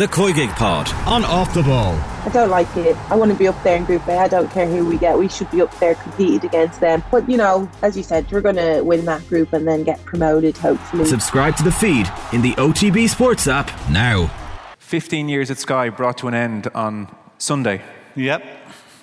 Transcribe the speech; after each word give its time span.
the 0.00 0.08
Koi 0.08 0.32
Gig 0.32 0.48
Pod 0.52 0.90
on 1.06 1.26
Off 1.26 1.52
the 1.52 1.62
Ball. 1.62 1.92
I 2.24 2.30
don't 2.32 2.48
like 2.48 2.74
it. 2.74 2.96
I 3.10 3.16
want 3.16 3.32
to 3.32 3.36
be 3.36 3.46
up 3.46 3.62
there 3.62 3.76
in 3.76 3.84
Group 3.84 4.08
A. 4.08 4.16
I 4.16 4.28
don't 4.28 4.50
care 4.50 4.66
who 4.66 4.86
we 4.86 4.96
get. 4.96 5.18
We 5.18 5.28
should 5.28 5.50
be 5.50 5.60
up 5.60 5.78
there 5.78 5.94
competing 5.94 6.42
against 6.42 6.80
them. 6.80 7.04
But, 7.10 7.28
you 7.28 7.36
know, 7.36 7.70
as 7.82 7.98
you 7.98 8.02
said, 8.02 8.32
we're 8.32 8.40
going 8.40 8.56
to 8.56 8.80
win 8.80 9.04
that 9.04 9.28
group 9.28 9.52
and 9.52 9.68
then 9.68 9.84
get 9.84 10.02
promoted, 10.06 10.56
hopefully. 10.56 11.04
Subscribe 11.04 11.54
to 11.56 11.62
the 11.64 11.70
feed 11.70 12.10
in 12.32 12.40
the 12.40 12.54
OTB 12.54 13.10
Sports 13.10 13.46
app 13.46 13.70
now. 13.90 14.30
15 14.78 15.28
years 15.28 15.50
at 15.50 15.58
Sky 15.58 15.90
brought 15.90 16.16
to 16.16 16.28
an 16.28 16.34
end 16.34 16.68
on 16.68 17.14
Sunday. 17.36 17.82
Yep. 18.16 18.42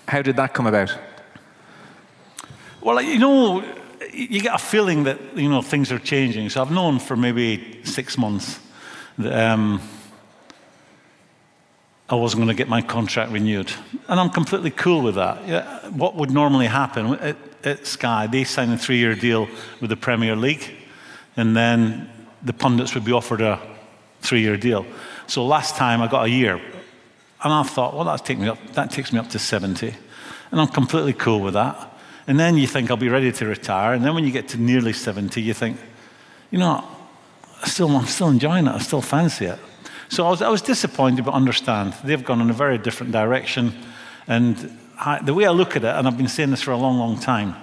How 0.07 0.23
did 0.23 0.35
that 0.37 0.55
come 0.55 0.65
about? 0.65 0.97
Well, 2.81 2.99
you 3.03 3.19
know, 3.19 3.63
you 4.11 4.41
get 4.41 4.55
a 4.55 4.57
feeling 4.57 5.03
that, 5.03 5.37
you 5.37 5.47
know, 5.47 5.61
things 5.61 5.91
are 5.91 5.99
changing. 5.99 6.49
So 6.49 6.59
I've 6.63 6.71
known 6.71 6.97
for 6.97 7.15
maybe 7.15 7.81
six 7.83 8.17
months 8.17 8.59
that 9.19 9.51
um, 9.51 9.79
I 12.09 12.15
wasn't 12.15 12.39
going 12.39 12.47
to 12.47 12.53
get 12.53 12.69
my 12.69 12.81
contract 12.81 13.31
renewed. 13.31 13.71
And 14.07 14.19
I'm 14.19 14.29
completely 14.29 14.71
cool 14.71 15.01
with 15.01 15.15
that. 15.15 15.45
Yeah, 15.47 15.89
what 15.89 16.15
would 16.15 16.31
normally 16.31 16.67
happen 16.67 17.15
at, 17.15 17.35
at 17.63 17.85
Sky, 17.85 18.27
they 18.27 18.45
sign 18.45 18.69
a 18.71 18.77
three 18.77 18.97
year 18.97 19.13
deal 19.13 19.47
with 19.81 19.89
the 19.89 19.97
Premier 19.97 20.35
League, 20.35 20.71
and 21.35 21.55
then 21.55 22.09
the 22.43 22.53
pundits 22.53 22.93
would 22.95 23.03
be 23.03 23.11
offered 23.11 23.41
a 23.41 23.59
three 24.21 24.41
year 24.41 24.57
deal. 24.57 24.85
So 25.27 25.45
last 25.45 25.75
time 25.75 26.01
I 26.01 26.07
got 26.07 26.25
a 26.25 26.29
year. 26.29 26.61
And 27.43 27.53
I 27.53 27.63
thought, 27.63 27.93
well, 27.93 28.05
that 28.05 28.25
takes 28.25 28.39
me 28.39 28.47
up, 28.47 28.57
that 28.73 28.89
takes 28.89 29.13
me 29.13 29.19
up 29.19 29.29
to 29.29 29.39
70. 29.39 29.93
And 30.51 30.61
I'm 30.61 30.67
completely 30.67 31.13
cool 31.13 31.41
with 31.41 31.53
that. 31.53 31.93
And 32.25 32.39
then 32.39 32.57
you 32.57 32.67
think, 32.67 32.89
I'll 32.89 32.97
be 32.97 33.09
ready 33.09 33.31
to 33.31 33.45
retire. 33.45 33.93
And 33.93 34.03
then 34.03 34.15
when 34.15 34.25
you 34.25 34.31
get 34.31 34.49
to 34.49 34.57
nearly 34.57 34.91
70, 34.91 35.41
you 35.41 35.53
think, 35.53 35.77
you 36.51 36.57
know, 36.57 36.83
I 37.61 37.67
still, 37.67 37.95
I'm 37.95 38.05
still 38.07 38.29
enjoying 38.29 38.65
it. 38.65 38.71
I 38.71 38.79
still 38.79 39.01
fancy 39.01 39.45
it. 39.45 39.59
So 40.09 40.25
I 40.25 40.29
was, 40.29 40.41
I 40.41 40.49
was 40.49 40.61
disappointed, 40.61 41.25
but 41.25 41.33
understand. 41.33 41.93
They've 42.03 42.23
gone 42.23 42.41
in 42.41 42.49
a 42.49 42.53
very 42.53 42.77
different 42.77 43.11
direction. 43.11 43.73
And 44.27 44.77
I, 44.99 45.21
the 45.21 45.33
way 45.33 45.45
I 45.45 45.51
look 45.51 45.75
at 45.75 45.83
it, 45.83 45.95
and 45.95 46.07
I've 46.07 46.17
been 46.17 46.27
saying 46.27 46.51
this 46.51 46.61
for 46.61 46.71
a 46.71 46.77
long, 46.77 46.97
long 46.97 47.19
time, 47.19 47.55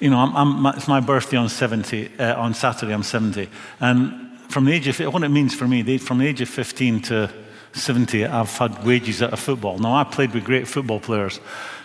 you 0.00 0.10
know, 0.10 0.18
I'm, 0.18 0.66
I'm, 0.66 0.76
it's 0.76 0.88
my 0.88 1.00
birthday 1.00 1.36
on 1.36 1.48
70, 1.48 2.18
uh, 2.18 2.34
on 2.40 2.54
Saturday, 2.54 2.92
I'm 2.92 3.04
70. 3.04 3.48
And 3.78 4.40
from 4.48 4.64
the 4.64 4.72
age 4.72 4.88
of, 4.88 4.98
what 5.12 5.22
it 5.22 5.28
means 5.28 5.54
for 5.54 5.68
me, 5.68 5.98
from 5.98 6.18
the 6.18 6.26
age 6.26 6.40
of 6.40 6.48
15 6.48 7.02
to 7.02 7.30
70, 7.72 8.26
I've 8.26 8.50
had 8.50 8.84
wages 8.84 9.22
out 9.22 9.32
of 9.32 9.38
football. 9.38 9.78
Now, 9.78 9.94
I 9.94 10.04
played 10.04 10.34
with 10.34 10.44
great 10.44 10.66
football 10.66 10.98
players 10.98 11.40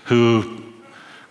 who, 0.06 0.64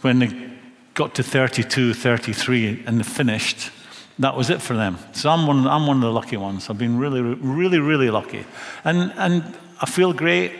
when 0.02 0.18
they 0.20 0.52
got 0.94 1.14
to 1.16 1.22
32, 1.22 1.92
33, 1.92 2.84
and 2.86 3.00
they 3.00 3.02
finished, 3.02 3.70
that 4.18 4.36
was 4.36 4.50
it 4.50 4.62
for 4.62 4.74
them. 4.74 4.98
So 5.12 5.30
I'm 5.30 5.46
one, 5.46 5.66
I'm 5.66 5.86
one 5.86 5.96
of 5.96 6.02
the 6.02 6.12
lucky 6.12 6.36
ones. 6.36 6.70
I've 6.70 6.78
been 6.78 6.98
really, 6.98 7.20
really, 7.20 7.78
really 7.78 8.10
lucky. 8.10 8.46
And, 8.84 9.12
and 9.16 9.54
I 9.80 9.86
feel 9.86 10.12
great. 10.12 10.52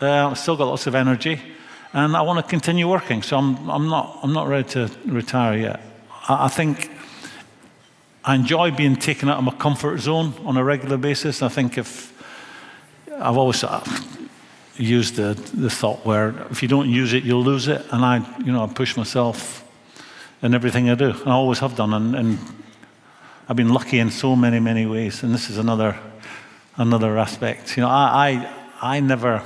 Uh, 0.00 0.30
I've 0.30 0.38
still 0.38 0.56
got 0.56 0.64
lots 0.66 0.86
of 0.86 0.94
energy. 0.94 1.40
And 1.92 2.16
I 2.16 2.22
want 2.22 2.44
to 2.44 2.50
continue 2.50 2.88
working. 2.88 3.22
So 3.22 3.36
I'm, 3.36 3.68
I'm, 3.68 3.88
not, 3.88 4.20
I'm 4.22 4.32
not 4.32 4.48
ready 4.48 4.68
to 4.70 4.90
retire 5.04 5.58
yet. 5.58 5.80
I, 6.28 6.46
I 6.46 6.48
think 6.48 6.90
I 8.24 8.34
enjoy 8.34 8.70
being 8.70 8.96
taken 8.96 9.28
out 9.28 9.38
of 9.38 9.44
my 9.44 9.54
comfort 9.54 9.98
zone 9.98 10.32
on 10.44 10.56
a 10.56 10.64
regular 10.64 10.96
basis. 10.96 11.42
I 11.42 11.48
think 11.48 11.76
if 11.76 12.12
I've 13.14 13.36
always 13.36 13.62
used 14.78 15.16
the, 15.16 15.34
the 15.52 15.68
thought 15.68 16.04
where 16.06 16.30
if 16.50 16.62
you 16.62 16.68
don't 16.68 16.88
use 16.88 17.12
it, 17.12 17.24
you'll 17.24 17.44
lose 17.44 17.68
it. 17.68 17.84
And 17.90 18.04
I, 18.04 18.38
you 18.38 18.52
know, 18.52 18.64
I 18.64 18.68
push 18.68 18.96
myself 18.96 19.68
in 20.40 20.54
everything 20.54 20.88
I 20.88 20.94
do. 20.94 21.12
I 21.26 21.32
always 21.32 21.58
have 21.58 21.76
done. 21.76 21.92
And, 21.92 22.14
and 22.16 22.38
I've 23.48 23.56
been 23.56 23.72
lucky 23.72 23.98
in 23.98 24.10
so 24.10 24.36
many, 24.36 24.60
many 24.60 24.86
ways. 24.86 25.22
And 25.22 25.34
this 25.34 25.50
is 25.50 25.58
another, 25.58 25.98
another 26.76 27.18
aspect. 27.18 27.76
You 27.76 27.82
know, 27.82 27.88
I, 27.88 28.48
I, 28.80 28.96
I 28.96 29.00
never 29.00 29.42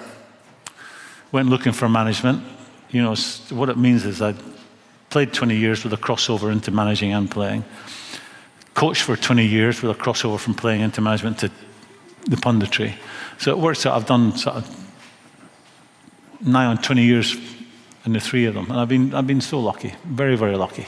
went 1.33 1.49
looking 1.49 1.73
for 1.73 1.89
management. 1.89 2.43
You 2.91 3.03
know, 3.03 3.15
what 3.51 3.69
it 3.69 3.79
means 3.79 4.05
is 4.05 4.21
I 4.21 4.35
played 5.11 5.33
20 5.33 5.57
years 5.57 5.83
with 5.83 5.93
a 5.93 5.97
crossover 5.97 6.53
into 6.53 6.71
managing 6.71 7.13
and 7.13 7.31
playing. 7.31 7.65
Coached 8.75 9.03
for 9.03 9.17
20 9.17 9.47
years 9.47 9.83
with 9.83 9.99
a 9.99 10.03
crossover 10.03 10.39
from 10.39 10.55
playing 10.55 10.83
into 10.83 11.01
management 11.01 11.39
to 11.39 11.51
the 12.25 12.37
punditry. 12.37 12.95
So 13.39 13.51
it 13.51 13.59
works 13.59 13.87
out. 13.87 13.95
I've 13.95 14.07
done 14.07 14.37
sort 14.37 14.57
of 14.57 14.87
nigh 16.41 16.67
on 16.67 16.79
20 16.79 17.03
years 17.03 17.37
in 18.05 18.13
the 18.13 18.21
three 18.21 18.45
of 18.45 18.55
them. 18.55 18.71
And 18.71 18.79
I've 18.79 18.89
been, 18.89 19.15
I've 19.15 19.27
been 19.27 19.41
so 19.41 19.59
lucky, 19.59 19.95
very, 20.05 20.37
very 20.37 20.57
lucky. 20.57 20.87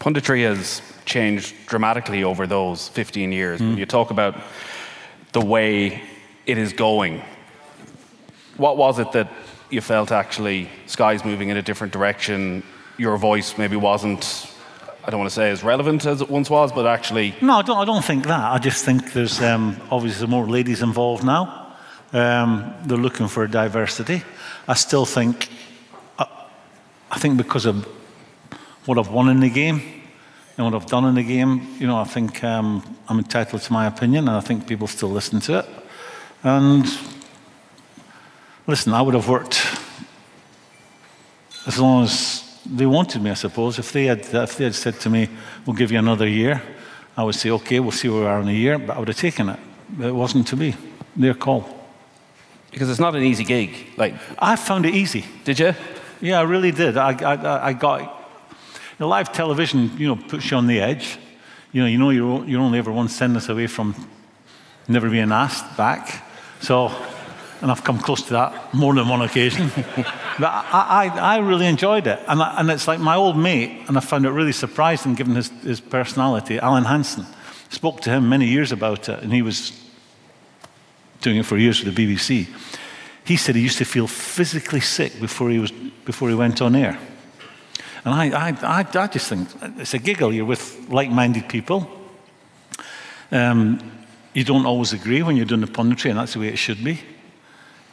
Punditry 0.00 0.44
has 0.44 0.82
changed 1.04 1.54
dramatically 1.66 2.24
over 2.24 2.46
those 2.46 2.88
15 2.88 3.32
years. 3.32 3.60
Mm. 3.60 3.70
When 3.70 3.78
you 3.78 3.86
talk 3.86 4.10
about 4.10 4.36
the 5.32 5.40
way 5.40 6.02
it 6.46 6.58
is 6.58 6.72
going, 6.72 7.22
what 8.56 8.76
was 8.76 8.98
it 8.98 9.12
that 9.12 9.30
you 9.70 9.80
felt 9.80 10.12
actually 10.12 10.68
Sky's 10.86 11.24
moving 11.24 11.48
in 11.48 11.56
a 11.56 11.62
different 11.62 11.92
direction? 11.92 12.62
Your 12.96 13.16
voice 13.16 13.58
maybe 13.58 13.76
wasn't, 13.76 14.52
I 15.04 15.10
don't 15.10 15.18
want 15.18 15.30
to 15.30 15.34
say 15.34 15.50
as 15.50 15.64
relevant 15.64 16.06
as 16.06 16.20
it 16.20 16.30
once 16.30 16.48
was, 16.48 16.72
but 16.72 16.86
actually. 16.86 17.34
No, 17.40 17.54
I 17.54 17.62
don't, 17.62 17.78
I 17.78 17.84
don't 17.84 18.04
think 18.04 18.24
that. 18.26 18.52
I 18.52 18.58
just 18.58 18.84
think 18.84 19.12
there's 19.12 19.40
um, 19.42 19.80
obviously 19.90 20.26
more 20.26 20.46
ladies 20.46 20.82
involved 20.82 21.24
now. 21.24 21.76
Um, 22.12 22.72
they're 22.84 22.96
looking 22.96 23.26
for 23.26 23.46
diversity. 23.48 24.22
I 24.68 24.74
still 24.74 25.04
think, 25.04 25.48
I, 26.18 26.26
I 27.10 27.18
think 27.18 27.36
because 27.36 27.66
of 27.66 27.84
what 28.86 28.98
I've 28.98 29.08
won 29.08 29.28
in 29.28 29.40
the 29.40 29.50
game 29.50 30.03
and 30.56 30.64
what 30.64 30.74
I've 30.74 30.86
done 30.86 31.04
in 31.04 31.16
the 31.16 31.24
game, 31.24 31.66
you 31.78 31.86
know, 31.86 31.98
I 31.98 32.04
think 32.04 32.44
um, 32.44 32.82
I'm 33.08 33.18
entitled 33.18 33.62
to 33.62 33.72
my 33.72 33.86
opinion 33.86 34.28
and 34.28 34.36
I 34.36 34.40
think 34.40 34.68
people 34.68 34.86
still 34.86 35.10
listen 35.10 35.40
to 35.40 35.58
it. 35.60 35.66
And 36.44 36.86
listen, 38.66 38.92
I 38.92 39.02
would 39.02 39.14
have 39.14 39.28
worked 39.28 39.60
as 41.66 41.78
long 41.78 42.04
as 42.04 42.60
they 42.64 42.86
wanted 42.86 43.20
me, 43.22 43.30
I 43.30 43.34
suppose. 43.34 43.78
If 43.78 43.90
they 43.92 44.04
had, 44.04 44.20
if 44.20 44.56
they 44.56 44.64
had 44.64 44.74
said 44.74 45.00
to 45.00 45.10
me, 45.10 45.28
we'll 45.66 45.76
give 45.76 45.90
you 45.90 45.98
another 45.98 46.28
year, 46.28 46.62
I 47.16 47.24
would 47.24 47.34
say, 47.34 47.50
okay, 47.50 47.80
we'll 47.80 47.92
see 47.92 48.08
where 48.08 48.20
we 48.20 48.26
are 48.26 48.40
in 48.40 48.48
a 48.48 48.52
year, 48.52 48.78
but 48.78 48.96
I 48.96 48.98
would 49.00 49.08
have 49.08 49.16
taken 49.16 49.48
it. 49.48 49.58
But 49.90 50.06
it 50.06 50.14
wasn't 50.14 50.46
to 50.48 50.56
be. 50.56 50.76
Their 51.16 51.34
call. 51.34 51.68
Because 52.70 52.90
it's 52.90 53.00
not 53.00 53.14
an 53.14 53.22
easy 53.22 53.44
gig. 53.44 53.92
Like 53.96 54.14
I 54.38 54.56
found 54.56 54.86
it 54.86 54.94
easy. 54.94 55.24
Did 55.44 55.58
you? 55.58 55.74
Yeah, 56.20 56.40
I 56.40 56.42
really 56.42 56.70
did. 56.70 56.96
I, 56.96 57.12
I, 57.12 57.68
I 57.68 57.72
got 57.72 58.23
know, 59.00 59.08
live 59.08 59.32
television. 59.32 59.96
You 59.98 60.08
know, 60.08 60.16
puts 60.16 60.50
you 60.50 60.56
on 60.56 60.66
the 60.66 60.80
edge. 60.80 61.18
You 61.72 61.82
know, 61.82 61.88
you 61.88 61.98
know 61.98 62.10
you're, 62.10 62.44
you're 62.44 62.60
only 62.60 62.78
ever 62.78 62.92
one 62.92 63.08
sentence 63.08 63.48
away 63.48 63.66
from 63.66 63.94
never 64.88 65.10
being 65.10 65.32
asked 65.32 65.76
back. 65.76 66.24
So 66.60 66.90
and 67.64 67.70
I've 67.70 67.82
come 67.82 67.98
close 67.98 68.20
to 68.24 68.34
that 68.34 68.74
more 68.74 68.94
than 68.94 69.08
one 69.08 69.22
occasion. 69.22 69.70
but 69.96 70.06
I, 70.42 71.10
I, 71.14 71.36
I, 71.36 71.38
really 71.38 71.66
enjoyed 71.66 72.06
it. 72.06 72.20
And, 72.28 72.42
I, 72.42 72.60
and 72.60 72.70
it's 72.70 72.86
like 72.86 73.00
my 73.00 73.14
old 73.14 73.38
mate, 73.38 73.86
and 73.88 73.96
I 73.96 74.00
found 74.00 74.26
it 74.26 74.30
really 74.30 74.52
surprising 74.52 75.14
given 75.14 75.34
his, 75.34 75.48
his 75.62 75.80
personality, 75.80 76.58
Alan 76.58 76.84
Hansen. 76.84 77.24
Spoke 77.70 78.02
to 78.02 78.10
him 78.10 78.28
many 78.28 78.48
years 78.48 78.70
about 78.70 79.08
it, 79.08 79.22
and 79.22 79.32
he 79.32 79.40
was 79.40 79.72
doing 81.22 81.38
it 81.38 81.46
for 81.46 81.56
years 81.56 81.82
with 81.82 81.94
the 81.94 82.06
BBC. 82.06 82.48
He 83.24 83.36
said 83.38 83.54
he 83.54 83.62
used 83.62 83.78
to 83.78 83.86
feel 83.86 84.08
physically 84.08 84.80
sick 84.80 85.18
before 85.18 85.48
he, 85.48 85.58
was, 85.58 85.70
before 86.04 86.28
he 86.28 86.34
went 86.34 86.60
on 86.60 86.76
air. 86.76 86.98
And 88.04 88.14
I, 88.14 88.48
I, 88.48 88.56
I, 88.62 88.86
I 88.94 89.06
just 89.06 89.28
think 89.28 89.48
it's 89.78 89.94
a 89.94 89.98
giggle. 89.98 90.32
You're 90.32 90.44
with 90.44 90.88
like 90.90 91.10
minded 91.10 91.48
people. 91.48 91.88
Um, 93.30 93.78
you 94.34 94.44
don't 94.44 94.66
always 94.66 94.92
agree 94.92 95.22
when 95.22 95.36
you're 95.36 95.46
doing 95.46 95.60
the 95.60 95.66
punditry, 95.66 96.10
and 96.10 96.18
that's 96.18 96.34
the 96.34 96.40
way 96.40 96.48
it 96.48 96.58
should 96.58 96.82
be. 96.84 97.00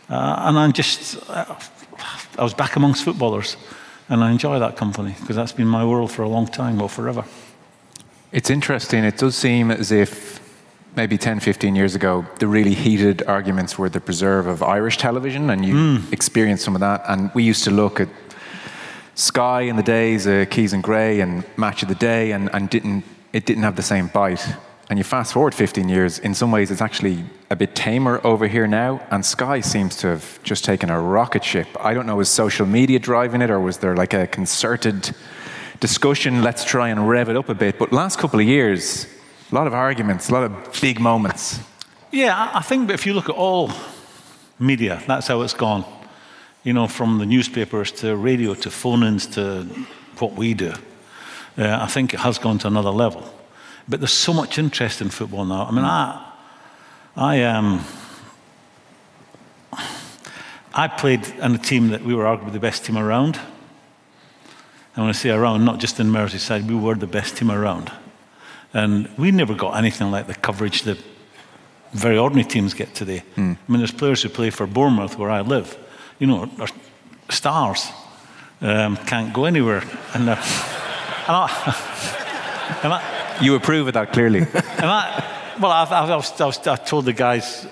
Uh, 0.09 0.35
and 0.47 0.57
I'm 0.57 0.73
just, 0.73 1.17
uh, 1.29 1.55
I 2.37 2.43
was 2.43 2.53
back 2.53 2.75
amongst 2.75 3.03
footballers. 3.03 3.57
And 4.11 4.25
I 4.25 4.31
enjoy 4.31 4.59
that 4.59 4.75
company 4.75 5.15
because 5.17 5.37
that's 5.37 5.53
been 5.53 5.69
my 5.69 5.85
world 5.85 6.11
for 6.11 6.23
a 6.23 6.27
long 6.27 6.45
time, 6.45 6.77
well, 6.77 6.89
forever. 6.89 7.23
It's 8.33 8.49
interesting. 8.49 9.05
It 9.05 9.17
does 9.17 9.37
seem 9.37 9.71
as 9.71 9.93
if 9.93 10.41
maybe 10.97 11.17
10, 11.17 11.39
15 11.39 11.77
years 11.77 11.95
ago, 11.95 12.25
the 12.39 12.47
really 12.47 12.73
heated 12.73 13.23
arguments 13.23 13.77
were 13.77 13.87
the 13.87 14.01
preserve 14.01 14.47
of 14.47 14.63
Irish 14.63 14.97
television, 14.97 15.49
and 15.49 15.65
you 15.65 15.75
mm. 15.75 16.13
experienced 16.13 16.65
some 16.65 16.75
of 16.75 16.81
that. 16.81 17.03
And 17.07 17.31
we 17.33 17.43
used 17.43 17.63
to 17.63 17.71
look 17.71 18.01
at 18.01 18.09
Sky 19.15 19.61
in 19.61 19.75
the 19.75 19.83
days, 19.83 20.25
uh, 20.25 20.45
Keys 20.49 20.73
and 20.73 20.81
Gray, 20.81 21.19
and 21.19 21.43
Match 21.57 21.83
of 21.83 21.89
the 21.89 21.95
Day, 21.95 22.31
and, 22.31 22.49
and 22.53 22.69
didn't, 22.69 23.03
it 23.33 23.45
didn't 23.45 23.63
have 23.63 23.75
the 23.75 23.83
same 23.83 24.07
bite. 24.07 24.45
And 24.89 24.97
you 24.97 25.03
fast 25.03 25.33
forward 25.33 25.53
15 25.55 25.87
years, 25.89 26.19
in 26.19 26.33
some 26.33 26.51
ways 26.51 26.71
it's 26.71 26.81
actually 26.81 27.23
a 27.49 27.55
bit 27.55 27.75
tamer 27.75 28.19
over 28.25 28.47
here 28.47 28.67
now, 28.67 29.01
and 29.09 29.25
Sky 29.25 29.61
seems 29.61 29.95
to 29.97 30.07
have 30.07 30.43
just 30.43 30.63
taken 30.63 30.89
a 30.89 30.99
rocket 30.99 31.43
ship. 31.43 31.67
I 31.79 31.93
don't 31.93 32.05
know, 32.05 32.17
was 32.17 32.29
social 32.29 32.65
media 32.65 32.99
driving 32.99 33.41
it, 33.41 33.49
or 33.49 33.59
was 33.59 33.77
there 33.77 33.95
like 33.95 34.13
a 34.13 34.27
concerted 34.27 35.15
discussion, 35.79 36.41
let's 36.41 36.63
try 36.63 36.89
and 36.89 37.07
rev 37.07 37.29
it 37.29 37.35
up 37.35 37.49
a 37.49 37.55
bit? 37.55 37.79
But 37.79 37.91
last 37.91 38.19
couple 38.19 38.39
of 38.39 38.45
years, 38.45 39.07
a 39.51 39.55
lot 39.55 39.67
of 39.67 39.73
arguments, 39.73 40.29
a 40.29 40.33
lot 40.33 40.43
of 40.43 40.81
big 40.81 40.99
moments. 40.99 41.59
Yeah, 42.11 42.51
I 42.53 42.61
think 42.61 42.89
if 42.89 43.05
you 43.05 43.13
look 43.13 43.29
at 43.29 43.35
all 43.35 43.71
media, 44.59 45.01
that's 45.07 45.27
how 45.27 45.41
it's 45.41 45.53
gone. 45.53 45.85
You 46.63 46.73
know, 46.73 46.87
from 46.87 47.17
the 47.17 47.25
newspapers 47.25 47.91
to 47.93 48.15
radio 48.15 48.53
to 48.53 48.69
phone 48.69 49.03
ins 49.03 49.27
to 49.27 49.63
what 50.19 50.33
we 50.33 50.53
do. 50.53 50.73
Uh, 51.57 51.79
I 51.81 51.87
think 51.87 52.13
it 52.13 52.19
has 52.19 52.37
gone 52.37 52.59
to 52.59 52.67
another 52.67 52.91
level. 52.91 53.33
But 53.89 53.99
there's 53.99 54.13
so 54.13 54.33
much 54.33 54.57
interest 54.57 55.01
in 55.01 55.09
football 55.09 55.45
now. 55.45 55.65
I 55.65 55.71
mean, 55.71 55.85
I, 55.85 56.33
I 57.15 57.43
um, 57.43 57.83
I 60.73 60.87
played 60.87 61.27
in 61.27 61.55
a 61.55 61.57
team 61.57 61.89
that 61.89 62.03
we 62.03 62.13
were 62.13 62.23
arguably 62.23 62.53
the 62.53 62.59
best 62.59 62.85
team 62.85 62.97
around. 62.97 63.37
And 64.95 65.05
when 65.05 65.09
I 65.09 65.13
say 65.13 65.29
around, 65.29 65.65
not 65.65 65.79
just 65.79 65.99
in 65.99 66.07
Merseyside, 66.07 66.67
we 66.67 66.75
were 66.75 66.95
the 66.95 67.07
best 67.07 67.37
team 67.37 67.51
around. 67.51 67.91
And 68.73 69.09
we 69.17 69.31
never 69.31 69.53
got 69.53 69.77
anything 69.77 70.11
like 70.11 70.27
the 70.27 70.35
coverage 70.35 70.83
that 70.83 70.97
very 71.91 72.17
ordinary 72.17 72.47
teams 72.47 72.73
get 72.73 72.95
today. 72.95 73.23
Mm. 73.35 73.57
I 73.67 73.71
mean, 73.71 73.79
there's 73.79 73.91
players 73.91 74.23
who 74.23 74.29
play 74.29 74.49
for 74.49 74.65
Bournemouth, 74.65 75.17
where 75.17 75.29
I 75.29 75.41
live, 75.41 75.77
you 76.21 76.27
know, 76.27 76.47
stars, 77.29 77.89
um, 78.61 78.95
can't 78.95 79.33
go 79.33 79.45
anywhere. 79.45 79.81
And, 80.13 80.29
uh, 80.29 80.35
and, 81.27 81.35
I, 81.35 82.79
and 82.83 82.93
I, 82.93 83.39
you 83.41 83.55
approve 83.55 83.87
of 83.87 83.95
that 83.95 84.13
clearly. 84.13 84.41
And 84.81 84.85
I, 84.85 85.55
well, 85.59 85.71
I've, 85.71 85.91
I've, 85.91 86.41
I've, 86.41 86.67
I've 86.67 86.85
told 86.85 87.05
the 87.05 87.13
guys 87.13 87.65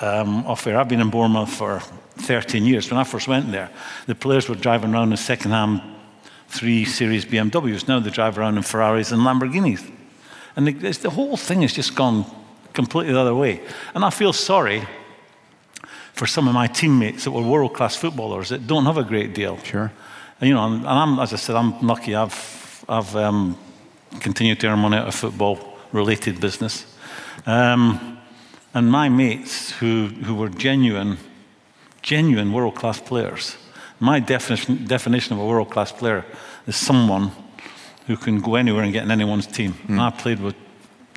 um, 0.00 0.46
off 0.46 0.66
air, 0.66 0.78
I've 0.78 0.88
been 0.88 1.00
in 1.00 1.10
Bournemouth 1.10 1.52
for 1.52 1.80
13 2.16 2.64
years. 2.64 2.90
When 2.90 2.98
I 2.98 3.04
first 3.04 3.28
went 3.28 3.52
there, 3.52 3.70
the 4.06 4.14
players 4.14 4.48
were 4.48 4.54
driving 4.54 4.94
around 4.94 5.10
in 5.10 5.18
second-hand 5.18 5.82
three 6.48 6.86
Series 6.86 7.26
BMWs. 7.26 7.88
Now 7.88 8.00
they 8.00 8.10
drive 8.10 8.38
around 8.38 8.56
in 8.56 8.62
Ferraris 8.62 9.12
and 9.12 9.20
Lamborghinis. 9.20 9.90
And 10.56 10.66
the, 10.66 10.72
the 10.72 11.10
whole 11.10 11.36
thing 11.36 11.60
has 11.60 11.74
just 11.74 11.94
gone 11.94 12.24
completely 12.72 13.12
the 13.12 13.20
other 13.20 13.34
way. 13.34 13.60
And 13.94 14.02
I 14.02 14.08
feel 14.08 14.32
sorry 14.32 14.82
for 16.12 16.26
some 16.26 16.48
of 16.48 16.54
my 16.54 16.66
teammates 16.66 17.24
that 17.24 17.30
were 17.30 17.42
world 17.42 17.74
class 17.74 17.96
footballers 17.96 18.48
that 18.50 18.66
don't 18.66 18.86
have 18.86 18.98
a 18.98 19.04
great 19.04 19.34
deal. 19.34 19.58
Sure. 19.58 19.92
And, 20.40 20.48
you 20.48 20.54
know, 20.54 20.64
and 20.64 20.86
I'm, 20.86 21.18
as 21.18 21.32
I 21.32 21.36
said, 21.36 21.56
I'm 21.56 21.80
lucky. 21.80 22.14
I've, 22.14 22.84
I've 22.88 23.14
um, 23.16 23.56
continued 24.20 24.60
to 24.60 24.68
earn 24.68 24.78
money 24.78 24.96
out 24.96 25.08
of 25.08 25.14
football 25.14 25.78
related 25.92 26.40
business. 26.40 26.86
Um, 27.46 28.18
and 28.74 28.90
my 28.90 29.08
mates 29.08 29.70
who, 29.72 30.06
who 30.06 30.34
were 30.34 30.48
genuine, 30.48 31.18
genuine 32.02 32.52
world 32.52 32.74
class 32.74 33.00
players, 33.00 33.56
my 34.00 34.18
definition, 34.18 34.86
definition 34.86 35.34
of 35.34 35.40
a 35.40 35.46
world 35.46 35.70
class 35.70 35.92
player 35.92 36.24
is 36.66 36.76
someone 36.76 37.30
who 38.06 38.16
can 38.16 38.40
go 38.40 38.56
anywhere 38.56 38.82
and 38.82 38.92
get 38.92 39.04
in 39.04 39.10
anyone's 39.10 39.46
team. 39.46 39.74
Mm. 39.74 39.88
And 39.90 40.00
I 40.00 40.10
played 40.10 40.40
with 40.40 40.56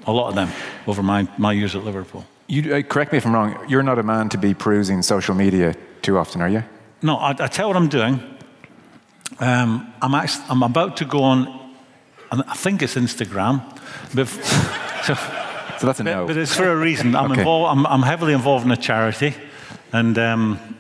a 0.06 0.12
lot 0.12 0.30
of 0.30 0.36
them 0.36 0.50
over 0.86 1.01
my, 1.01 1.27
my 1.38 1.51
years 1.51 1.75
at 1.75 1.83
Liverpool. 1.83 2.25
You, 2.47 2.75
uh, 2.75 2.81
correct 2.83 3.12
me 3.12 3.18
if 3.18 3.25
I'm 3.25 3.33
wrong, 3.33 3.57
you're 3.68 3.83
not 3.83 3.97
a 3.97 4.03
man 4.03 4.30
to 4.30 4.38
be 4.38 4.53
perusing 4.53 5.01
social 5.01 5.33
media 5.33 5.75
too 6.01 6.18
often, 6.18 6.42
are 6.42 6.50
you? 6.50 6.63
No, 7.01 7.18
I, 7.18 7.31
I 7.31 7.47
tell 7.47 7.68
what 7.68 7.77
I'm 7.77 7.89
doing. 7.89 8.19
Um, 9.39 9.92
I'm, 10.01 10.13
actually, 10.13 10.45
I'm 10.50 10.62
about 10.62 10.97
to 10.97 11.06
go 11.06 11.24
on, 11.24 11.74
I 12.31 12.56
think 12.56 12.83
it's 12.83 12.95
Instagram. 12.95 13.63
But, 14.13 14.27
so, 15.03 15.15
so 15.80 15.88
that's 15.88 16.00
a 16.00 16.03
no. 16.03 16.27
But, 16.27 16.38
it's 16.38 16.56
for 16.56 16.71
a 16.71 16.77
reason. 16.77 17.15
I'm, 17.15 17.31
okay. 17.31 17.42
involved, 17.42 17.71
I'm, 17.71 17.88
I'm, 17.88 18.03
heavily 18.03 18.33
involved 18.33 18.65
in 18.65 18.71
a 18.71 18.77
charity, 18.77 19.33
and 19.91 20.18
um, 20.19 20.77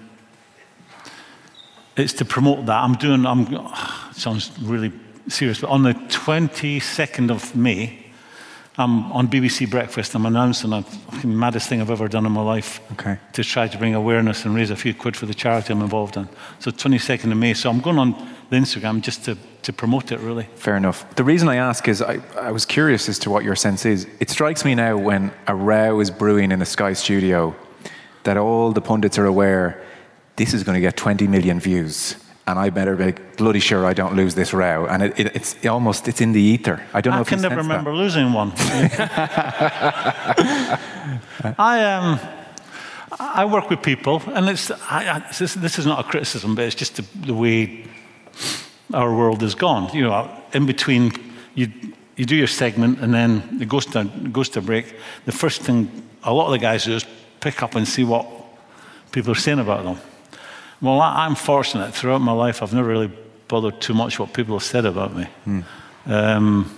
it's 1.97 2.13
to 2.13 2.25
promote 2.25 2.67
that. 2.67 2.83
I'm 2.83 2.93
doing, 2.93 3.25
I'm, 3.25 3.47
sounds 4.13 4.51
really 4.59 4.93
serious, 5.27 5.61
but 5.61 5.71
on 5.71 5.81
the 5.81 5.93
22nd 5.93 7.31
of 7.31 7.55
May, 7.55 8.04
I'm 8.77 9.11
on 9.13 9.29
BBC 9.29 9.69
Breakfast. 9.69 10.15
I'm 10.15 10.25
announcing 10.25 10.71
the 10.71 11.27
maddest 11.27 11.69
thing 11.69 11.79
I've 11.79 11.89
ever 11.89 12.09
done 12.09 12.25
in 12.25 12.31
my 12.33 12.41
life 12.41 12.81
okay. 12.93 13.17
to 13.33 13.43
try 13.43 13.69
to 13.69 13.77
bring 13.77 13.95
awareness 13.95 14.43
and 14.43 14.53
raise 14.53 14.69
a 14.69 14.75
few 14.75 14.93
quid 14.93 15.15
for 15.15 15.25
the 15.25 15.33
charity 15.33 15.71
I'm 15.71 15.81
involved 15.81 16.17
in. 16.17 16.27
So 16.59 16.71
22nd 16.71 17.31
of 17.31 17.37
May. 17.37 17.53
So 17.53 17.69
I'm 17.69 17.79
going 17.79 17.97
on 17.97 18.11
the 18.49 18.57
Instagram 18.57 19.01
just 19.01 19.23
to, 19.25 19.37
to 19.61 19.71
promote 19.71 20.11
it, 20.11 20.19
really. 20.19 20.49
Fair 20.55 20.75
enough. 20.75 21.15
The 21.15 21.23
reason 21.23 21.47
I 21.47 21.55
ask 21.55 21.87
is 21.87 22.01
I, 22.01 22.21
I 22.37 22.51
was 22.51 22.65
curious 22.65 23.07
as 23.07 23.17
to 23.19 23.29
what 23.29 23.45
your 23.45 23.55
sense 23.55 23.85
is. 23.85 24.07
It 24.19 24.29
strikes 24.29 24.65
me 24.65 24.75
now 24.75 24.97
when 24.97 25.31
a 25.47 25.55
row 25.55 26.01
is 26.01 26.11
brewing 26.11 26.51
in 26.51 26.61
a 26.61 26.65
Sky 26.65 26.93
studio 26.93 27.55
that 28.23 28.35
all 28.35 28.73
the 28.73 28.81
pundits 28.81 29.17
are 29.17 29.25
aware 29.25 29.81
this 30.35 30.53
is 30.53 30.63
going 30.63 30.75
to 30.75 30.81
get 30.81 30.97
20 30.97 31.27
million 31.27 31.61
views 31.61 32.17
and 32.47 32.59
I 32.59 32.69
better 32.69 32.95
be 32.95 33.11
bloody 33.37 33.59
sure 33.59 33.85
I 33.85 33.93
don't 33.93 34.15
lose 34.15 34.35
this 34.35 34.53
row. 34.53 34.85
And 34.85 35.03
it, 35.03 35.19
it, 35.19 35.35
it's 35.35 35.65
almost 35.65 36.07
it's 36.07 36.21
in 36.21 36.31
the 36.31 36.41
ether. 36.41 36.83
I 36.93 37.01
don't 37.01 37.15
know. 37.15 37.21
I 37.21 37.23
can 37.23 37.41
never 37.41 37.57
remember 37.57 37.91
that. 37.91 37.97
losing 37.97 38.33
one. 38.33 38.53
I 41.57 41.83
um, 41.93 42.19
I 43.19 43.45
work 43.45 43.69
with 43.69 43.81
people, 43.81 44.21
and 44.27 44.49
it's 44.49 44.69
I, 44.71 45.15
I, 45.15 45.19
this, 45.37 45.53
this, 45.55 45.79
is 45.79 45.85
not 45.85 45.99
a 45.99 46.03
criticism, 46.03 46.55
but 46.55 46.65
it's 46.65 46.75
just 46.75 46.95
the, 46.97 47.05
the, 47.25 47.33
way 47.33 47.85
our 48.93 49.15
world 49.15 49.41
has 49.41 49.55
gone. 49.55 49.89
You 49.95 50.03
know, 50.03 50.29
in 50.53 50.65
between 50.65 51.13
you 51.55 51.71
you 52.15 52.25
do 52.25 52.35
your 52.35 52.47
segment, 52.47 52.99
and 52.99 53.13
then 53.13 53.57
it 53.61 53.69
goes 53.69 53.85
to 53.87 54.01
it 54.01 54.33
goes 54.33 54.49
to 54.49 54.61
break. 54.61 54.95
The 55.25 55.31
first 55.31 55.61
thing 55.61 55.89
a 56.23 56.33
lot 56.33 56.45
of 56.45 56.51
the 56.51 56.59
guys 56.59 56.85
do 56.85 56.93
is 56.93 57.05
pick 57.39 57.63
up 57.63 57.75
and 57.75 57.87
see 57.87 58.03
what 58.03 58.27
people 59.11 59.31
are 59.31 59.35
saying 59.35 59.59
about 59.59 59.83
them. 59.83 59.97
Well, 60.81 61.01
I'm 61.01 61.35
fortunate. 61.35 61.93
Throughout 61.93 62.19
my 62.19 62.31
life, 62.31 62.61
I've 62.61 62.73
never 62.73 62.89
really 62.89 63.11
bothered 63.47 63.79
too 63.79 63.93
much 63.93 64.19
what 64.19 64.33
people 64.33 64.55
have 64.55 64.63
said 64.63 64.85
about 64.85 65.15
me. 65.15 65.27
Mm. 65.45 65.63
Um, 66.05 66.77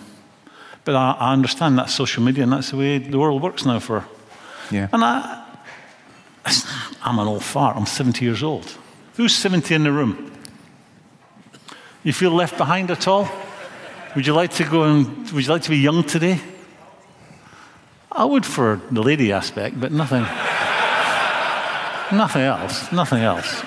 but 0.84 0.96
I, 0.96 1.12
I, 1.20 1.34
understand 1.34 1.78
that's 1.78 1.94
social 1.94 2.24
media, 2.24 2.44
and 2.44 2.54
that's 2.54 2.72
the 2.72 2.78
way 2.78 2.98
the 2.98 3.18
world 3.18 3.42
works 3.42 3.66
now 3.66 3.80
for. 3.80 4.06
Yeah. 4.72 4.88
And 4.94 5.04
I, 5.04 5.44
I'm 7.02 7.20
an 7.20 7.28
old 7.28 7.44
fart. 7.44 7.76
I'm 7.76 7.86
70 7.86 8.24
years 8.24 8.44
old. 8.44 8.78
Who's 9.16 9.36
70 9.36 9.74
in 9.76 9.84
the 9.84 9.92
room? 9.92 10.32
You 12.04 12.14
feel 12.14 12.32
left 12.32 12.58
behind 12.58 12.92
at 12.92 13.08
all? 13.08 13.28
Would 14.16 14.26
you 14.26 14.34
like 14.34 14.52
to 14.54 14.64
go 14.64 14.84
and 14.84 15.30
would 15.32 15.46
you 15.46 15.52
like 15.52 15.64
to 15.64 15.70
be 15.70 15.78
young 15.78 16.04
today? 16.04 16.40
I 18.12 18.26
would 18.26 18.46
for 18.46 18.82
the 18.90 19.04
lady 19.04 19.32
aspect, 19.32 19.80
but 19.80 19.92
nothing. 19.92 20.24
nothing 22.18 22.42
else. 22.42 22.92
Nothing 22.92 23.24
else. 23.24 23.64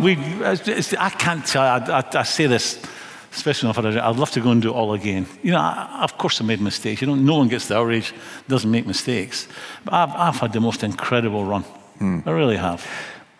We, 0.00 0.16
I 0.16 1.10
can't 1.18 1.44
tell 1.46 1.62
I, 1.62 1.78
I, 1.78 2.18
I 2.20 2.22
say 2.22 2.46
this, 2.46 2.82
especially 3.32 3.70
I, 3.70 4.08
I'd 4.08 4.16
love 4.16 4.30
to 4.32 4.40
go 4.40 4.50
and 4.50 4.60
do 4.60 4.70
it 4.70 4.74
all 4.74 4.92
again. 4.92 5.26
You 5.42 5.52
know, 5.52 5.58
I, 5.58 6.00
of 6.02 6.18
course 6.18 6.40
I 6.40 6.44
made 6.44 6.60
mistakes. 6.60 7.00
You 7.00 7.06
know, 7.06 7.14
no 7.14 7.38
one 7.38 7.48
gets 7.48 7.68
to 7.68 7.76
our 7.76 7.90
age 7.90 8.14
doesn't 8.48 8.70
make 8.70 8.86
mistakes. 8.86 9.48
But 9.84 9.94
I've, 9.94 10.10
I've 10.10 10.36
had 10.36 10.52
the 10.52 10.60
most 10.60 10.82
incredible 10.82 11.44
run. 11.44 11.62
Hmm. 11.98 12.20
I 12.26 12.30
really 12.30 12.56
have. 12.56 12.86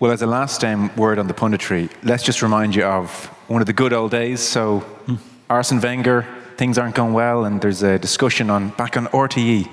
Well, 0.01 0.13
as 0.13 0.23
a 0.23 0.27
last 0.27 0.65
um, 0.65 0.95
word 0.97 1.19
on 1.19 1.27
the 1.27 1.35
punditry, 1.35 1.91
let's 2.03 2.23
just 2.23 2.41
remind 2.41 2.75
you 2.75 2.85
of 2.85 3.27
one 3.49 3.61
of 3.61 3.67
the 3.67 3.73
good 3.73 3.93
old 3.93 4.11
days. 4.11 4.41
So, 4.41 4.81
hmm. 4.81 5.17
Arsene 5.51 5.81
Wenger, 5.81 6.27
things 6.57 6.79
aren't 6.79 6.95
going 6.95 7.15
well, 7.15 7.45
and 7.45 7.61
there's 7.61 7.83
a 7.83 7.99
discussion 7.99 8.51
on 8.51 8.71
back 8.71 8.97
on 8.97 9.07
RTE 9.09 9.69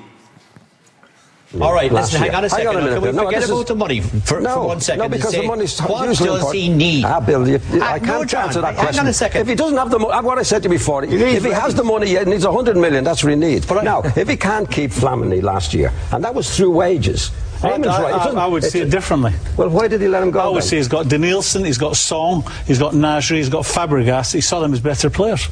all 1.62 1.74
right, 1.74 1.92
listen, 1.92 2.20
hang 2.20 2.34
on 2.36 2.44
a 2.44 2.50
second. 2.50 2.68
Hang 2.68 2.76
on 2.78 2.84
a 2.84 2.94
Can 2.94 3.02
we 3.02 3.08
forget 3.08 3.16
no, 3.16 3.28
about 3.28 3.62
is, 3.62 3.66
the 3.68 3.76
money 3.76 4.02
for, 4.02 4.42
no, 4.42 4.54
for 4.54 4.68
one 4.68 4.82
second? 4.82 5.00
No, 5.04 5.10
because 5.10 5.32
say, 5.32 5.42
the 5.42 5.48
money's 5.48 5.80
what 5.80 6.06
does 6.06 6.20
important. 6.22 6.56
he 6.56 6.70
need? 6.70 7.06
Ah, 7.06 7.20
Bill, 7.20 7.48
you, 7.48 7.56
uh, 7.56 7.80
I 7.82 8.00
can't 8.00 8.32
no, 8.32 8.40
answer 8.40 8.62
that 8.62 8.74
hang 8.74 8.84
question. 8.84 9.00
on 9.02 9.08
a 9.08 9.14
second. 9.14 9.42
If 9.42 9.48
he 9.48 9.56
doesn't 9.56 9.78
have 9.78 9.92
the 9.92 10.00
money, 10.00 10.26
what 10.26 10.38
I 10.38 10.44
said 10.44 10.64
to 10.64 10.70
you 10.70 10.76
before, 10.76 11.04
if 11.04 11.44
he 11.44 11.52
has 11.52 11.76
the 11.76 11.84
money, 11.84 12.08
he 12.08 12.24
needs 12.26 12.46
100 12.46 12.76
million, 12.76 13.04
that's 13.04 13.24
what 13.24 13.30
he 13.30 13.36
needs. 13.36 13.66
But 13.66 13.84
now, 13.84 14.02
if 14.04 14.28
he 14.28 14.36
can't 14.36 14.70
keep 14.70 14.92
Flamini 14.92 15.42
last 15.42 15.74
year, 15.74 15.94
and 16.12 16.24
that 16.24 16.34
was 16.34 16.56
through 16.56 16.72
wages, 16.72 17.32
I, 17.64 17.70
I, 17.70 18.32
I, 18.32 18.48
would 18.48 18.64
see 18.64 18.82
it 18.82 18.92
differently. 18.92 19.34
Well, 19.58 19.70
why 19.70 19.88
did 19.88 20.02
he 20.02 20.08
let 20.08 20.22
him 20.22 20.32
go? 20.32 20.40
I 20.40 20.48
would 20.48 20.62
then? 20.62 20.70
say 20.70 20.78
he's 20.78 20.88
got 20.88 21.06
Denilson, 21.06 21.66
he's 21.66 21.78
got 21.78 21.96
Song, 21.96 22.44
he's 22.68 22.80
got 22.80 22.94
Nasri, 22.94 23.38
he's 23.38 23.50
got 23.50 23.64
Fabregas. 23.64 24.34
He 24.34 24.42
saw 24.42 24.60
them 24.60 24.74
as 24.74 24.80
better 24.80 25.10
players. 25.10 25.48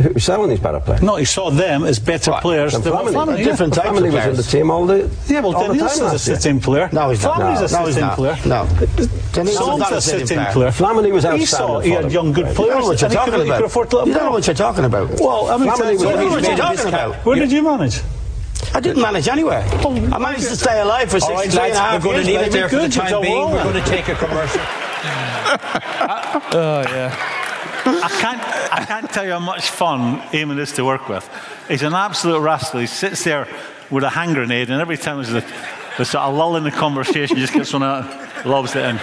Who 0.00 0.18
selling 0.18 0.50
these 0.50 0.60
better 0.60 0.80
players? 0.80 1.02
No, 1.02 1.16
he 1.16 1.24
saw 1.24 1.50
them 1.50 1.84
as 1.84 1.98
better 1.98 2.30
right. 2.30 2.42
players 2.42 2.72
than 2.72 2.82
Flamini. 2.82 3.12
Flamini. 3.12 3.38
Yeah. 3.38 3.44
Different 3.44 3.74
types 3.74 3.88
Flamini 3.88 4.12
was 4.12 4.26
in 4.26 4.36
the 4.36 4.42
team 4.42 4.70
all 4.70 4.86
the 4.86 5.10
Yeah, 5.26 5.40
well, 5.40 5.52
Denilson's 5.52 6.12
a 6.12 6.18
sitting 6.18 6.60
player. 6.60 6.88
No, 6.92 7.10
he's 7.10 7.22
not. 7.22 7.38
Flamini's 7.38 7.72
no, 7.72 7.84
a 7.86 7.92
sitting 7.92 8.10
player. 8.10 8.36
No. 8.46 8.66
Denilson's 9.32 9.90
a 9.90 10.00
sitting 10.00 10.44
player. 10.46 10.70
Flamini 10.70 11.12
was 11.12 11.24
outstanding. 11.24 11.40
He 11.40 11.46
saw 11.46 11.80
he 11.80 11.90
had 11.90 12.12
young, 12.12 12.32
good 12.32 12.54
players. 12.54 12.58
You 12.58 12.66
don't 12.66 12.80
know 12.80 12.86
what 12.86 13.00
you're 13.00 13.10
talking 13.10 13.34
about. 13.34 14.06
You 14.06 14.14
don't 14.14 14.24
know 14.24 14.30
what 14.30 14.46
you're 14.46 14.54
talking 14.54 14.84
about. 14.84 15.20
Well, 15.20 15.46
I 15.48 15.56
mean, 15.56 15.70
Flamini 15.70 15.92
was 15.92 16.32
what 16.32 16.44
you're 16.44 16.56
talking 16.56 16.88
about. 16.88 17.16
Where 17.26 17.36
did 17.36 17.52
you 17.52 17.62
manage? 17.62 18.00
I 18.72 18.80
didn't 18.80 19.02
manage 19.02 19.26
anywhere. 19.26 19.62
I 19.62 20.18
managed 20.18 20.48
to 20.48 20.56
stay 20.56 20.80
alive 20.80 21.10
for 21.10 21.18
63 21.18 21.58
right, 21.58 21.70
and 21.70 21.76
a 21.76 21.80
half 21.80 22.04
We're 22.04 22.12
going 22.12 22.24
to 22.24 22.32
leave 22.32 22.40
it 22.40 22.52
there 22.52 22.68
for 22.68 22.76
the 22.76 22.88
time 22.88 23.20
being. 23.20 23.50
We're 23.50 23.64
going 23.64 23.82
to 23.82 23.90
take 23.90 24.08
a 24.08 24.14
commercial. 24.14 24.60
oh, 26.52 26.84
yeah. 26.88 27.36
I 27.90 28.08
can't, 28.08 28.72
I 28.72 28.84
can't 28.84 29.10
tell 29.10 29.24
you 29.24 29.32
how 29.32 29.40
much 29.40 29.70
fun 29.70 30.20
Eamon 30.30 30.58
is 30.58 30.72
to 30.72 30.84
work 30.84 31.08
with. 31.08 31.28
He's 31.68 31.82
an 31.82 31.94
absolute 31.94 32.40
rascal. 32.40 32.80
He 32.80 32.86
sits 32.86 33.24
there 33.24 33.46
with 33.90 34.04
a 34.04 34.10
hand 34.10 34.34
grenade, 34.34 34.70
and 34.70 34.80
every 34.80 34.96
time 34.96 35.16
there's 35.16 35.44
a, 35.44 35.46
there's 35.96 36.10
sort 36.10 36.24
of 36.24 36.34
lull 36.34 36.56
in 36.56 36.64
the 36.64 36.70
conversation, 36.70 37.36
he 37.36 37.42
just 37.42 37.52
gets 37.52 37.72
one 37.72 37.82
out, 37.82 38.46
lobs 38.46 38.76
it 38.76 38.84
in. 38.84 38.96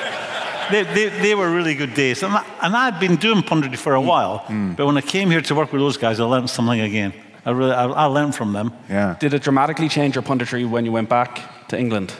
They, 0.71 0.83
they, 0.83 1.09
they, 1.21 1.35
were 1.35 1.49
really 1.49 1.75
good 1.75 1.93
days. 1.93 2.23
And, 2.23 2.33
I, 2.33 2.45
and 2.61 2.75
I'd 2.75 2.99
been 2.99 3.15
doing 3.15 3.41
punditry 3.41 3.77
for 3.77 3.95
a 3.95 4.01
while, 4.01 4.39
mm. 4.39 4.75
but 4.75 4.85
when 4.85 4.97
I 4.97 5.01
came 5.01 5.31
here 5.31 5.41
to 5.41 5.55
work 5.55 5.71
with 5.71 5.81
those 5.81 5.97
guys, 5.97 6.19
I 6.19 6.25
learned 6.25 6.49
something 6.49 6.79
again. 6.79 7.13
I, 7.45 7.51
really, 7.51 7.71
I, 7.71 7.85
I 7.85 8.05
learned 8.05 8.35
from 8.35 8.51
them. 8.51 8.73
Yeah. 8.89 9.15
Did 9.19 9.33
it 9.33 9.43
dramatically 9.43 9.87
change 9.87 10.15
your 10.15 10.23
punditry 10.23 10.69
when 10.69 10.83
you 10.83 10.91
went 10.91 11.07
back 11.07 11.67
to 11.69 11.79
England? 11.79 12.13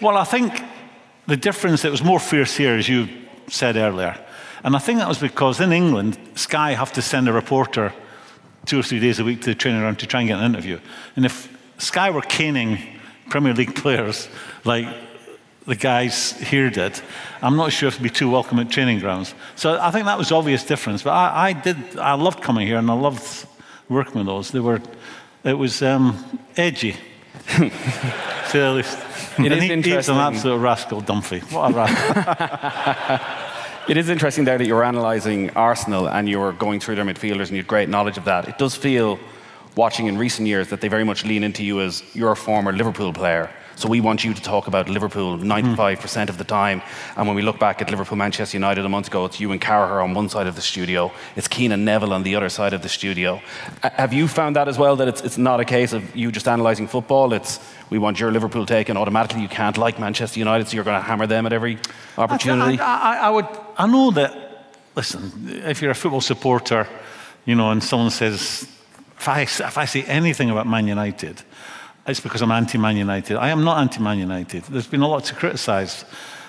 Well, 0.00 0.16
I 0.16 0.24
think 0.24 0.62
the 1.26 1.36
difference, 1.36 1.84
it 1.84 1.90
was 1.90 2.02
more 2.02 2.18
fierce 2.18 2.56
here, 2.56 2.74
as 2.74 2.88
you 2.88 3.08
said 3.48 3.76
earlier. 3.76 4.18
And 4.64 4.74
I 4.74 4.78
think 4.78 4.98
that 4.98 5.08
was 5.08 5.18
because 5.18 5.60
in 5.60 5.72
England, 5.72 6.18
Sky 6.34 6.72
have 6.72 6.92
to 6.94 7.02
send 7.02 7.28
a 7.28 7.32
reporter 7.32 7.92
two 8.66 8.78
or 8.78 8.82
three 8.82 9.00
days 9.00 9.18
a 9.18 9.24
week 9.24 9.40
to 9.42 9.50
the 9.50 9.54
training 9.54 9.80
ground 9.80 9.98
to 10.00 10.06
try 10.06 10.20
and 10.20 10.28
get 10.28 10.38
an 10.38 10.44
interview. 10.44 10.78
And 11.16 11.24
if 11.24 11.48
Sky 11.78 12.10
were 12.10 12.22
caning 12.22 12.78
Premier 13.30 13.54
League 13.54 13.74
players 13.74 14.28
like 14.64 14.86
the 15.66 15.76
guys 15.76 16.32
here 16.32 16.70
did, 16.70 17.00
I'm 17.40 17.56
not 17.56 17.72
sure 17.72 17.88
if 17.88 17.94
it'd 17.94 18.02
be 18.02 18.10
too 18.10 18.30
welcome 18.30 18.58
at 18.58 18.70
training 18.70 18.98
grounds. 18.98 19.34
So 19.54 19.78
I 19.80 19.90
think 19.90 20.06
that 20.06 20.18
was 20.18 20.32
obvious 20.32 20.64
difference. 20.64 21.02
But 21.02 21.12
I, 21.12 21.48
I 21.48 21.52
did, 21.52 21.98
I 21.98 22.14
loved 22.14 22.42
coming 22.42 22.66
here 22.66 22.78
and 22.78 22.90
I 22.90 22.94
loved 22.94 23.46
working 23.88 24.14
with 24.14 24.26
those. 24.26 24.50
They 24.50 24.60
were, 24.60 24.82
it 25.44 25.54
was 25.54 25.82
um, 25.82 26.40
edgy. 26.56 26.96
say 27.48 27.70
the 28.52 28.72
least. 28.72 28.98
It 29.38 29.52
is 29.52 29.62
he, 29.62 29.72
interesting. 29.72 29.94
He's 29.94 30.08
an 30.08 30.16
absolute 30.16 30.58
rascal, 30.58 31.00
Dunphy. 31.00 31.40
What 31.52 31.70
a 31.70 31.74
rascal. 31.74 33.44
It 33.88 33.96
is 33.96 34.10
interesting 34.10 34.44
there 34.44 34.58
that 34.58 34.66
you're 34.66 34.82
analysing 34.82 35.48
Arsenal 35.56 36.10
and 36.10 36.28
you're 36.28 36.52
going 36.52 36.78
through 36.78 36.96
their 36.96 37.06
midfielders 37.06 37.46
and 37.46 37.52
you 37.52 37.56
had 37.56 37.66
great 37.66 37.88
knowledge 37.88 38.18
of 38.18 38.26
that. 38.26 38.46
It 38.46 38.58
does 38.58 38.74
feel, 38.74 39.18
watching 39.76 40.08
in 40.08 40.18
recent 40.18 40.46
years, 40.46 40.68
that 40.68 40.82
they 40.82 40.88
very 40.88 41.04
much 41.04 41.24
lean 41.24 41.42
into 41.42 41.64
you 41.64 41.80
as 41.80 42.02
you're 42.14 42.32
a 42.32 42.36
former 42.36 42.70
Liverpool 42.70 43.14
player. 43.14 43.48
So 43.78 43.88
we 43.88 44.00
want 44.00 44.24
you 44.24 44.34
to 44.34 44.42
talk 44.42 44.66
about 44.66 44.88
Liverpool 44.88 45.38
95% 45.38 46.28
of 46.28 46.36
the 46.36 46.42
time. 46.42 46.82
And 47.16 47.28
when 47.28 47.36
we 47.36 47.42
look 47.42 47.60
back 47.60 47.80
at 47.80 47.88
Liverpool 47.92 48.18
Manchester 48.18 48.56
United 48.56 48.84
a 48.84 48.88
month 48.88 49.06
ago, 49.06 49.24
it's 49.24 49.38
you 49.38 49.52
and 49.52 49.60
Carragher 49.60 50.02
on 50.02 50.14
one 50.14 50.28
side 50.28 50.48
of 50.48 50.56
the 50.56 50.60
studio, 50.60 51.12
it's 51.36 51.46
Keane 51.46 51.70
and 51.70 51.84
Neville 51.84 52.12
on 52.12 52.24
the 52.24 52.34
other 52.34 52.48
side 52.48 52.72
of 52.72 52.82
the 52.82 52.88
studio. 52.88 53.40
Uh, 53.84 53.90
have 53.90 54.12
you 54.12 54.26
found 54.26 54.56
that 54.56 54.66
as 54.66 54.78
well, 54.78 54.96
that 54.96 55.06
it's, 55.06 55.20
it's 55.20 55.38
not 55.38 55.60
a 55.60 55.64
case 55.64 55.92
of 55.92 56.16
you 56.16 56.32
just 56.32 56.48
analysing 56.48 56.88
football? 56.88 57.32
It's 57.32 57.60
we 57.88 57.98
want 57.98 58.18
your 58.18 58.32
Liverpool 58.32 58.66
take, 58.66 58.88
and 58.88 58.98
automatically 58.98 59.42
you 59.42 59.48
can't 59.48 59.78
like 59.78 60.00
Manchester 60.00 60.40
United, 60.40 60.66
so 60.66 60.74
you're 60.74 60.82
going 60.82 61.00
to 61.00 61.06
hammer 61.06 61.28
them 61.28 61.46
at 61.46 61.52
every 61.52 61.78
opportunity? 62.16 62.80
I, 62.80 63.14
I, 63.14 63.16
I 63.28 63.30
would, 63.30 63.46
I 63.76 63.86
know 63.86 64.10
that, 64.10 64.74
listen, 64.96 65.60
if 65.64 65.80
you're 65.80 65.92
a 65.92 65.94
football 65.94 66.20
supporter, 66.20 66.88
you 67.44 67.54
know, 67.54 67.70
and 67.70 67.80
someone 67.80 68.10
says, 68.10 68.66
if 69.16 69.28
I, 69.28 69.42
if 69.42 69.78
I 69.78 69.84
say 69.84 70.02
anything 70.02 70.50
about 70.50 70.66
Man 70.66 70.88
United, 70.88 71.42
it's 72.08 72.20
because 72.20 72.42
I'm 72.42 72.50
anti 72.50 72.78
Man 72.78 72.96
United. 72.96 73.36
I 73.36 73.50
am 73.50 73.64
not 73.64 73.78
anti 73.78 74.00
Man 74.00 74.18
United. 74.18 74.64
There's 74.64 74.86
been 74.86 75.02
a 75.02 75.08
lot 75.08 75.24
to 75.24 75.34
criticise 75.34 76.04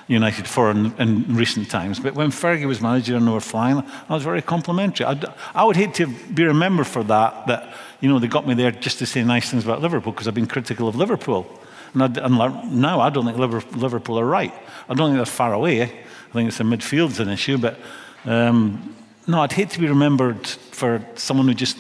United 0.08 0.48
for 0.48 0.72
in, 0.72 0.92
in, 0.98 1.36
recent 1.36 1.70
times. 1.70 2.00
But 2.00 2.16
when 2.16 2.32
Fergie 2.32 2.66
was 2.66 2.82
manager 2.82 3.16
and 3.16 3.28
they 3.28 3.32
were 3.32 3.40
flying, 3.40 3.84
I 4.10 4.14
was 4.14 4.24
very 4.24 4.42
complimentary. 4.42 5.06
I'd, 5.06 5.24
I 5.54 5.64
would 5.64 5.76
hate 5.76 5.94
to 5.96 6.08
be 6.08 6.44
remembered 6.44 6.88
for 6.88 7.04
that, 7.04 7.46
that, 7.46 7.76
you 8.02 8.10
know, 8.10 8.18
they 8.18 8.28
got 8.28 8.48
me 8.48 8.56
there 8.56 8.72
just 8.72 8.98
to 9.00 9.06
say 9.06 9.24
nice 9.24 9.52
things 9.52 9.66
about 9.66 9.82
Liverpool 9.82 10.12
because 10.12 10.28
I've 10.28 10.34
been 10.34 10.48
critical 10.48 10.88
of 10.88 10.96
Liverpool. 10.96 11.48
And, 11.94 12.04
I, 12.04 12.26
and 12.26 12.82
now 12.82 13.02
I 13.02 13.12
don't 13.12 13.26
think 13.26 13.38
Liverpool 13.38 14.20
are 14.20 14.26
right. 14.26 14.54
I 14.88 14.96
don't 14.96 15.10
think 15.10 15.18
they're 15.18 15.26
far 15.26 15.54
away. 15.54 15.84
I 15.84 16.34
think 16.34 16.48
it's 16.48 16.58
the 16.58 16.64
midfield's 16.64 17.20
an 17.20 17.30
issue. 17.30 17.60
But 17.60 17.78
um, 18.26 18.96
no, 19.28 19.42
I'd 19.42 19.54
hate 19.54 19.70
to 19.72 19.80
be 19.80 19.88
remembered 19.88 20.48
for 20.48 21.06
someone 21.16 21.48
who 21.48 21.54
just 21.54 21.78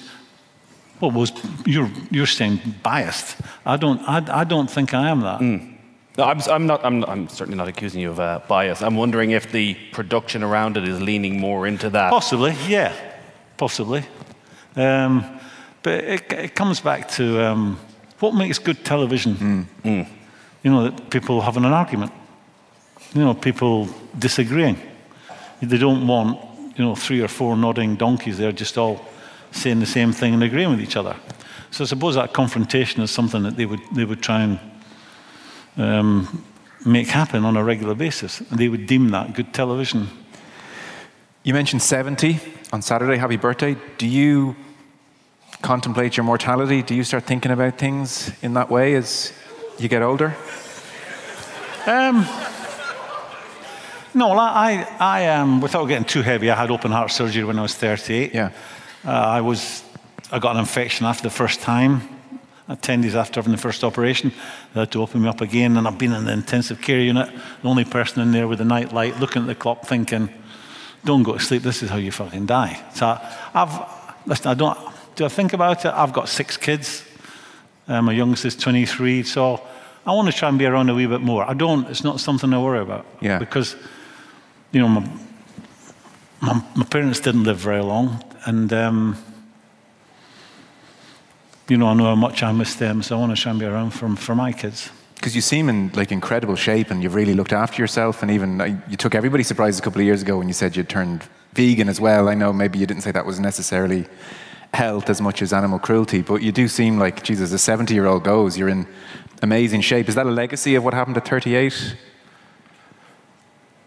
well, 1.01 1.11
was 1.11 1.31
you're 1.65 1.89
you're 2.11 2.25
saying 2.25 2.59
biased. 2.83 3.37
I 3.65 3.77
don't 3.77 4.01
I, 4.01 4.41
I 4.41 4.43
don't 4.43 4.69
think 4.69 4.93
I 4.93 5.09
am 5.09 5.21
that. 5.21 5.39
Mm. 5.39 5.75
No, 6.17 6.25
I'm, 6.25 6.41
I'm, 6.49 6.67
not, 6.67 6.83
I'm, 6.83 7.05
I'm, 7.05 7.29
certainly 7.29 7.57
not 7.57 7.69
accusing 7.69 8.01
you 8.01 8.11
of 8.11 8.19
uh, 8.19 8.41
bias. 8.49 8.81
I'm 8.81 8.97
wondering 8.97 9.31
if 9.31 9.53
the 9.53 9.75
production 9.93 10.43
around 10.43 10.75
it 10.75 10.85
is 10.85 10.99
leaning 10.99 11.39
more 11.39 11.65
into 11.65 11.89
that. 11.91 12.09
Possibly, 12.09 12.57
yeah, 12.67 12.93
possibly. 13.55 14.03
Um, 14.75 15.39
but 15.81 16.03
it, 16.03 16.33
it, 16.33 16.55
comes 16.55 16.81
back 16.81 17.07
to 17.11 17.41
um, 17.45 17.79
what 18.19 18.33
makes 18.33 18.59
good 18.59 18.83
television. 18.83 19.35
Mm. 19.35 19.65
Mm. 19.83 20.07
You 20.63 20.71
know, 20.71 20.89
that 20.89 21.09
people 21.09 21.39
having 21.39 21.63
an 21.63 21.71
argument. 21.71 22.11
You 23.13 23.21
know, 23.21 23.33
people 23.33 23.87
disagreeing. 24.17 24.77
They 25.61 25.77
don't 25.77 26.05
want, 26.05 26.37
you 26.77 26.83
know, 26.83 26.95
three 26.95 27.21
or 27.21 27.29
four 27.29 27.55
nodding 27.55 27.95
donkeys 27.95 28.37
there 28.37 28.51
just 28.51 28.77
all 28.77 29.05
saying 29.51 29.79
the 29.79 29.85
same 29.85 30.11
thing 30.11 30.33
and 30.33 30.43
agreeing 30.43 30.69
with 30.69 30.81
each 30.81 30.95
other. 30.95 31.15
So 31.71 31.83
I 31.83 31.87
suppose 31.87 32.15
that 32.15 32.33
confrontation 32.33 33.01
is 33.01 33.11
something 33.11 33.43
that 33.43 33.55
they 33.55 33.65
would, 33.65 33.81
they 33.93 34.05
would 34.05 34.21
try 34.21 34.41
and 34.41 34.59
um, 35.77 36.43
make 36.85 37.07
happen 37.07 37.45
on 37.45 37.57
a 37.57 37.63
regular 37.63 37.95
basis. 37.95 38.41
And 38.41 38.59
they 38.59 38.67
would 38.67 38.87
deem 38.87 39.09
that 39.09 39.33
good 39.33 39.53
television. 39.53 40.09
You 41.43 41.53
mentioned 41.53 41.81
70 41.81 42.39
on 42.73 42.81
Saturday. 42.81 43.17
Happy 43.17 43.37
birthday. 43.37 43.75
Do 43.97 44.07
you 44.07 44.55
contemplate 45.61 46.17
your 46.17 46.23
mortality? 46.23 46.81
Do 46.81 46.95
you 46.95 47.03
start 47.03 47.25
thinking 47.25 47.51
about 47.51 47.77
things 47.77 48.31
in 48.41 48.53
that 48.53 48.69
way 48.69 48.95
as 48.95 49.33
you 49.77 49.87
get 49.87 50.01
older? 50.01 50.35
Um, 51.85 52.25
no, 54.13 54.29
well, 54.29 54.39
I, 54.39 54.87
I 54.99 55.27
um, 55.27 55.61
without 55.61 55.85
getting 55.85 56.05
too 56.05 56.21
heavy, 56.21 56.49
I 56.49 56.55
had 56.55 56.71
open 56.71 56.91
heart 56.91 57.11
surgery 57.11 57.43
when 57.43 57.59
I 57.59 57.61
was 57.61 57.75
38. 57.75 58.33
Yeah. 58.33 58.51
Uh, 59.05 59.09
I 59.11 59.41
was, 59.41 59.83
I 60.31 60.39
got 60.39 60.55
an 60.55 60.59
infection 60.59 61.05
after 61.05 61.23
the 61.23 61.29
first 61.29 61.61
time. 61.61 62.01
10 62.81 63.01
days 63.01 63.15
after 63.15 63.39
having 63.39 63.51
the 63.51 63.57
first 63.57 63.83
operation, 63.83 64.31
they 64.73 64.81
had 64.81 64.91
to 64.91 65.01
open 65.01 65.23
me 65.23 65.27
up 65.27 65.41
again, 65.41 65.75
and 65.77 65.87
I've 65.87 65.97
been 65.97 66.13
in 66.13 66.25
the 66.25 66.33
intensive 66.33 66.81
care 66.81 66.99
unit, 66.99 67.27
the 67.63 67.67
only 67.67 67.83
person 67.83 68.21
in 68.21 68.31
there 68.31 68.47
with 68.47 68.61
a 68.61 68.65
night 68.65 68.93
light, 68.93 69.19
looking 69.19 69.41
at 69.41 69.47
the 69.47 69.55
clock, 69.55 69.85
thinking, 69.85 70.29
"Don't 71.03 71.23
go 71.23 71.33
to 71.33 71.39
sleep. 71.39 71.63
This 71.63 71.81
is 71.81 71.89
how 71.89 71.97
you 71.97 72.11
fucking 72.11 72.45
die." 72.45 72.79
So 72.93 73.19
I've, 73.55 73.79
listen, 74.27 74.51
I 74.51 74.53
don't. 74.53 74.77
Do 75.15 75.25
I 75.25 75.29
think 75.29 75.53
about 75.53 75.83
it? 75.83 75.93
I've 75.93 76.13
got 76.13 76.29
six 76.29 76.57
kids. 76.57 77.03
Uh, 77.87 78.03
my 78.03 78.13
youngest 78.13 78.45
is 78.45 78.55
23, 78.55 79.23
so 79.23 79.59
I 80.05 80.11
want 80.11 80.31
to 80.31 80.37
try 80.37 80.47
and 80.47 80.59
be 80.59 80.67
around 80.67 80.89
a 80.89 80.93
wee 80.93 81.07
bit 81.07 81.21
more. 81.21 81.49
I 81.49 81.55
don't. 81.55 81.87
It's 81.89 82.03
not 82.03 82.19
something 82.19 82.53
I 82.53 82.59
worry 82.59 82.81
about. 82.81 83.07
Yeah. 83.19 83.39
Because, 83.39 83.75
you 84.71 84.79
know, 84.79 84.87
my 84.87 85.09
my, 86.41 86.63
my 86.75 86.85
parents 86.85 87.19
didn't 87.19 87.45
live 87.45 87.57
very 87.57 87.81
long, 87.81 88.23
and. 88.45 88.71
Um, 88.73 89.17
you 91.69 91.77
know, 91.77 91.87
I 91.87 91.93
know 91.93 92.05
how 92.05 92.15
much 92.15 92.41
I 92.41 92.51
miss 92.51 92.75
them, 92.75 93.03
so 93.03 93.15
I 93.15 93.19
want 93.19 93.35
to 93.35 93.41
try 93.41 93.51
and 93.51 93.59
be 93.59 93.65
around 93.65 93.91
for, 93.91 94.15
for 94.15 94.35
my 94.35 94.51
kids. 94.51 94.89
Because 95.15 95.35
you 95.35 95.41
seem 95.41 95.69
in 95.69 95.91
like 95.93 96.11
incredible 96.11 96.55
shape, 96.55 96.89
and 96.89 97.03
you've 97.03 97.13
really 97.13 97.33
looked 97.33 97.53
after 97.53 97.81
yourself, 97.81 98.21
and 98.23 98.31
even 98.31 98.59
uh, 98.59 98.81
you 98.89 98.97
took 98.97 99.13
everybody 99.13 99.43
surprised 99.43 99.79
a 99.79 99.83
couple 99.83 100.01
of 100.01 100.05
years 100.05 100.21
ago 100.21 100.37
when 100.37 100.47
you 100.47 100.53
said 100.53 100.75
you'd 100.75 100.89
turned 100.89 101.23
vegan 101.53 101.87
as 101.87 102.01
well. 102.01 102.27
I 102.27 102.33
know 102.33 102.51
maybe 102.51 102.79
you 102.79 102.87
didn't 102.87 103.03
say 103.03 103.11
that 103.11 103.25
was 103.25 103.39
necessarily 103.39 104.07
health 104.73 105.09
as 105.09 105.21
much 105.21 105.41
as 105.41 105.53
animal 105.53 105.79
cruelty, 105.79 106.21
but 106.21 106.41
you 106.41 106.51
do 106.51 106.67
seem 106.67 106.97
like, 106.97 107.23
Jesus, 107.23 107.51
a 107.51 107.57
70 107.59 107.93
year 107.93 108.05
old 108.05 108.23
goes, 108.23 108.57
you're 108.57 108.69
in 108.69 108.87
amazing 109.41 109.81
shape. 109.81 110.09
Is 110.09 110.15
that 110.15 110.25
a 110.25 110.31
legacy 110.31 110.75
of 110.75 110.83
what 110.83 110.93
happened 110.93 111.17
at 111.17 111.27
38? 111.27 111.71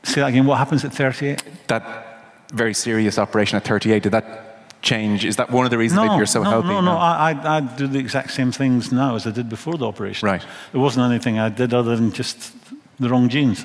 Say 0.05 0.21
that 0.21 0.27
again, 0.27 0.47
what 0.47 0.59
happens 0.59 0.85
at 0.85 0.93
38? 0.93 1.43
That 1.69 2.12
very 2.53 2.75
serious 2.75 3.19
operation 3.19 3.57
at 3.57 3.65
38, 3.65 4.03
did 4.03 4.13
that 4.13 4.83
change? 4.83 5.25
Is 5.25 5.37
that 5.37 5.51
one 5.51 5.65
of 5.65 5.71
the 5.71 5.79
reasons 5.79 6.07
no, 6.07 6.17
you're 6.17 6.27
so 6.27 6.43
no, 6.43 6.51
healthy? 6.51 6.69
No, 6.69 6.81
no, 6.81 6.93
no. 6.93 6.99
I, 6.99 7.57
I, 7.57 7.61
do 7.61 7.87
the 7.87 7.99
exact 7.99 8.33
same 8.33 8.53
things 8.53 8.93
now 8.93 9.15
as 9.15 9.27
I 9.27 9.31
did 9.31 9.49
before 9.49 9.77
the 9.77 9.87
operation. 9.87 10.27
Right. 10.27 10.45
There 10.73 10.81
wasn't 10.81 11.11
anything 11.11 11.39
I 11.39 11.49
did 11.49 11.73
other 11.73 11.97
than 11.97 12.13
just 12.13 12.53
the 13.01 13.09
wrong 13.09 13.29
genes. 13.29 13.65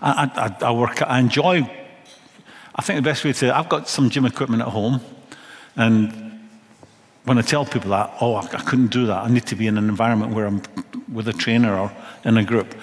I, 0.00 0.54
I, 0.60 0.66
I 0.66 0.70
work, 0.72 1.02
I 1.02 1.18
enjoy, 1.18 1.68
I 2.74 2.82
think 2.82 2.98
the 2.98 3.02
best 3.02 3.24
way 3.24 3.32
to 3.32 3.38
say 3.38 3.48
it, 3.48 3.54
I've 3.54 3.68
got 3.68 3.88
some 3.88 4.10
gym 4.10 4.26
equipment 4.26 4.62
at 4.62 4.68
home, 4.68 5.00
and 5.76 6.48
when 7.24 7.38
I 7.38 7.42
tell 7.42 7.64
people 7.64 7.90
that, 7.90 8.12
oh, 8.20 8.34
I, 8.34 8.42
I 8.42 8.62
couldn't 8.62 8.88
do 8.88 9.06
that, 9.06 9.24
I 9.24 9.28
need 9.28 9.46
to 9.46 9.56
be 9.56 9.66
in 9.66 9.78
an 9.78 9.88
environment 9.88 10.34
where 10.34 10.46
I'm 10.46 10.62
with 11.10 11.26
a 11.26 11.32
trainer 11.32 11.78
or 11.78 11.92
in 12.24 12.36
a 12.36 12.44
group. 12.44 12.74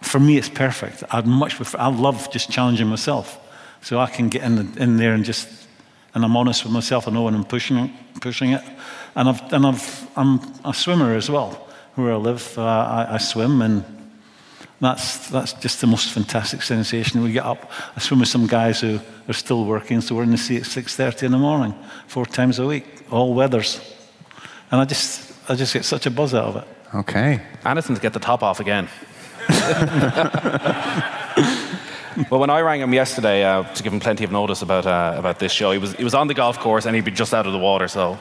For 0.00 0.20
me, 0.20 0.38
it's 0.38 0.48
perfect. 0.48 1.02
I'd 1.10 1.26
much 1.26 1.56
prefer, 1.56 1.78
I 1.78 1.88
love 1.88 2.30
just 2.30 2.50
challenging 2.50 2.86
myself. 2.86 3.40
So 3.80 3.98
I 3.98 4.06
can 4.06 4.28
get 4.28 4.42
in, 4.42 4.76
in 4.78 4.96
there 4.96 5.14
and 5.14 5.24
just 5.24 5.48
and 6.14 6.24
I'm 6.24 6.36
honest 6.36 6.64
with 6.64 6.72
myself. 6.72 7.06
I 7.06 7.12
know 7.12 7.22
when 7.22 7.34
I'm 7.34 7.44
pushing, 7.44 7.92
pushing 8.20 8.50
it. 8.52 8.62
And, 9.14 9.28
I've, 9.28 9.52
and 9.52 9.66
I've, 9.66 10.08
I'm 10.16 10.40
a 10.64 10.74
swimmer 10.74 11.14
as 11.14 11.30
well. 11.30 11.68
Where 11.94 12.12
I 12.12 12.16
live, 12.16 12.58
uh, 12.58 12.62
I, 12.62 13.14
I, 13.14 13.18
swim, 13.18 13.62
and 13.62 13.84
that's, 14.80 15.28
that's 15.30 15.52
just 15.54 15.80
the 15.80 15.86
most 15.86 16.12
fantastic 16.12 16.62
sensation. 16.62 17.22
We 17.22 17.32
get 17.32 17.44
up, 17.44 17.70
I 17.96 18.00
swim 18.00 18.20
with 18.20 18.28
some 18.28 18.46
guys 18.46 18.80
who 18.80 19.00
are 19.28 19.32
still 19.32 19.64
working, 19.64 20.00
so 20.00 20.14
we're 20.14 20.22
in 20.22 20.30
the 20.30 20.38
sea 20.38 20.56
at 20.56 20.62
6.30 20.62 21.24
in 21.24 21.32
the 21.32 21.38
morning, 21.38 21.74
four 22.06 22.26
times 22.26 22.58
a 22.58 22.66
week, 22.66 22.84
all 23.10 23.34
weathers. 23.34 23.80
And 24.70 24.80
I 24.80 24.84
just, 24.84 25.32
I 25.48 25.54
just 25.54 25.72
get 25.72 25.84
such 25.84 26.06
a 26.06 26.10
buzz 26.10 26.34
out 26.34 26.44
of 26.44 26.56
it. 26.56 26.68
Okay. 26.94 27.40
Anderson's 27.64 27.98
get 27.98 28.12
the 28.12 28.20
top 28.20 28.42
off 28.42 28.60
again. 28.60 28.88
well, 32.30 32.40
when 32.40 32.50
I 32.50 32.60
rang 32.60 32.80
him 32.80 32.92
yesterday 32.92 33.44
uh, 33.44 33.62
to 33.62 33.82
give 33.82 33.92
him 33.92 34.00
plenty 34.00 34.24
of 34.24 34.32
notice 34.32 34.62
about 34.62 34.86
uh, 34.86 35.14
about 35.16 35.38
this 35.38 35.52
show, 35.52 35.72
he 35.72 35.78
was 35.78 35.92
he 35.94 36.04
was 36.04 36.14
on 36.14 36.26
the 36.26 36.34
golf 36.34 36.58
course 36.58 36.86
and 36.86 36.94
he'd 36.94 37.04
be 37.04 37.10
just 37.10 37.34
out 37.34 37.46
of 37.46 37.52
the 37.52 37.58
water. 37.58 37.88
So 37.88 38.18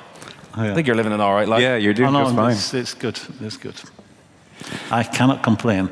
oh, 0.57 0.63
yeah. 0.63 0.71
I 0.71 0.75
think 0.75 0.87
you're 0.87 0.95
living 0.95 1.13
an 1.13 1.21
all 1.21 1.33
right 1.33 1.47
life. 1.47 1.61
Yeah, 1.61 1.77
you're 1.77 1.93
doing 1.93 2.09
oh, 2.09 2.19
no, 2.19 2.23
just 2.25 2.35
fine. 2.35 2.51
It's, 2.51 2.73
it's, 2.73 2.93
good. 2.93 3.19
It's 3.41 3.57
good. 3.57 3.75
I 4.91 5.03
cannot 5.03 5.43
complain. 5.43 5.89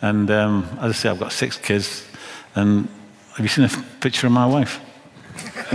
And 0.00 0.30
um, 0.30 0.78
as 0.80 0.90
I 0.90 0.92
say, 0.92 1.08
I've 1.08 1.18
got 1.18 1.32
six 1.32 1.56
kids. 1.56 2.04
And 2.54 2.88
have 3.36 3.40
you 3.40 3.48
seen 3.48 3.64
a 3.64 3.84
picture 4.00 4.26
of 4.26 4.32
my 4.32 4.46
wife? 4.46 4.80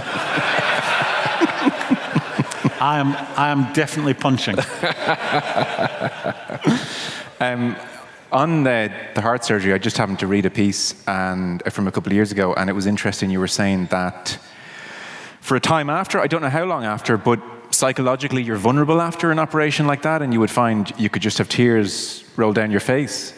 I 2.82 3.00
am 3.00 3.16
I 3.38 3.50
am 3.50 3.72
definitely 3.74 4.14
punching. 4.14 4.58
um, 7.40 7.76
on 8.34 8.64
the, 8.64 8.92
the 9.16 9.22
heart 9.22 9.46
surgery, 9.46 9.74
I 9.74 9.78
just 9.78 9.98
happened 9.98 10.20
to 10.20 10.28
read 10.28 10.46
a 10.46 10.50
piece 10.50 10.96
and 11.08 11.62
uh, 11.66 11.70
from 11.70 11.88
a 11.88 11.92
couple 11.92 12.12
of 12.12 12.16
years 12.16 12.32
ago, 12.32 12.54
and 12.56 12.70
it 12.70 12.74
was 12.74 12.86
interesting. 12.86 13.30
You 13.30 13.40
were 13.40 13.48
saying 13.48 13.88
that 13.88 14.38
for 15.40 15.56
a 15.56 15.60
time 15.60 15.90
after, 15.90 16.20
I 16.20 16.28
don't 16.28 16.42
know 16.42 16.50
how 16.50 16.66
long 16.66 16.84
after, 16.84 17.18
but 17.18 17.40
psychologically 17.70 18.44
you're 18.44 18.58
vulnerable 18.58 19.02
after 19.02 19.32
an 19.32 19.40
operation 19.40 19.88
like 19.88 20.02
that, 20.02 20.22
and 20.22 20.34
you 20.34 20.40
would 20.40 20.52
find 20.52 20.92
you 20.98 21.10
could 21.10 21.22
just 21.22 21.38
have 21.38 21.48
tears 21.48 22.24
roll 22.36 22.54
down 22.54 22.72
your 22.72 22.80
face? 22.80 23.34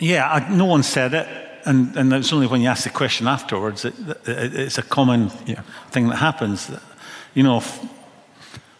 Yeah, 0.00 0.30
I, 0.30 0.48
no 0.48 0.64
one 0.64 0.82
said 0.82 1.14
it, 1.14 1.26
and, 1.64 1.96
and 1.96 2.12
it's 2.12 2.32
only 2.32 2.46
when 2.46 2.60
you 2.60 2.68
ask 2.68 2.84
the 2.84 2.90
question 2.90 3.26
afterwards 3.26 3.84
it, 3.84 3.94
it, 4.26 4.54
it's 4.54 4.78
a 4.78 4.82
common 4.82 5.30
yeah. 5.46 5.62
thing 5.90 6.08
that 6.08 6.16
happens. 6.16 6.70
You 7.34 7.42
know, 7.42 7.62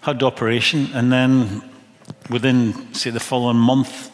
had 0.02 0.20
the 0.20 0.26
operation, 0.26 0.88
and 0.94 1.12
then 1.12 1.62
within, 2.30 2.94
say, 2.94 3.10
the 3.10 3.20
following 3.20 3.56
month, 3.56 4.10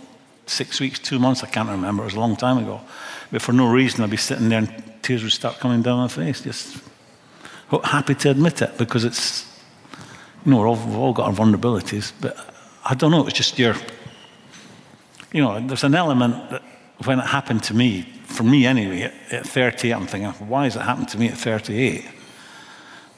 six 0.47 0.81
weeks, 0.81 0.99
two 0.99 1.19
months, 1.19 1.43
I 1.43 1.47
can't 1.47 1.69
remember, 1.69 2.03
it 2.03 2.07
was 2.07 2.15
a 2.15 2.21
long 2.21 2.37
time 2.37 2.59
ago, 2.59 2.81
but 3.31 3.43
for 3.43 3.53
no 3.53 3.71
reason 3.71 4.05
I'd 4.05 4.11
be 4.11 4.17
sitting 4.17 4.49
there 4.49 4.59
and 4.59 4.85
tears 5.03 5.23
would 5.23 5.33
start 5.33 5.59
coming 5.59 5.83
down 5.83 5.99
my 5.99 6.09
face. 6.09 6.43
Just 6.43 6.83
happy 7.83 8.15
to 8.15 8.31
admit 8.31 8.63
it 8.63 8.77
because 8.79 9.05
it's, 9.05 9.47
you 10.45 10.53
know, 10.53 10.65
all, 10.65 10.77
we've 10.77 10.97
all 10.97 11.13
got 11.13 11.27
our 11.27 11.33
vulnerabilities, 11.33 12.13
but 12.21 12.37
I 12.85 12.95
don't 12.95 13.11
know, 13.11 13.27
it's 13.27 13.37
just 13.37 13.59
your, 13.59 13.75
you 15.33 15.43
know, 15.43 15.67
there's 15.67 15.85
an 15.85 15.95
element 15.95 16.51
that 16.51 16.63
when 17.05 17.19
it 17.19 17.27
happened 17.27 17.63
to 17.65 17.75
me, 17.75 18.03
for 18.25 18.43
me 18.43 18.67
anyway, 18.67 19.03
at, 19.03 19.15
at 19.33 19.47
38, 19.47 19.93
I'm 19.93 20.07
thinking, 20.07 20.31
why 20.49 20.65
has 20.65 20.77
it 20.77 20.83
happened 20.83 21.09
to 21.09 21.19
me 21.19 21.29
at 21.29 21.37
38? 21.37 22.05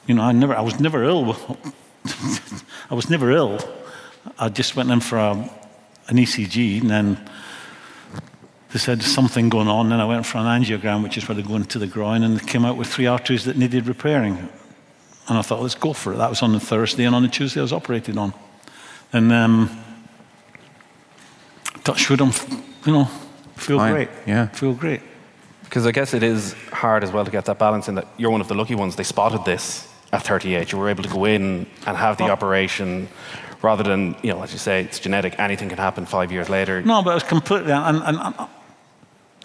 You 0.07 0.15
know, 0.15 0.23
I 0.23 0.31
never, 0.31 0.55
I 0.55 0.61
was 0.61 0.79
never 0.79 1.03
ill. 1.03 1.35
I 2.89 2.95
was 2.95 3.09
never 3.09 3.31
ill. 3.31 3.59
I 4.39 4.49
just 4.49 4.75
went 4.75 4.89
in 4.89 4.99
for 4.99 5.17
a, 5.17 5.49
an 6.07 6.17
ECG 6.17 6.81
and 6.81 6.89
then 6.89 7.29
they 8.71 8.79
said 8.79 9.01
something 9.01 9.49
going 9.49 9.67
on. 9.67 9.89
Then 9.89 9.99
I 9.99 10.05
went 10.05 10.25
for 10.25 10.39
an 10.39 10.45
angiogram, 10.45 11.03
which 11.03 11.17
is 11.17 11.27
where 11.27 11.35
they 11.35 11.41
go 11.41 11.55
into 11.55 11.79
the 11.79 11.87
groin, 11.87 12.23
and 12.23 12.37
they 12.37 12.45
came 12.45 12.65
out 12.65 12.77
with 12.77 12.87
three 12.87 13.07
arteries 13.07 13.45
that 13.45 13.57
needed 13.57 13.87
repairing. 13.87 14.49
And 15.27 15.37
I 15.37 15.41
thought, 15.41 15.61
let's 15.61 15.75
go 15.75 15.93
for 15.93 16.13
it. 16.13 16.17
That 16.17 16.29
was 16.29 16.41
on 16.41 16.53
a 16.53 16.59
Thursday, 16.59 17.05
and 17.05 17.15
on 17.15 17.23
a 17.23 17.29
Tuesday 17.29 17.59
I 17.59 17.63
was 17.63 17.73
operated 17.73 18.17
on. 18.17 18.33
And 19.13 19.31
um, 19.31 19.83
touch 21.83 22.09
wood, 22.09 22.21
I'm, 22.21 22.31
you 22.85 22.91
know, 22.91 23.05
feel 23.55 23.77
Fine. 23.77 23.93
great. 23.93 24.09
Yeah, 24.25 24.47
feel 24.47 24.73
great. 24.73 25.01
Because 25.63 25.85
I 25.85 25.91
guess 25.91 26.13
it 26.13 26.23
is 26.23 26.53
hard 26.71 27.03
as 27.03 27.11
well 27.11 27.25
to 27.25 27.31
get 27.31 27.45
that 27.45 27.59
balance 27.59 27.87
in 27.87 27.95
that 27.95 28.07
you're 28.17 28.31
one 28.31 28.41
of 28.41 28.47
the 28.47 28.55
lucky 28.55 28.75
ones. 28.75 28.95
They 28.95 29.03
spotted 29.03 29.43
this 29.45 29.91
at 30.11 30.23
38. 30.23 30.71
You 30.71 30.77
were 30.77 30.89
able 30.89 31.03
to 31.03 31.09
go 31.09 31.25
in 31.25 31.67
and 31.85 31.97
have 31.97 32.17
the 32.17 32.25
oh. 32.25 32.31
operation 32.31 33.07
rather 33.61 33.83
than, 33.83 34.15
you 34.21 34.31
know, 34.31 34.41
as 34.41 34.53
you 34.53 34.59
say, 34.59 34.83
it's 34.83 34.99
genetic, 34.99 35.39
anything 35.39 35.69
can 35.69 35.77
happen 35.77 36.05
five 36.05 36.31
years 36.31 36.49
later. 36.49 36.81
No, 36.81 37.01
but 37.01 37.15
it's 37.17 37.27
completely, 37.27 37.71
and, 37.71 37.97
and, 38.03 38.17
and 38.17 38.35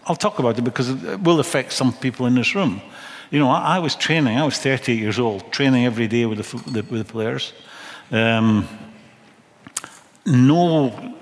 I'll 0.07 0.17
talk 0.17 0.39
about 0.39 0.59
it 0.59 0.63
because 0.63 0.91
it 0.91 1.21
will 1.21 1.41
affect 1.41 1.73
some 1.73 1.93
people 1.93 2.27
in 2.27 2.35
this 2.35 2.55
room. 2.55 2.83
You 3.31 3.39
know, 3.39 3.49
I, 3.49 3.77
I 3.77 3.79
was 3.79 3.95
training, 3.95 4.37
I 4.37 4.45
was 4.45 4.59
38 4.59 4.99
years 4.99 5.19
old, 5.19 5.51
training 5.53 5.87
every 5.87 6.07
day 6.07 6.27
with 6.27 6.39
the, 6.39 6.71
the 6.71 6.83
with 6.83 7.07
the 7.07 7.13
players. 7.13 7.53
Um, 8.11 8.69
no 10.27 11.15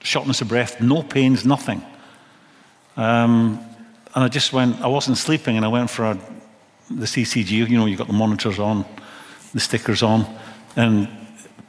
shortness 0.00 0.40
of 0.40 0.48
breath, 0.48 0.80
no 0.80 1.02
pains, 1.02 1.44
nothing. 1.44 1.82
Um, 2.96 3.58
and 4.14 4.24
I 4.24 4.28
just 4.28 4.52
went, 4.52 4.80
I 4.80 4.86
wasn't 4.86 5.18
sleeping, 5.18 5.56
and 5.56 5.64
I 5.64 5.68
went 5.68 5.90
for 5.90 6.04
a, 6.04 6.18
the 6.90 7.06
CCG, 7.06 7.50
you 7.50 7.78
know, 7.78 7.86
you 7.86 7.96
got 7.96 8.06
the 8.06 8.12
monitors 8.12 8.58
on, 8.58 8.84
the 9.54 9.60
stickers 9.60 10.02
on, 10.02 10.26
and 10.76 11.08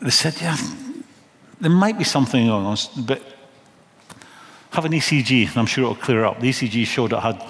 they 0.04 0.10
said, 0.10 0.36
yeah, 0.42 0.58
there 1.62 1.72
might 1.72 1.98
be 1.98 2.04
something 2.04 2.46
going 2.48 2.66
on, 2.66 2.78
but 3.06 3.22
have 4.72 4.84
an 4.84 4.92
ECG, 4.92 5.48
and 5.48 5.58
I'm 5.58 5.66
sure 5.66 5.86
it'll 5.86 5.96
clear 5.96 6.26
up. 6.26 6.42
The 6.42 6.50
ECG 6.50 6.86
showed 6.86 7.14
it 7.14 7.20
had, 7.20 7.42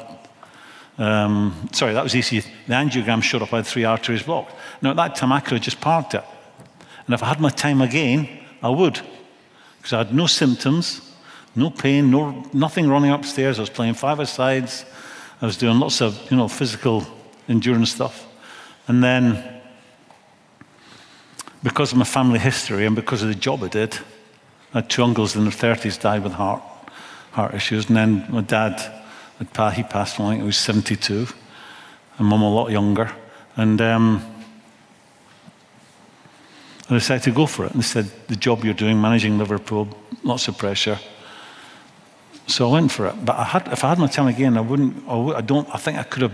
um, 0.99 1.67
sorry, 1.71 1.93
that 1.93 2.03
was 2.03 2.13
ECG. 2.13 2.45
The 2.67 2.73
angiogram 2.73 3.23
showed 3.23 3.41
up 3.41 3.51
I 3.53 3.57
had 3.57 3.65
three 3.65 3.85
arteries 3.85 4.23
blocked. 4.23 4.53
Now, 4.81 4.91
at 4.91 4.97
that 4.97 5.15
time, 5.15 5.31
I 5.31 5.39
could 5.39 5.53
have 5.53 5.61
just 5.61 5.81
parked 5.81 6.13
it. 6.13 6.23
And 7.07 7.15
if 7.15 7.23
I 7.23 7.27
had 7.27 7.39
my 7.39 7.49
time 7.49 7.81
again, 7.81 8.29
I 8.61 8.69
would. 8.69 9.01
Because 9.77 9.93
I 9.93 9.97
had 9.99 10.13
no 10.13 10.27
symptoms, 10.27 11.11
no 11.55 11.71
pain, 11.71 12.11
no, 12.11 12.43
nothing 12.53 12.87
running 12.87 13.11
upstairs. 13.11 13.57
I 13.57 13.63
was 13.63 13.69
playing 13.69 13.95
five-a-sides. 13.95 14.85
I 15.41 15.45
was 15.45 15.57
doing 15.57 15.79
lots 15.79 16.01
of, 16.01 16.29
you 16.29 16.37
know, 16.37 16.47
physical 16.47 17.05
endurance 17.49 17.91
stuff. 17.91 18.27
And 18.87 19.03
then 19.03 19.61
because 21.63 21.93
of 21.93 21.97
my 21.97 22.05
family 22.05 22.39
history 22.39 22.85
and 22.85 22.95
because 22.95 23.21
of 23.23 23.29
the 23.29 23.35
job 23.35 23.63
I 23.63 23.69
did, 23.69 23.97
I 24.73 24.79
had 24.79 24.89
two 24.89 25.03
uncles 25.03 25.35
in 25.35 25.43
their 25.43 25.51
30s 25.51 25.99
died 25.99 26.23
with 26.23 26.33
heart, 26.33 26.61
heart 27.31 27.53
issues. 27.53 27.87
And 27.87 27.95
then 27.95 28.25
my 28.29 28.41
dad, 28.41 28.79
he 29.73 29.83
passed 29.83 30.19
when 30.19 30.37
he 30.37 30.43
was 30.43 30.57
72, 30.57 31.27
and 32.17 32.27
mum 32.27 32.41
a 32.41 32.53
lot 32.53 32.69
younger. 32.69 33.11
And 33.55 33.79
um, 33.81 34.21
I 36.89 36.95
decided 36.95 37.23
to 37.23 37.31
go 37.31 37.45
for 37.45 37.65
it. 37.65 37.71
And 37.71 37.81
they 37.81 37.85
said, 37.85 38.11
the 38.27 38.35
job 38.35 38.65
you're 38.65 38.73
doing, 38.73 38.99
managing 38.99 39.37
Liverpool, 39.37 39.87
lots 40.23 40.47
of 40.47 40.57
pressure. 40.57 40.99
So 42.47 42.69
I 42.69 42.73
went 42.73 42.91
for 42.91 43.07
it. 43.07 43.23
But 43.23 43.37
I 43.37 43.43
had, 43.45 43.67
if 43.69 43.83
I 43.83 43.89
had 43.89 43.99
my 43.99 44.07
time 44.07 44.27
again, 44.27 44.57
I 44.57 44.61
wouldn't, 44.61 45.07
I, 45.07 45.15
would, 45.15 45.35
I 45.35 45.41
don't, 45.41 45.73
I 45.73 45.77
think 45.77 45.97
I 45.97 46.03
could 46.03 46.23
have 46.23 46.33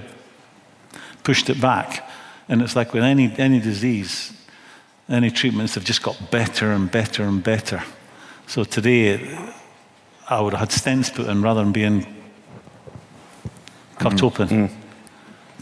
pushed 1.24 1.50
it 1.50 1.62
back. 1.62 2.10
And 2.48 2.62
it's 2.62 2.76
like 2.76 2.94
with 2.94 3.04
any, 3.04 3.32
any 3.38 3.60
disease, 3.60 4.34
any 5.10 5.32
treatments 5.32 5.76
have 5.76 5.84
just 5.84 6.04
got 6.04 6.32
better 6.32 6.72
and 6.72 6.92
better 6.92 7.24
and 7.24 7.44
better. 7.44 7.84
So 8.48 8.64
today, 8.64 9.38
I 10.30 10.42
would 10.42 10.54
have 10.54 10.70
had 10.70 10.70
stents 10.70 11.14
put 11.14 11.28
in 11.28 11.42
rather 11.42 11.64
than 11.64 11.72
being 11.72 12.06
cut 13.98 14.14
mm. 14.14 14.24
open. 14.24 14.48
Mm. 14.48 14.72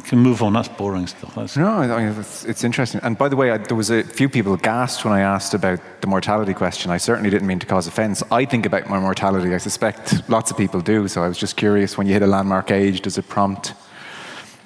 Can 0.04 0.20
move 0.20 0.42
on. 0.42 0.54
That's 0.54 0.70
boring 0.70 1.08
stuff. 1.08 1.36
That's 1.36 1.58
no, 1.58 1.68
I 1.68 2.06
mean, 2.06 2.20
it's, 2.20 2.46
it's, 2.46 2.64
interesting. 2.64 3.02
And 3.04 3.18
by 3.18 3.28
the 3.28 3.36
way, 3.36 3.52
I, 3.52 3.58
there 3.58 3.76
was 3.76 3.90
a 3.90 4.04
few 4.04 4.30
people 4.30 4.56
gasped 4.56 5.04
when 5.04 5.14
I 5.14 5.20
asked 5.20 5.54
about 5.54 5.80
the 6.00 6.08
mortality 6.08 6.54
question. 6.54 6.92
I 6.92 6.98
certainly 6.98 7.30
didn't 7.30 7.48
mean 7.48 7.60
to 7.60 7.66
cause 7.66 7.88
offence. 7.88 8.24
I 8.32 8.46
think 8.46 8.66
about 8.66 8.90
my 8.90 9.00
mortality. 9.00 9.54
I 9.54 9.58
suspect 9.58 10.30
lots 10.30 10.50
of 10.50 10.56
people 10.56 10.80
do. 10.80 11.10
So 11.10 11.24
I 11.24 11.28
was 11.28 11.38
just 11.38 11.58
curious. 11.58 11.98
When 11.98 12.08
you 12.08 12.14
hit 12.14 12.22
a 12.22 12.28
landmark 12.28 12.72
age, 12.72 13.02
does 13.02 13.18
it 13.18 13.28
prompt 13.28 13.74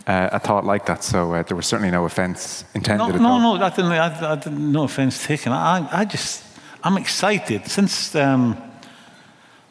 uh, 0.08 0.30
a 0.32 0.40
thought 0.40 0.66
like 0.66 0.86
that. 0.86 1.04
So 1.04 1.34
uh, 1.34 1.44
there 1.44 1.56
was 1.56 1.68
certainly 1.68 1.92
no 1.92 2.06
offence 2.06 2.66
intended. 2.74 3.22
No, 3.22 3.38
no, 3.40 3.58
no, 3.58 3.64
I 3.64 3.70
didn't, 3.70 3.92
I, 3.92 4.32
I 4.32 4.36
didn't, 4.36 4.72
no 4.72 4.84
offence 4.84 5.26
taken. 5.26 5.52
I, 5.52 5.88
I 5.92 6.06
just, 6.06 6.44
I'm 6.84 6.98
excited 6.98 7.68
since 7.68 8.16
um, 8.16 8.58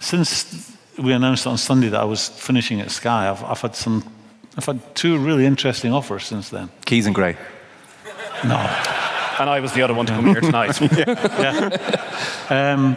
since 0.00 0.76
we 0.98 1.12
announced 1.12 1.46
on 1.46 1.58
Sunday 1.58 1.88
that 1.88 2.00
I 2.00 2.04
was 2.04 2.28
finishing 2.28 2.80
at 2.80 2.90
Sky. 2.90 3.28
I've, 3.28 3.44
I've 3.44 3.60
had 3.60 3.76
some, 3.76 4.04
I've 4.56 4.64
had 4.64 4.94
two 4.94 5.18
really 5.18 5.46
interesting 5.46 5.92
offers 5.92 6.24
since 6.24 6.48
then. 6.48 6.70
Keys 6.84 7.06
and 7.06 7.14
Gray. 7.14 7.36
No. 8.44 8.56
And 9.38 9.48
I 9.48 9.60
was 9.60 9.72
the 9.72 9.82
other 9.82 9.94
one 9.94 10.06
to 10.06 10.12
come 10.12 10.26
here 10.26 10.40
tonight. 10.40 10.80
yeah. 10.92 11.78
yeah. 12.50 12.72
Um, 12.72 12.96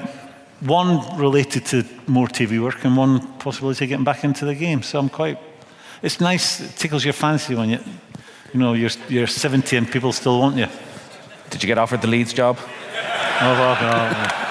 one 0.62 1.18
related 1.18 1.66
to 1.68 1.86
more 2.08 2.28
TV 2.28 2.62
work 2.62 2.84
and 2.86 2.96
one 2.96 3.26
possibility 3.38 3.86
of 3.86 3.90
getting 3.90 4.06
back 4.06 4.24
into 4.24 4.46
the 4.46 4.56
game. 4.56 4.82
So 4.82 5.00
I'm 5.00 5.10
quite 5.10 5.38
it's 6.04 6.20
nice, 6.20 6.60
it 6.60 6.76
tickles 6.76 7.04
your 7.04 7.14
fancy 7.14 7.56
when 7.56 7.70
you, 7.70 7.80
you 8.54 8.60
know, 8.60 8.74
you're, 8.74 8.92
you're 9.08 9.26
70 9.26 9.78
and 9.78 9.90
people 9.90 10.12
still 10.12 10.40
want 10.40 10.58
you. 10.58 10.68
Did 11.50 11.64
you 11.64 11.68
get 11.68 11.78
offered 11.78 12.02
the 12.02 12.08
Leeds 12.08 12.34
job? 12.34 12.58
Oh, 12.60 12.68
well, 13.42 13.78
oh, 13.80 14.12
no. 14.12 14.44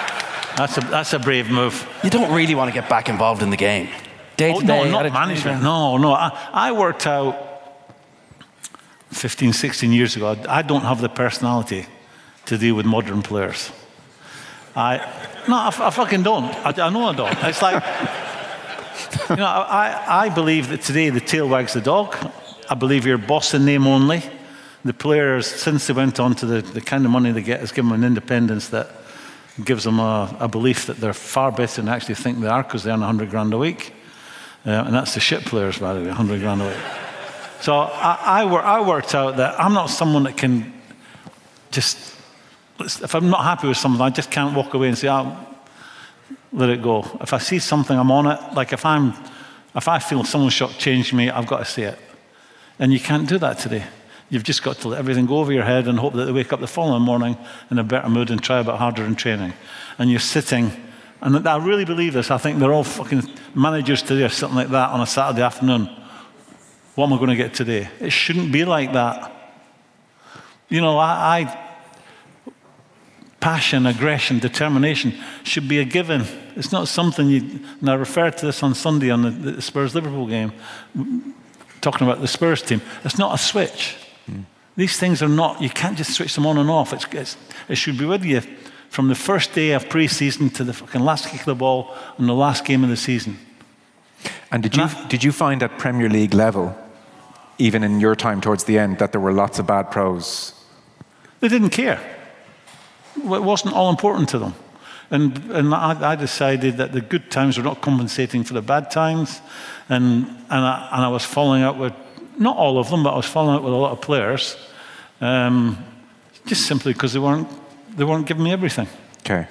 That's 0.57 0.79
a, 0.79 0.81
that's 0.81 1.13
a 1.13 1.19
brave 1.19 1.51
move. 1.51 1.87
You 2.03 2.11
don't 2.11 2.33
really 2.33 2.55
want 2.55 2.73
to 2.73 2.81
get 2.81 2.89
back 2.89 3.09
involved 3.09 3.43
in 3.43 3.51
the 3.51 3.57
game. 3.57 3.89
Day 4.37 4.53
oh, 4.53 4.61
to 4.61 4.67
day. 4.67 4.91
No, 4.91 5.03
not 5.03 5.13
management. 5.13 5.63
No, 5.63 5.99
no. 5.99 6.13
I, 6.15 6.37
I 6.53 6.73
worked 6.73 7.07
out 7.07 7.37
15, 9.11 9.53
16 9.53 9.93
years 9.93 10.17
ago. 10.17 10.37
I 10.49 10.63
don't 10.63 10.83
have 10.83 11.01
the 11.01 11.09
personality 11.09 11.87
to 12.47 12.57
deal 12.57 12.75
with 12.75 12.87
modern 12.87 13.23
players. 13.23 13.71
I, 14.75 14.97
no, 15.49 15.57
I, 15.57 15.69
I 15.69 15.91
fucking 15.91 16.23
don't. 16.23 16.45
I, 16.67 16.87
I 16.87 16.89
know 16.89 17.09
I 17.09 17.15
don't. 17.15 17.45
It's 17.45 17.61
like, 17.61 17.83
you 19.31 19.37
know, 19.37 19.45
I, 19.45 20.27
I 20.27 20.29
believe 20.29 20.69
that 20.69 20.83
today 20.83 21.11
the 21.11 21.21
tail 21.21 21.49
wags 21.49 21.73
the 21.73 21.81
dog. 21.81 22.17
I 22.69 22.75
believe 22.75 23.07
you're 23.07 23.19
boss 23.19 23.55
in 23.55 23.65
name 23.65 23.87
only. 23.87 24.23
The 24.85 24.95
players, 24.95 25.47
since 25.47 25.87
they 25.87 25.93
went 25.93 26.19
on 26.19 26.35
to 26.37 26.47
the, 26.47 26.63
the 26.63 26.81
kind 26.81 27.05
of 27.05 27.11
money 27.11 27.31
they 27.33 27.43
get, 27.43 27.61
has 27.61 27.73
given 27.73 27.91
them 27.91 28.03
an 28.03 28.07
independence 28.07 28.69
that 28.71 28.91
gives 29.65 29.85
them 29.85 30.01
a, 30.01 30.35
a 30.41 30.49
belief 30.49 30.87
that 30.87 30.97
they're 30.97 31.13
far 31.13 31.53
better 31.53 31.81
than 31.83 31.89
actually 31.89 32.15
think 32.15 32.41
they 32.41 32.49
are 32.49 32.63
because 32.63 32.83
they 32.85 32.91
earn 32.91 33.01
100 33.01 33.31
grand 33.31 33.53
a 33.53 33.59
week. 33.59 33.93
Uh, 34.65 34.71
and 34.71 34.95
that's 34.95 35.15
the 35.15 35.21
shit 35.21 35.45
players, 35.45 35.79
by 35.79 35.93
the 35.93 36.01
way, 36.01 36.07
100 36.07 36.41
grand 36.41 36.63
a 36.63 36.67
week. 36.67 36.77
So 37.61 37.77
I, 37.77 38.41
I, 38.41 38.45
wor- 38.45 38.61
I 38.61 38.81
worked 38.81 39.15
out 39.15 39.37
that 39.37 39.61
I'm 39.61 39.73
not 39.73 39.87
someone 39.87 40.25
that 40.25 40.37
can 40.37 40.73
just, 41.71 42.17
if 42.81 43.15
I'm 43.15 43.31
not 43.31 43.45
happy 43.45 43.69
with 43.69 43.77
something, 43.77 44.01
I 44.01 44.11
just 44.11 44.33
can't 44.33 44.57
walk 44.57 44.75
away 44.75 44.89
and 44.89 44.99
say, 44.99 45.09
oh, 45.09 45.37
let 46.53 46.69
it 46.69 46.83
go. 46.83 47.05
If 47.21 47.33
I 47.33 47.39
see 47.39 47.59
something, 47.59 47.99
I'm 47.99 48.11
on 48.11 48.27
it. 48.27 48.55
Like 48.55 48.73
if 48.73 48.85
I'm, 48.85 49.15
if 49.75 49.89
I 49.89 49.99
feel 49.99 50.25
someone's 50.25 50.53
shot 50.53 50.73
changed 50.73 51.13
me, 51.13 51.31
I've 51.31 51.47
got 51.47 51.59
to 51.59 51.65
say 51.65 51.85
it. 51.85 51.99
And 52.79 52.93
you 52.93 53.01
can't 53.01 53.29
do 53.29 53.39
that 53.39 53.59
today. 53.59 53.85
You've 54.29 54.45
just 54.45 54.63
got 54.63 54.79
to 54.79 54.89
let 54.89 54.99
everything 54.99 55.27
go 55.27 55.39
over 55.39 55.53
your 55.53 55.65
head 55.65 55.89
and 55.89 55.99
hope 55.99 56.15
that 56.15 56.25
they 56.25 56.33
wake 56.33 56.53
up 56.53 56.61
the 56.61 56.67
following 56.67 57.03
morning 57.03 57.37
in 57.71 57.79
a 57.79 57.85
better 57.85 58.09
mood 58.09 58.31
and 58.31 58.43
try 58.43 58.61
a 58.61 58.65
bit 58.65 58.75
harder 58.75 59.05
in 59.05 59.15
training. 59.15 59.53
And 59.99 60.11
you're 60.11 60.21
sitting, 60.21 60.73
and 61.21 61.47
I 61.47 61.59
really 61.59 61.85
believe 61.85 62.15
this. 62.15 62.31
I 62.31 62.39
think 62.39 62.59
they're 62.59 62.73
all 62.73 62.85
fucking 62.85 63.23
managers 63.55 64.03
today 64.03 64.25
or 64.25 64.31
something 64.31 64.57
like 64.57 64.69
that 64.69 64.91
on 64.91 65.01
a 65.01 65.07
Saturday 65.07 65.43
afternoon. 65.43 65.89
What 66.95 67.07
am 67.07 67.13
I 67.13 67.17
going 67.17 67.31
to 67.31 67.37
get 67.37 67.55
today? 67.55 67.89
It 68.01 68.11
shouldn't 68.11 68.53
be 68.53 68.65
like 68.65 68.93
that. 68.95 69.31
You 70.69 70.81
know, 70.81 70.97
I, 70.97 71.41
I 71.41 71.62
passion, 73.43 73.87
aggression, 73.87 74.39
determination 74.39 75.13
should 75.43 75.69
be 75.69 75.81
a 75.81 75.85
given. 75.85 76.25
It's 76.57 76.73
not 76.73 76.89
something 76.89 77.29
you. 77.29 77.41
And 77.81 77.91
I 77.91 77.95
referred 77.95 78.39
to 78.39 78.47
this 78.47 78.63
on 78.63 78.75
Sunday 78.75 79.11
on 79.11 79.23
the, 79.23 79.31
the 79.31 79.61
Spurs 79.61 79.95
Liverpool 79.95 80.27
game, 80.27 80.53
talking 81.83 82.07
about 82.07 82.23
the 82.23 82.29
Spurs 82.29 82.63
team. 82.63 82.81
It's 83.05 83.19
not 83.19 83.35
a 83.35 83.39
switch. 83.39 83.97
Mm. 84.31 84.45
These 84.77 84.97
things 84.97 85.23
are 85.23 85.29
not, 85.29 85.61
you 85.61 85.69
can't 85.69 85.99
just 85.99 86.13
switch 86.13 86.35
them 86.37 86.47
on 86.47 86.57
and 86.57 86.71
off. 86.71 86.93
It's, 86.93 87.05
it's, 87.11 87.37
it 87.69 87.75
should 87.75 87.99
be 87.99 88.07
with 88.07 88.25
you 88.25 88.43
from 88.89 89.09
the 89.09 89.15
first 89.15 89.53
day 89.53 89.73
of 89.73 89.89
pre 89.89 90.07
season 90.07 90.49
to 90.51 90.65
the 90.65 90.73
fucking 90.73 91.01
last 91.01 91.29
kick 91.29 91.41
of 91.41 91.47
the 91.47 91.55
ball 91.57 91.95
and 92.19 92.29
the 92.29 92.35
last 92.35 92.65
game 92.65 92.85
of 92.85 92.91
the 92.91 92.97
season. 92.97 93.37
And 94.53 94.63
did 94.63 94.77
you, 94.77 94.87
did 95.09 95.25
you 95.25 95.33
find 95.33 95.63
at 95.65 95.79
Premier 95.79 96.09
League 96.09 96.33
level, 96.33 96.77
even 97.59 97.83
in 97.83 97.99
your 97.99 98.15
time 98.15 98.41
towards 98.41 98.65
the 98.65 98.79
end, 98.79 98.99
that 98.99 99.11
there 99.11 99.21
were 99.21 99.33
lots 99.33 99.59
of 99.59 99.67
bad 99.67 99.91
pros? 99.91 100.55
They 101.41 101.49
didn't 101.49 101.71
care. 101.71 102.22
It 103.17 103.43
wasn't 103.43 103.75
all 103.75 103.91
important 103.91 104.29
to 104.31 104.39
them. 104.39 104.55
And, 105.11 105.37
and 105.51 105.75
I, 105.75 106.13
I, 106.13 106.17
decided 106.17 106.79
that 106.79 106.93
the 106.93 107.03
good 107.03 107.31
times 107.31 107.59
were 107.59 107.65
not 107.65 107.83
compensating 107.83 108.45
for 108.45 108.55
the 108.55 108.63
bad 108.63 108.91
times. 108.91 109.43
And, 109.91 110.25
and, 110.27 110.65
I, 110.65 110.89
and 110.91 111.05
I 111.05 111.09
was 111.09 111.23
falling 111.23 111.63
out 111.63 111.77
with, 111.77 111.93
not 112.39 112.57
all 112.57 112.79
of 112.79 112.89
them, 112.89 113.03
but 113.03 113.13
I 113.13 113.17
was 113.17 113.27
falling 113.27 113.55
out 113.55 113.63
with 113.63 113.75
a 113.75 113.77
lot 113.77 113.93
of 113.93 114.01
players, 114.01 114.57
um, 115.21 115.85
just 116.47 116.67
simply 116.67 116.95
because 116.95 117.13
they 117.13 117.19
weren't, 117.19 117.47
they 117.95 118.05
weren't 118.05 118.27
giving 118.27 118.43
me 118.43 118.53
everything. 118.53 118.89
Okay. 119.19 119.47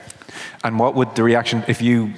And 0.63 0.79
what 0.79 0.95
would 0.95 1.13
the 1.13 1.21
reaction, 1.21 1.63
if 1.67 1.79
you, 1.79 2.13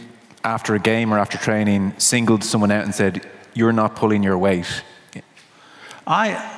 after 0.45 0.73
a 0.73 0.79
game 0.79 1.13
or 1.13 1.19
after 1.19 1.37
training, 1.37 1.93
singled 1.97 2.45
someone 2.45 2.71
out 2.71 2.85
and 2.85 2.95
said, 2.95 3.29
You're 3.53 3.73
not 3.73 3.97
pulling 3.97 4.23
your 4.23 4.37
weight? 4.37 4.83
I. 6.07 6.52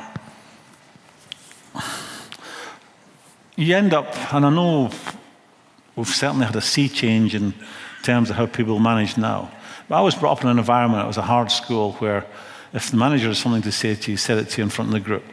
You 3.58 3.76
end 3.76 3.94
up, 3.94 4.34
and 4.34 4.46
I 4.46 4.50
know 4.50 4.92
we've 5.96 6.08
certainly 6.08 6.46
had 6.46 6.56
a 6.56 6.62
sea 6.62 6.90
change 6.90 7.36
in 7.36 7.54
terms 8.04 8.30
of 8.30 8.36
how 8.36 8.48
people 8.48 8.80
manage 8.80 9.18
now. 9.18 9.50
But 9.88 9.96
I 9.96 10.02
was 10.02 10.14
brought 10.14 10.40
up 10.40 10.44
in 10.44 10.50
an 10.50 10.60
environment, 10.60 11.04
it 11.04 11.08
was 11.08 11.18
a 11.18 11.22
hard 11.22 11.52
school, 11.52 11.94
where 11.94 12.26
if 12.74 12.92
the 12.92 12.98
manager 12.98 13.28
has 13.28 13.38
something 13.38 13.62
to 13.62 13.72
say 13.72 13.96
to 13.96 14.12
you, 14.12 14.18
said 14.18 14.40
it 14.40 14.50
to 14.50 14.58
you 14.58 14.64
in 14.64 14.70
front 14.70 14.90
of 14.90 14.94
the 14.94 15.00
group. 15.00 15.24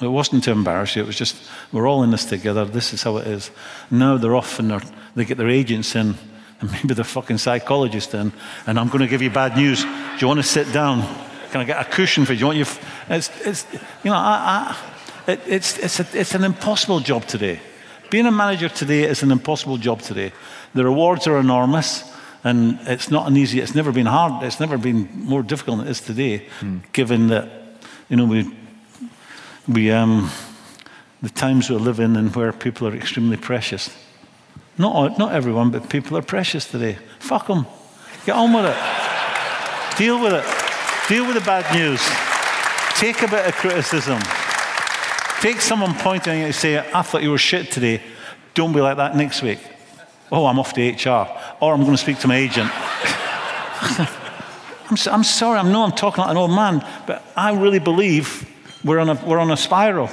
It 0.00 0.06
wasn't 0.06 0.44
to 0.44 0.52
embarrass 0.52 0.94
you, 0.94 1.02
it 1.02 1.06
was 1.06 1.16
just, 1.16 1.36
we're 1.72 1.88
all 1.88 2.04
in 2.04 2.10
this 2.12 2.24
together, 2.24 2.64
this 2.64 2.92
is 2.92 3.02
how 3.02 3.16
it 3.16 3.26
is. 3.26 3.50
Now 3.90 4.16
they're 4.16 4.36
off 4.36 4.58
and 4.60 4.70
they're, 4.70 4.82
they 5.16 5.24
get 5.24 5.38
their 5.38 5.48
agents 5.48 5.96
in, 5.96 6.14
and 6.60 6.72
maybe 6.72 6.94
the 6.94 7.02
fucking 7.02 7.38
psychologist 7.38 8.14
in, 8.14 8.32
and 8.68 8.78
I'm 8.78 8.88
going 8.88 9.00
to 9.00 9.08
give 9.08 9.22
you 9.22 9.30
bad 9.30 9.56
news. 9.56 9.82
Do 9.82 9.90
you 10.20 10.28
want 10.28 10.38
to 10.38 10.44
sit 10.44 10.72
down? 10.72 11.02
Can 11.50 11.62
I 11.62 11.64
get 11.64 11.80
a 11.80 11.90
cushion 11.90 12.26
for 12.26 12.32
you? 12.32 12.38
Do 12.38 12.40
you 12.40 12.46
want. 12.46 12.58
F-? 12.60 13.10
It's, 13.10 13.46
it's, 13.46 13.66
you 14.04 14.10
know, 14.10 14.16
I, 14.16 14.76
I, 14.76 14.95
it, 15.26 15.40
it's, 15.46 15.78
it's, 15.78 16.00
a, 16.00 16.06
it's 16.18 16.34
an 16.34 16.44
impossible 16.44 17.00
job 17.00 17.26
today. 17.26 17.60
Being 18.10 18.26
a 18.26 18.32
manager 18.32 18.68
today 18.68 19.04
is 19.04 19.22
an 19.22 19.32
impossible 19.32 19.78
job 19.78 20.00
today. 20.00 20.32
The 20.74 20.84
rewards 20.84 21.26
are 21.26 21.38
enormous, 21.38 22.04
and 22.44 22.78
it's 22.82 23.10
not 23.10 23.26
an 23.26 23.36
easy, 23.36 23.60
it's 23.60 23.74
never 23.74 23.90
been 23.90 24.06
hard, 24.06 24.44
it's 24.44 24.60
never 24.60 24.78
been 24.78 25.08
more 25.12 25.42
difficult 25.42 25.78
than 25.78 25.88
it 25.88 25.90
is 25.90 26.00
today, 26.00 26.46
mm. 26.60 26.80
given 26.92 27.28
that, 27.28 27.48
you 28.08 28.16
know, 28.16 28.26
we, 28.26 28.56
we, 29.66 29.90
um, 29.90 30.30
the 31.22 31.30
times 31.30 31.68
we 31.68 31.76
live 31.76 31.98
in 31.98 32.14
and 32.14 32.34
where 32.36 32.52
people 32.52 32.86
are 32.86 32.94
extremely 32.94 33.36
precious. 33.36 33.90
Not, 34.78 35.18
not 35.18 35.32
everyone, 35.32 35.70
but 35.70 35.88
people 35.88 36.16
are 36.16 36.22
precious 36.22 36.66
today. 36.66 36.98
Fuck 37.18 37.48
them. 37.48 37.66
Get 38.26 38.36
on 38.36 38.52
with 38.52 38.66
it. 38.66 39.98
Deal 39.98 40.22
with 40.22 40.34
it. 40.34 40.44
Deal 41.08 41.26
with 41.26 41.34
the 41.34 41.40
bad 41.40 41.74
news. 41.74 42.02
Take 43.00 43.22
a 43.22 43.28
bit 43.28 43.46
of 43.46 43.54
criticism. 43.54 44.20
Take 45.40 45.60
someone 45.60 45.94
pointing 45.94 46.32
at 46.32 46.38
you 46.38 46.44
and 46.46 46.54
say, 46.54 46.78
I 46.78 47.02
thought 47.02 47.22
you 47.22 47.30
were 47.30 47.38
shit 47.38 47.70
today. 47.70 48.00
Don't 48.54 48.72
be 48.72 48.80
like 48.80 48.96
that 48.96 49.14
next 49.14 49.42
week. 49.42 49.58
Oh, 50.32 50.46
I'm 50.46 50.58
off 50.58 50.72
to 50.72 50.80
HR. 50.80 51.28
Or 51.60 51.74
I'm 51.74 51.80
going 51.80 51.92
to 51.92 51.98
speak 51.98 52.18
to 52.20 52.28
my 52.28 52.36
agent. 52.36 52.70
I'm, 54.88 54.96
so, 54.96 55.10
I'm, 55.12 55.24
sorry, 55.24 55.58
I 55.58 55.62
know 55.62 55.82
I'm 55.82 55.92
talking 55.92 56.22
like 56.22 56.30
an 56.30 56.38
old 56.38 56.52
man, 56.52 56.84
but 57.06 57.22
I 57.36 57.52
really 57.52 57.80
believe 57.80 58.50
we're 58.82 58.98
on 58.98 59.10
a, 59.10 59.14
we're 59.26 59.38
on 59.38 59.50
a 59.50 59.56
spiral. 59.56 60.08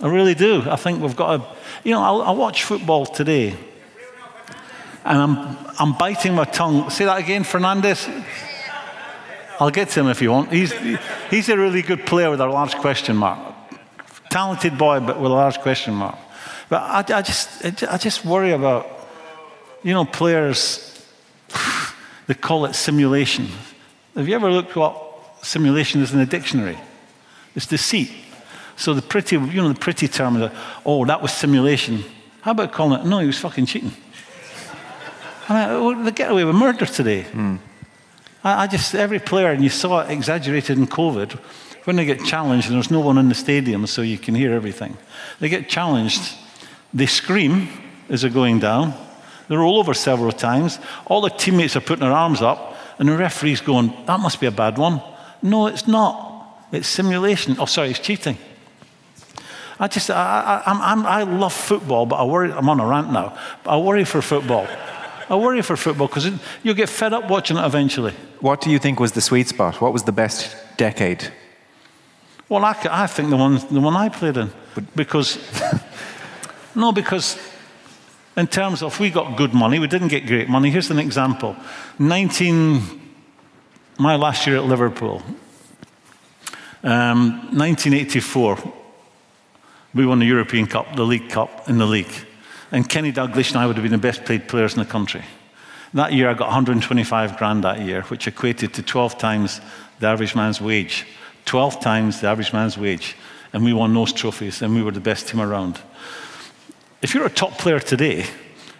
I 0.00 0.08
really 0.08 0.34
do. 0.34 0.62
I 0.68 0.76
think 0.76 1.00
we've 1.00 1.16
got 1.16 1.36
to, 1.36 1.56
you 1.84 1.92
know, 1.92 2.02
I, 2.02 2.28
I 2.28 2.30
watch 2.32 2.64
football 2.64 3.06
today 3.06 3.56
and 5.04 5.18
I'm, 5.18 5.56
I'm 5.78 5.96
biting 5.96 6.34
my 6.34 6.44
tongue. 6.44 6.90
Say 6.90 7.04
that 7.04 7.18
again, 7.18 7.44
Fernandez. 7.44 8.08
I'll 9.60 9.70
get 9.70 9.90
to 9.90 10.00
him 10.00 10.08
if 10.08 10.20
you 10.20 10.32
want. 10.32 10.52
He's, 10.52 10.72
he's 11.30 11.48
a 11.48 11.56
really 11.56 11.82
good 11.82 12.04
player 12.04 12.30
with 12.30 12.40
a 12.40 12.46
large 12.46 12.74
question 12.76 13.16
mark 13.16 13.47
talented 14.30 14.78
boy, 14.78 15.00
but 15.00 15.20
with 15.20 15.30
a 15.30 15.34
large 15.34 15.58
question 15.60 15.94
mark. 15.94 16.16
But 16.68 16.82
I, 16.82 17.18
I, 17.18 17.22
just, 17.22 17.64
I 17.84 17.96
just 17.96 18.24
worry 18.24 18.52
about, 18.52 18.86
you 19.82 19.92
know, 19.92 20.04
players, 20.04 21.06
they 22.26 22.34
call 22.34 22.66
it 22.66 22.74
simulation. 22.74 23.48
Have 24.14 24.28
you 24.28 24.34
ever 24.34 24.50
looked 24.50 24.76
what 24.76 24.96
simulation 25.42 26.02
is 26.02 26.12
in 26.12 26.18
the 26.18 26.26
dictionary? 26.26 26.78
It's 27.54 27.66
deceit. 27.66 28.10
So 28.76 28.94
the 28.94 29.02
pretty, 29.02 29.36
you 29.36 29.62
know, 29.62 29.68
the 29.68 29.78
pretty 29.78 30.08
term 30.08 30.40
is, 30.40 30.52
oh, 30.84 31.04
that 31.06 31.20
was 31.20 31.32
simulation. 31.32 32.04
How 32.42 32.52
about 32.52 32.72
calling 32.72 33.00
it, 33.00 33.06
no, 33.06 33.18
he 33.18 33.26
was 33.26 33.38
fucking 33.38 33.66
cheating. 33.66 33.92
I 35.48 35.78
mean, 35.78 36.04
they 36.04 36.10
get 36.10 36.30
away 36.30 36.44
with 36.44 36.54
murder 36.54 36.86
today. 36.86 37.24
Mm. 37.32 37.58
I, 38.44 38.64
I 38.64 38.66
just, 38.66 38.94
every 38.94 39.18
player, 39.18 39.50
and 39.50 39.64
you 39.64 39.70
saw 39.70 40.00
it 40.00 40.10
exaggerated 40.10 40.78
in 40.78 40.86
COVID, 40.86 41.40
when 41.88 41.96
they 41.96 42.04
get 42.04 42.22
challenged 42.22 42.66
and 42.66 42.76
there's 42.76 42.90
no 42.90 43.00
one 43.00 43.16
in 43.16 43.30
the 43.30 43.34
stadium 43.34 43.86
so 43.86 44.02
you 44.02 44.18
can 44.18 44.34
hear 44.34 44.52
everything, 44.52 44.94
they 45.40 45.48
get 45.48 45.70
challenged, 45.70 46.20
they 46.92 47.06
scream 47.06 47.66
as 48.10 48.20
they're 48.20 48.30
going 48.30 48.58
down, 48.58 48.92
they 49.48 49.56
roll 49.56 49.78
over 49.78 49.94
several 49.94 50.30
times, 50.30 50.78
all 51.06 51.22
the 51.22 51.30
teammates 51.30 51.76
are 51.76 51.80
putting 51.80 52.02
their 52.04 52.12
arms 52.12 52.42
up, 52.42 52.76
and 52.98 53.08
the 53.08 53.16
referee's 53.16 53.62
going, 53.62 53.90
That 54.04 54.20
must 54.20 54.38
be 54.38 54.46
a 54.46 54.50
bad 54.50 54.76
one. 54.76 55.00
No, 55.40 55.66
it's 55.66 55.88
not. 55.88 56.66
It's 56.72 56.86
simulation. 56.86 57.56
Oh, 57.58 57.64
sorry, 57.64 57.88
it's 57.88 58.00
cheating. 58.00 58.36
I 59.80 59.88
just, 59.88 60.10
I, 60.10 60.62
I, 60.66 61.20
i 61.20 61.22
love 61.22 61.54
football, 61.54 62.04
but 62.04 62.16
I 62.16 62.24
worry, 62.24 62.52
I'm 62.52 62.68
on 62.68 62.80
a 62.80 62.86
rant 62.86 63.10
now, 63.10 63.34
but 63.64 63.70
I 63.70 63.78
worry 63.78 64.04
for 64.04 64.20
football. 64.20 64.66
I 65.30 65.36
worry 65.36 65.62
for 65.62 65.74
football 65.74 66.08
because 66.08 66.30
you'll 66.62 66.74
get 66.74 66.90
fed 66.90 67.14
up 67.14 67.30
watching 67.30 67.56
it 67.56 67.64
eventually. 67.64 68.12
What 68.40 68.60
do 68.60 68.68
you 68.68 68.78
think 68.78 69.00
was 69.00 69.12
the 69.12 69.22
sweet 69.22 69.48
spot? 69.48 69.80
What 69.80 69.94
was 69.94 70.02
the 70.02 70.12
best 70.12 70.54
decade 70.76 71.32
well, 72.48 72.64
I, 72.64 72.76
I 72.90 73.06
think 73.06 73.30
the 73.30 73.36
one, 73.36 73.56
the 73.70 73.80
one 73.80 73.96
I 73.96 74.08
played 74.08 74.36
in. 74.36 74.50
Because, 74.94 75.38
no, 76.74 76.92
because 76.92 77.38
in 78.36 78.46
terms 78.46 78.82
of 78.82 78.98
we 79.00 79.10
got 79.10 79.36
good 79.36 79.52
money, 79.52 79.78
we 79.78 79.86
didn't 79.86 80.08
get 80.08 80.26
great 80.26 80.48
money. 80.48 80.70
Here's 80.70 80.90
an 80.90 80.98
example 80.98 81.56
19, 81.98 83.00
my 83.98 84.16
last 84.16 84.46
year 84.46 84.56
at 84.56 84.64
Liverpool, 84.64 85.22
um, 86.84 87.58
1984, 87.58 88.58
we 89.94 90.06
won 90.06 90.20
the 90.20 90.26
European 90.26 90.66
Cup, 90.66 90.94
the 90.94 91.02
League 91.02 91.28
Cup 91.28 91.68
in 91.68 91.78
the 91.78 91.86
league. 91.86 92.12
And 92.70 92.88
Kenny 92.88 93.12
Dalglish 93.12 93.50
and 93.50 93.58
I 93.58 93.66
would 93.66 93.76
have 93.76 93.82
been 93.82 93.92
the 93.92 93.98
best 93.98 94.24
paid 94.24 94.46
players 94.46 94.74
in 94.74 94.78
the 94.78 94.84
country. 94.84 95.24
That 95.94 96.12
year, 96.12 96.28
I 96.28 96.34
got 96.34 96.48
125 96.48 97.38
grand 97.38 97.64
that 97.64 97.80
year, 97.80 98.02
which 98.02 98.26
equated 98.26 98.74
to 98.74 98.82
12 98.82 99.18
times 99.18 99.60
the 100.00 100.06
average 100.06 100.36
man's 100.36 100.60
wage. 100.60 101.06
12 101.48 101.80
times 101.80 102.20
the 102.20 102.28
average 102.28 102.52
man's 102.52 102.76
wage, 102.76 103.16
and 103.54 103.64
we 103.64 103.72
won 103.72 103.94
those 103.94 104.12
trophies, 104.12 104.60
and 104.60 104.74
we 104.74 104.82
were 104.82 104.92
the 104.92 105.00
best 105.00 105.28
team 105.28 105.40
around. 105.40 105.80
If 107.00 107.14
you're 107.14 107.24
a 107.24 107.30
top 107.30 107.52
player 107.56 107.80
today, 107.80 108.26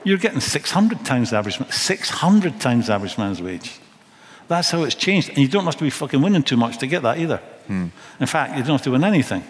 you're 0.04 0.18
getting 0.18 0.40
600 0.40 1.04
times 1.04 1.30
the 1.30 1.36
average, 1.38 1.58
600 1.70 2.60
times 2.60 2.88
the 2.88 2.92
average 2.92 3.16
man's 3.16 3.40
wage. 3.40 3.80
That's 4.48 4.70
how 4.70 4.82
it's 4.82 4.94
changed. 4.94 5.30
And 5.30 5.38
you 5.38 5.48
don't 5.48 5.64
have 5.64 5.76
to 5.76 5.84
be 5.84 5.90
fucking 5.90 6.20
winning 6.20 6.42
too 6.42 6.58
much 6.58 6.76
to 6.78 6.86
get 6.86 7.02
that 7.02 7.18
either. 7.18 7.38
Hmm. 7.66 7.86
In 8.20 8.26
fact, 8.26 8.56
you 8.56 8.62
don't 8.62 8.76
have 8.76 8.82
to 8.82 8.90
win 8.90 9.04
anything. 9.04 9.44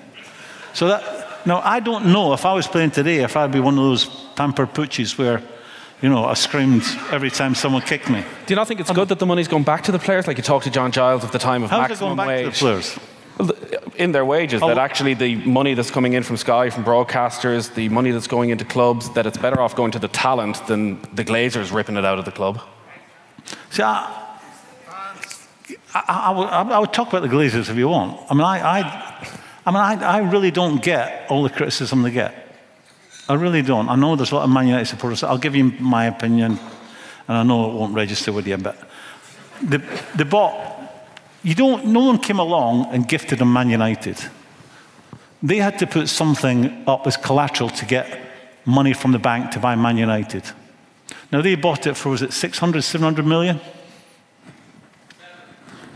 So 0.73 0.87
that, 0.87 1.45
now 1.45 1.61
I 1.65 1.81
don't 1.81 2.07
know 2.07 2.33
if 2.35 2.45
I 2.45 2.53
was 2.53 2.69
playing 2.69 2.93
today, 2.93 3.19
if 3.19 3.37
I'd 3.37 3.51
be 3.51 3.61
one 3.61 3.79
of 3.79 3.85
those 3.85 4.07
pampered 4.37 4.75
poochies 4.75 5.19
where 5.19 5.43
you 6.03 6.09
know, 6.09 6.25
I 6.25 6.35
screamed 6.35 6.85
every 7.11 7.31
time 7.31 7.55
someone 7.55 7.83
kicked 7.83 8.09
me. 8.09 8.23
Do 8.47 8.55
you 8.55 8.57
not 8.57 8.69
think 8.69 8.81
it's 8.81 8.91
good 8.91 9.09
that 9.09 9.19
the 9.19 9.27
money's 9.27 9.49
going 9.49 9.65
back 9.65 9.83
to 9.85 9.93
the 9.93 9.99
players? 9.99 10.27
Like 10.27 10.37
you 10.37 10.43
talked 10.43 10.65
to 10.65 10.71
John 10.71 10.93
Giles 10.93 11.25
at 11.25 11.33
the 11.33 11.39
time 11.39 11.63
of 11.63 11.71
How's 11.71 11.89
maximum 11.89 12.13
it 12.13 12.17
going 12.17 12.17
back 12.17 12.27
wage. 12.29 12.45
To 12.45 12.51
the 12.51 12.59
players? 12.59 12.99
in 13.97 14.13
their 14.13 14.25
wages, 14.25 14.63
oh. 14.63 14.69
that 14.69 14.79
actually 14.79 15.15
the 15.15 15.37
money 15.37 15.75
that's 15.75 15.91
coming 15.91 16.15
in 16.15 16.23
from 16.23 16.37
Sky, 16.37 16.71
from 16.71 16.85
broadcasters, 16.85 17.73
the 17.75 17.89
money 17.89 18.11
that's 18.11 18.27
going 18.27 18.51
into 18.51 18.65
clubs, 18.65 19.11
that 19.11 19.27
it's 19.27 19.39
better 19.39 19.61
off 19.61 19.77
going 19.77 19.93
to 19.93 19.99
the 19.99 20.09
talent 20.09 20.67
than 20.67 21.01
the 21.15 21.25
Glazers 21.25 21.73
ripping 21.73 21.97
it 21.97 22.05
out 22.05 22.19
of 22.19 22.25
the 22.25 22.33
club? 22.33 22.61
See, 23.71 23.83
I, 23.83 24.39
I, 25.95 26.03
I, 26.09 26.31
would, 26.31 26.49
I 26.49 26.79
would, 26.79 26.93
talk 26.93 27.09
about 27.09 27.23
the 27.23 27.29
Glazers 27.29 27.71
if 27.71 27.77
you 27.77 27.89
want. 27.89 28.21
I 28.31 28.35
mean, 28.35 28.43
I, 28.43 28.81
I, 28.81 29.29
I 29.67 29.71
mean, 29.71 30.03
I, 30.03 30.19
really 30.31 30.51
don't 30.51 30.83
get 30.83 31.27
all 31.29 31.43
the 31.43 31.51
criticism 31.51 32.03
they 32.03 32.11
get. 32.11 32.48
I 33.29 33.35
really 33.35 33.63
don't. 33.63 33.89
I 33.89 33.97
know 33.97 34.17
there's 34.17 34.33
a 34.33 34.37
lot 34.37 34.45
of 34.45 34.51
Man 34.51 34.67
United 34.67 34.87
supporters. 34.87 35.23
I'll 35.23 35.39
give 35.39 35.55
you 35.55 35.65
my 35.65 36.07
opinion, 36.07 36.59
and 37.29 37.37
I 37.37 37.43
know 37.43 37.71
it 37.71 37.75
won't 37.75 37.95
register 37.95 38.33
with 38.33 38.47
you, 38.47 38.57
but 38.57 38.77
the, 39.63 39.83
the 40.17 40.25
bot, 40.25 40.81
you 41.43 41.55
don't, 41.55 41.87
no 41.87 42.01
one 42.01 42.19
came 42.19 42.39
along 42.39 42.87
and 42.87 43.07
gifted 43.07 43.39
them 43.39 43.53
Man 43.53 43.69
United. 43.69 44.17
They 45.43 45.59
had 45.59 45.79
to 45.81 45.87
put 45.87 46.09
something 46.09 46.85
up 46.87 47.07
as 47.07 47.17
collateral 47.17 47.71
to 47.71 47.85
get 47.85 48.07
money 48.65 48.93
from 48.93 49.13
the 49.13 49.19
bank 49.19 49.51
to 49.53 49.61
buy 49.61 49.75
Man 49.75 49.97
United. 49.97 50.45
Now 51.31 51.43
they 51.43 51.55
bought 51.55 51.87
it 51.87 51.95
for, 51.95 52.11
was 52.11 52.23
it 52.23 52.33
600, 52.33 52.83
700 52.83 53.27
million? 53.27 53.61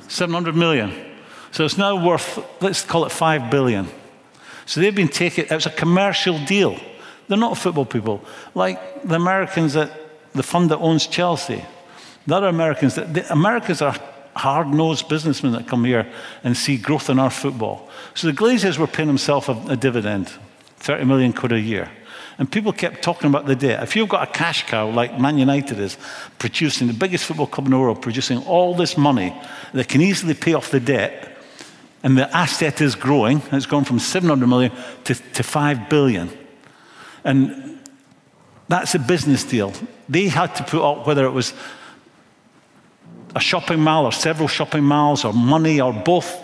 700 0.08 0.54
million. 0.54 0.92
So 1.50 1.64
it's 1.64 1.78
now 1.78 2.04
worth, 2.04 2.38
let's 2.62 2.82
call 2.82 3.04
it 3.04 3.12
5 3.12 3.50
billion. 3.50 3.88
So 4.66 4.80
they've 4.80 4.94
been 4.94 5.08
taking, 5.08 5.44
it 5.44 5.50
was 5.50 5.66
a 5.66 5.70
commercial 5.70 6.38
deal. 6.44 6.78
They're 7.28 7.38
not 7.38 7.56
football 7.58 7.86
people. 7.86 8.24
Like 8.54 9.04
the 9.04 9.14
Americans 9.14 9.74
that, 9.74 9.90
the 10.32 10.42
fund 10.42 10.70
that 10.70 10.78
owns 10.78 11.06
Chelsea. 11.06 11.64
The 12.26 12.36
other 12.36 12.48
Americans, 12.48 12.94
the 12.94 13.26
Americans 13.30 13.82
are 13.82 13.94
hard 14.34 14.68
nosed 14.68 15.08
businessmen 15.08 15.52
that 15.52 15.66
come 15.66 15.84
here 15.84 16.10
and 16.44 16.56
see 16.56 16.76
growth 16.76 17.10
in 17.10 17.18
our 17.18 17.30
football. 17.30 17.88
So 18.14 18.26
the 18.26 18.32
Glazers 18.32 18.78
were 18.78 18.86
paying 18.86 19.08
themselves 19.08 19.48
a, 19.48 19.52
a 19.68 19.76
dividend, 19.76 20.32
30 20.78 21.04
million 21.04 21.32
quid 21.32 21.52
a 21.52 21.60
year. 21.60 21.90
And 22.38 22.50
people 22.50 22.72
kept 22.72 23.02
talking 23.02 23.28
about 23.28 23.46
the 23.46 23.54
debt. 23.54 23.82
If 23.82 23.94
you've 23.94 24.08
got 24.08 24.28
a 24.28 24.32
cash 24.32 24.66
cow 24.66 24.88
like 24.88 25.20
Man 25.20 25.36
United 25.36 25.78
is, 25.78 25.98
producing 26.38 26.86
the 26.86 26.94
biggest 26.94 27.24
football 27.24 27.46
club 27.46 27.66
in 27.66 27.72
the 27.72 27.78
world, 27.78 28.00
producing 28.00 28.38
all 28.46 28.74
this 28.74 28.96
money 28.96 29.38
that 29.74 29.88
can 29.88 30.00
easily 30.00 30.34
pay 30.34 30.54
off 30.54 30.70
the 30.70 30.80
debt, 30.80 31.28
and 32.02 32.16
the 32.18 32.34
asset 32.36 32.80
is 32.80 32.94
growing, 32.94 33.42
it's 33.52 33.66
gone 33.66 33.84
from 33.84 33.98
700 33.98 34.46
million 34.46 34.72
to, 35.04 35.14
to 35.14 35.42
5 35.42 35.88
billion. 35.88 36.30
And 37.24 37.78
that's 38.68 38.94
a 38.94 38.98
business 38.98 39.44
deal. 39.44 39.72
They 40.08 40.28
had 40.28 40.54
to 40.56 40.64
put 40.64 40.82
up 40.82 41.06
whether 41.06 41.24
it 41.24 41.30
was 41.30 41.54
a 43.34 43.40
shopping 43.40 43.80
mall 43.80 44.06
or 44.06 44.12
several 44.12 44.48
shopping 44.48 44.84
malls 44.84 45.24
or 45.24 45.32
money 45.32 45.80
or 45.80 45.92
both 45.92 46.38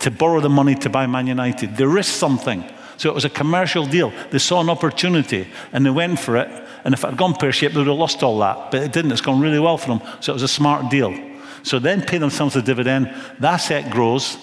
to 0.00 0.10
borrow 0.10 0.40
the 0.40 0.48
money 0.48 0.74
to 0.74 0.90
buy 0.90 1.06
Man 1.06 1.26
United. 1.26 1.76
They 1.76 1.84
risked 1.84 2.16
something. 2.16 2.64
So 2.96 3.08
it 3.08 3.14
was 3.14 3.24
a 3.24 3.30
commercial 3.30 3.86
deal. 3.86 4.12
They 4.30 4.38
saw 4.38 4.60
an 4.60 4.70
opportunity 4.70 5.48
and 5.72 5.84
they 5.84 5.90
went 5.90 6.18
for 6.18 6.36
it. 6.36 6.48
And 6.84 6.92
if 6.92 7.02
it 7.02 7.08
had 7.08 7.16
gone 7.16 7.34
pear 7.34 7.52
shaped, 7.52 7.74
they 7.74 7.80
would 7.80 7.86
have 7.86 7.96
lost 7.96 8.22
all 8.22 8.38
that. 8.40 8.70
But 8.70 8.82
it 8.82 8.92
didn't. 8.92 9.12
It's 9.12 9.20
gone 9.20 9.40
really 9.40 9.58
well 9.58 9.78
for 9.78 9.88
them. 9.88 10.00
So 10.20 10.32
it 10.32 10.34
was 10.34 10.42
a 10.42 10.48
smart 10.48 10.90
deal. 10.90 11.18
So 11.62 11.78
then 11.78 12.02
pay 12.02 12.18
themselves 12.18 12.56
a 12.56 12.62
dividend. 12.62 13.14
The 13.40 13.48
asset 13.48 13.90
grows. 13.90 14.36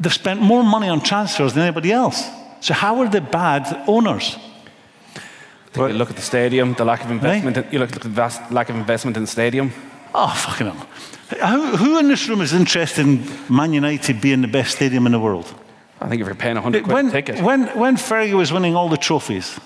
They've 0.00 0.12
spent 0.12 0.40
more 0.40 0.62
money 0.62 0.88
on 0.88 1.00
transfers 1.02 1.52
than 1.52 1.62
anybody 1.62 1.92
else. 1.92 2.26
So 2.60 2.72
how 2.72 3.00
are 3.00 3.08
they 3.08 3.20
bad 3.20 3.84
owners? 3.86 4.36
Well, 5.76 5.88
you 5.88 5.94
look 5.94 6.10
at 6.10 6.16
the 6.16 6.22
stadium, 6.22 6.74
the 6.74 6.84
lack 6.84 7.04
of 7.04 7.10
investment. 7.10 7.56
Right? 7.56 7.72
You 7.72 7.78
look 7.78 7.94
at 7.94 8.02
the 8.02 8.08
vast 8.08 8.50
lack 8.52 8.68
of 8.68 8.76
investment 8.76 9.16
in 9.16 9.24
the 9.24 9.28
stadium. 9.28 9.72
Oh, 10.14 10.28
fucking 10.28 10.68
hell. 10.68 10.86
Who, 11.48 11.76
who 11.76 11.98
in 11.98 12.08
this 12.08 12.28
room 12.28 12.40
is 12.40 12.52
interested 12.52 13.04
in 13.04 13.26
Man 13.48 13.72
United 13.72 14.20
being 14.20 14.42
the 14.42 14.48
best 14.48 14.76
stadium 14.76 15.06
in 15.06 15.12
the 15.12 15.18
world? 15.18 15.52
I 16.00 16.08
think 16.08 16.20
if 16.20 16.26
you're 16.26 16.36
paying 16.36 16.54
100 16.54 16.84
quid 16.84 16.94
when, 16.94 17.08
a 17.08 17.10
ticket. 17.10 17.40
When, 17.40 17.66
when 17.78 17.96
Fergie 17.96 18.34
was 18.34 18.52
winning 18.52 18.76
all 18.76 18.88
the 18.88 18.96
trophies, 18.96 19.58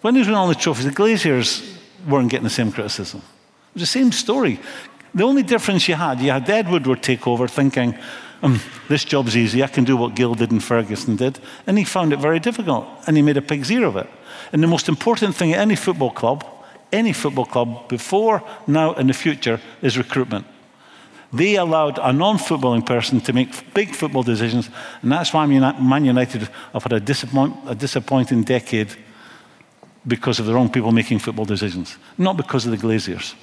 when 0.00 0.14
he 0.14 0.20
was 0.20 0.28
winning 0.28 0.38
all 0.38 0.48
the 0.48 0.54
trophies, 0.54 0.86
the 0.86 0.92
Glazers 0.92 1.76
weren't 2.08 2.30
getting 2.30 2.44
the 2.44 2.50
same 2.50 2.72
criticism. 2.72 3.20
It 3.20 3.74
was 3.74 3.82
the 3.82 3.86
same 3.86 4.12
story. 4.12 4.60
The 5.14 5.24
only 5.24 5.42
difference 5.42 5.88
you 5.88 5.96
had, 5.96 6.20
you 6.20 6.30
had 6.30 6.48
Ed 6.48 6.70
Woodward 6.70 7.02
take 7.02 7.26
over 7.26 7.48
thinking, 7.48 7.98
um, 8.42 8.60
this 8.88 9.04
job's 9.04 9.36
easy, 9.36 9.62
I 9.62 9.66
can 9.68 9.84
do 9.84 9.96
what 9.96 10.14
Gill 10.14 10.34
did 10.34 10.50
and 10.50 10.62
Ferguson 10.62 11.16
did. 11.16 11.38
And 11.66 11.76
he 11.78 11.84
found 11.84 12.12
it 12.12 12.18
very 12.18 12.40
difficult, 12.40 12.86
and 13.06 13.16
he 13.16 13.22
made 13.22 13.36
a 13.36 13.42
pig's 13.42 13.70
ear 13.70 13.84
of 13.84 13.96
it. 13.96 14.08
And 14.52 14.62
the 14.62 14.66
most 14.66 14.88
important 14.88 15.36
thing 15.36 15.52
at 15.52 15.60
any 15.60 15.76
football 15.76 16.10
club 16.10 16.44
any 16.92 17.12
football 17.12 17.46
club 17.46 17.88
before, 17.88 18.42
now, 18.66 18.94
in 18.94 19.06
the 19.06 19.12
future 19.12 19.60
is 19.82 19.96
recruitment. 19.96 20.46
They 21.32 21.56
allowed 21.56 21.98
a 21.98 22.12
non 22.12 22.38
footballing 22.38 22.84
person 22.84 23.20
to 23.20 23.32
make 23.32 23.72
big 23.72 23.94
football 23.94 24.24
decisions, 24.24 24.68
and 25.02 25.12
that's 25.12 25.32
why 25.32 25.46
Man 25.46 26.04
United 26.04 26.48
have 26.72 26.82
had 26.82 26.92
a, 26.92 27.00
disappoint, 27.00 27.56
a 27.66 27.74
disappointing 27.74 28.42
decade 28.42 28.88
because 30.06 30.40
of 30.40 30.46
the 30.46 30.54
wrong 30.54 30.70
people 30.70 30.90
making 30.90 31.20
football 31.20 31.44
decisions, 31.44 31.96
not 32.18 32.36
because 32.36 32.66
of 32.66 32.72
the 32.72 32.78
Glazers. 32.78 33.34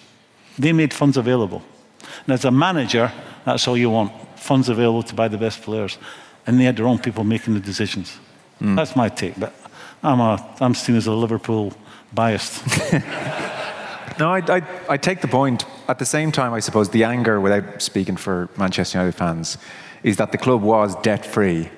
They 0.59 0.73
made 0.73 0.93
funds 0.93 1.15
available. 1.15 1.61
And 2.25 2.33
as 2.33 2.43
a 2.43 2.51
manager, 2.51 3.11
that's 3.45 3.67
all 3.67 3.77
you 3.77 3.89
want 3.89 4.11
funds 4.47 4.69
available 4.69 5.03
to 5.03 5.13
buy 5.13 5.27
the 5.27 5.37
best 5.37 5.61
players. 5.61 5.97
And 6.45 6.59
they 6.59 6.63
had 6.63 6.77
the 6.77 6.83
wrong 6.83 6.99
people 6.99 7.23
making 7.23 7.53
the 7.53 7.59
decisions. 7.59 8.17
Mm. 8.61 8.75
That's 8.75 8.95
my 8.95 9.09
take. 9.09 9.37
But 9.39 9.53
I'm, 10.01 10.19
a, 10.19 10.55
I'm 10.61 10.73
seen 10.73 10.95
as 10.95 11.07
a 11.07 11.13
Liverpool 11.13 11.73
biased. 12.13 12.65
no, 14.19 14.31
I, 14.31 14.41
I, 14.47 14.61
I, 14.89 14.97
take 14.97 15.19
the 15.21 15.27
point. 15.27 15.65
At 15.87 15.99
the 15.99 16.05
same 16.05 16.31
time, 16.31 16.53
I 16.53 16.61
suppose 16.61 16.89
the 16.89 17.03
anger, 17.03 17.41
without 17.41 17.81
speaking 17.81 18.17
for 18.17 18.49
Manchester 18.57 18.97
United 18.97 19.17
fans, 19.17 19.57
is 20.03 20.17
that 20.17 20.31
the 20.31 20.37
club 20.37 20.61
was 20.61 20.95
debt 21.01 21.25
free. 21.25 21.69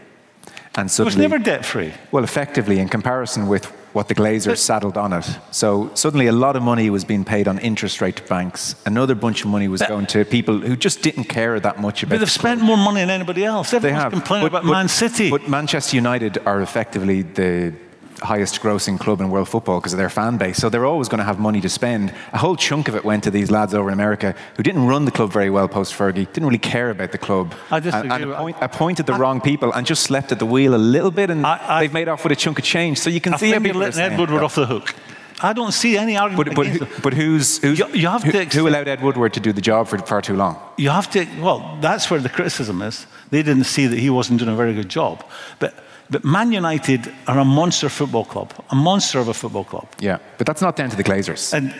And 0.76 0.90
suddenly, 0.92 1.16
it 1.16 1.18
was 1.18 1.32
never 1.32 1.44
debt 1.44 1.66
free. 1.66 1.94
Well, 2.12 2.24
effectively, 2.24 2.80
in 2.80 2.90
comparison 2.90 3.48
with 3.48 3.66
what 3.94 4.08
the 4.08 4.16
Glazers 4.16 4.58
saddled 4.58 4.98
on 4.98 5.14
it. 5.14 5.28
So 5.52 5.92
suddenly 5.96 6.28
a 6.28 6.32
lot 6.32 6.56
of 6.56 6.64
money 6.64 6.90
was 6.90 7.04
being 7.04 7.26
paid 7.26 7.48
on 7.48 7.60
interest 7.60 8.02
rate 8.02 8.18
to 8.18 8.24
banks. 8.24 8.76
Another 8.86 9.16
bunch 9.16 9.42
of 9.44 9.48
money 9.50 9.68
was 9.68 9.82
but, 9.82 9.90
going 9.90 10.06
to 10.08 10.26
people 10.26 10.60
who 10.60 10.76
just 10.76 11.02
didn't 11.02 11.26
care 11.26 11.60
that 11.60 11.80
much 11.80 12.04
about 12.04 12.16
But 12.16 12.20
they've 12.20 12.32
spent 12.32 12.62
more 12.62 12.78
money 12.78 13.02
than 13.02 13.10
anybody 13.10 13.44
else. 13.44 13.74
Everyone's 13.74 13.98
they 13.98 14.02
have. 14.02 14.12
complaining 14.12 14.50
but, 14.50 14.64
about 14.64 14.72
Man 14.72 14.88
City. 14.88 15.30
But 15.30 15.48
Manchester 15.48 15.96
United 15.96 16.38
are 16.46 16.62
effectively 16.62 17.24
the 17.24 17.74
highest 18.22 18.62
grossing 18.62 19.00
club 19.00 19.22
in 19.22 19.30
world 19.30 19.50
football 19.50 19.80
because 19.80 19.94
of 19.94 20.00
their 20.00 20.10
fan 20.10 20.38
base. 20.38 20.58
So 20.58 20.70
they're 20.70 20.86
always 20.86 21.10
going 21.10 21.20
to 21.20 21.24
have 21.24 21.40
money 21.40 21.62
to 21.62 21.70
spend. 21.70 22.14
A 22.34 22.38
whole 22.38 22.56
chunk 22.56 22.88
of 22.88 22.96
it 22.96 23.04
went 23.04 23.24
to 23.24 23.32
these 23.32 23.52
lads 23.52 23.74
over 23.74 23.90
in 23.90 23.94
America 23.94 24.36
who 24.58 24.64
didn't 24.64 24.86
run 24.88 25.06
the 25.06 25.12
club 25.12 25.32
very 25.32 25.50
well 25.50 25.68
post 25.68 25.94
Fergie, 25.94 26.32
didn't 26.32 26.46
really 26.46 26.58
care 26.58 26.90
about 26.90 27.12
the 27.12 27.18
club. 27.18 27.54
I 27.72 27.80
just 27.80 27.96
and, 27.96 28.12
and 28.12 28.32
appoint, 28.32 28.58
appointed 28.62 29.06
the 29.06 29.14
I, 29.14 29.18
wrong 29.18 29.42
people 29.42 29.72
and 29.74 29.86
just 29.86 30.04
slept 30.04 30.32
at 30.32 30.40
the 30.40 30.46
wheel 30.46 30.76
a 30.76 30.78
little 30.78 31.12
bit 31.12 31.30
and 31.30 31.46
I, 31.46 31.82
they've 31.82 31.94
made 31.94 32.08
off 32.08 32.24
with 32.24 32.32
a 32.32 32.36
chunk 32.36 32.60
of 32.60 32.66
change. 32.66 33.00
So 33.00 33.10
you 33.10 33.22
can 33.22 33.34
I 33.34 33.38
see 33.38 33.52
think 33.52 33.66
you're 33.66 33.76
letting 33.76 34.02
Ed 34.02 34.20
Woodward 34.20 34.44
off 34.44 34.56
the 34.56 34.66
hook. 34.66 34.96
I 35.42 35.54
don't 35.54 35.72
see 35.72 35.98
any 35.98 36.18
argument. 36.18 36.56
But, 36.56 36.80
but, 36.80 37.02
but 37.02 37.14
who's, 37.14 37.60
who's 37.60 37.80
you, 37.80 37.88
you 37.90 38.08
have 38.08 38.24
who, 38.24 38.32
to 38.32 38.46
who 38.46 38.68
allowed 38.68 38.88
Ed 38.88 39.02
Woodward 39.02 39.34
to 39.34 39.40
do 39.40 39.54
the 39.54 39.62
job 39.62 39.88
for 39.88 39.98
far 40.00 40.22
too 40.22 40.36
long? 40.36 40.60
You 40.78 40.90
have 40.90 41.10
to. 41.12 41.26
Well, 41.40 41.78
that's 41.82 42.12
where 42.12 42.20
the 42.20 42.30
criticism 42.30 42.82
is. 42.82 43.06
They 43.30 43.44
didn't 43.44 43.64
see 43.66 43.88
that 43.88 43.98
he 43.98 44.10
wasn't 44.10 44.40
doing 44.40 44.52
a 44.52 44.56
very 44.56 44.74
good 44.74 44.90
job. 44.90 45.24
But 45.60 45.82
but 46.10 46.24
Man 46.24 46.52
United 46.52 47.12
are 47.28 47.40
a 47.40 47.46
monster 47.46 47.90
football 47.90 48.26
club, 48.26 48.54
a 48.70 48.76
monster 48.76 49.20
of 49.20 49.28
a 49.28 49.34
football 49.34 49.64
club. 49.64 49.88
Yeah, 50.00 50.18
but 50.38 50.48
that's 50.48 50.62
not 50.62 50.76
down 50.76 50.90
to 50.90 50.96
the 50.96 51.04
Glazers. 51.04 51.54
And 51.54 51.74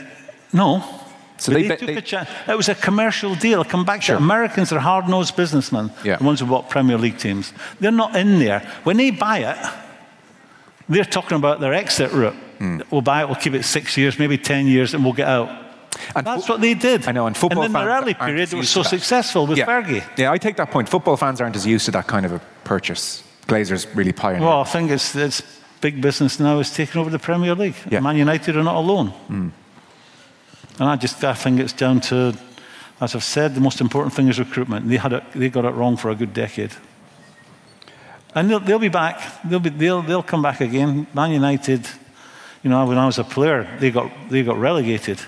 no. 0.54 0.84
So 1.38 1.54
they, 1.54 1.68
they 1.68 1.78
took 1.78 1.88
they, 1.88 1.96
a 1.96 2.02
chance. 2.02 2.30
It 2.48 2.58
was 2.58 2.68
a 2.68 2.76
commercial 2.76 3.34
deal. 3.34 3.64
Come 3.64 3.86
back 3.86 4.02
sure. 4.02 4.18
to 4.18 4.22
Americans 4.22 4.74
are 4.74 4.80
hard-nosed 4.80 5.36
businessmen, 5.38 5.90
yeah. 6.04 6.18
the 6.18 6.24
ones 6.26 6.42
who 6.42 6.46
bought 6.46 6.70
Premier 6.70 6.98
League 6.98 7.18
teams. 7.18 7.54
They're 7.80 7.92
not 7.92 8.16
in 8.16 8.40
there. 8.40 8.60
When 8.84 8.98
they 8.98 9.12
buy 9.12 9.40
it, 9.40 9.58
they're 10.90 11.06
talking 11.06 11.38
about 11.38 11.62
their 11.62 11.74
exit 11.74 12.12
route. 12.12 12.36
Mm. 12.60 12.84
We'll 12.92 13.02
buy 13.02 13.22
it, 13.22 13.28
we'll 13.28 13.36
keep 13.36 13.54
it 13.54 13.64
six 13.64 13.96
years, 13.96 14.20
maybe 14.20 14.38
10 14.38 14.68
years, 14.68 14.94
and 14.94 15.04
we'll 15.04 15.14
get 15.14 15.30
out. 15.30 15.68
And 16.14 16.28
That's 16.28 16.50
what 16.50 16.60
they 16.60 16.74
did. 16.74 17.08
I 17.08 17.14
know, 17.14 17.26
and 17.26 17.38
football 17.38 17.64
and 17.64 17.74
in 17.74 17.82
their 17.82 17.90
early 17.90 18.14
period, 18.14 18.52
it 18.52 18.58
was 18.58 18.70
so 18.70 18.84
successful 18.84 19.48
with 19.48 19.58
yeah. 19.58 19.66
Fergie. 19.66 20.04
Yeah, 20.18 20.32
I 20.32 20.38
take 20.38 20.58
that 20.58 20.72
point. 20.72 20.90
Football 20.90 21.16
fans 21.18 21.40
aren't 21.40 21.56
as 21.56 21.66
used 21.66 21.86
to 21.86 21.92
that 21.92 22.08
kind 22.08 22.26
of 22.26 22.34
a 22.34 22.42
purchase. 22.64 23.24
Glazers 23.50 23.88
really 23.96 24.14
pioneered. 24.14 24.44
Well, 24.44 24.62
I 24.62 24.64
think 24.66 24.92
it's, 24.92 25.16
it's 25.16 25.42
big 25.82 26.02
business 26.02 26.40
now 26.40 26.60
is 26.60 26.72
taking 26.74 27.02
over 27.02 27.10
the 27.10 27.20
Premier 27.20 27.56
League. 27.56 27.76
Yeah. 27.90 28.00
Man 28.00 28.18
United 28.18 28.56
are 28.56 28.64
not 28.64 28.76
alone. 28.76 29.14
Mm. 29.30 29.52
And 30.80 30.90
I 30.90 30.96
just 30.96 31.24
I 31.24 31.34
think 31.34 31.60
it's 31.60 31.74
down 31.74 32.00
to, 32.02 32.34
as 33.02 33.16
I've 33.16 33.24
said, 33.24 33.56
the 33.56 33.62
most 33.62 33.82
important 33.82 34.14
thing 34.14 34.28
is 34.30 34.40
recruitment. 34.40 34.88
They, 34.88 34.98
had 34.98 35.14
it, 35.14 35.24
they 35.34 35.50
got 35.50 35.66
it 35.66 35.72
wrong 35.72 35.98
for 35.98 36.10
a 36.10 36.16
good 36.16 36.34
decade. 36.34 36.72
And 38.36 38.50
they'll, 38.50 38.60
they'll 38.60 38.80
be 38.80 38.90
back. 38.90 39.22
They'll, 39.44 39.60
be, 39.60 39.70
they'll, 39.70 40.02
they'll 40.02 40.24
come 40.24 40.42
back 40.42 40.62
again. 40.62 41.08
Man 41.14 41.32
United, 41.32 41.88
you 42.64 42.70
know, 42.70 42.86
when 42.86 42.98
I 42.98 43.06
was 43.06 43.18
a 43.18 43.24
player, 43.24 43.68
they 43.80 43.92
got, 43.92 44.12
they 44.30 44.44
got 44.44 44.58
relegated. 44.58 45.20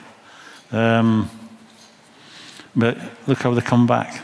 Um, 0.71 1.29
but 2.75 2.97
look 3.27 3.39
how 3.39 3.53
they 3.53 3.61
come 3.61 3.87
back. 3.87 4.21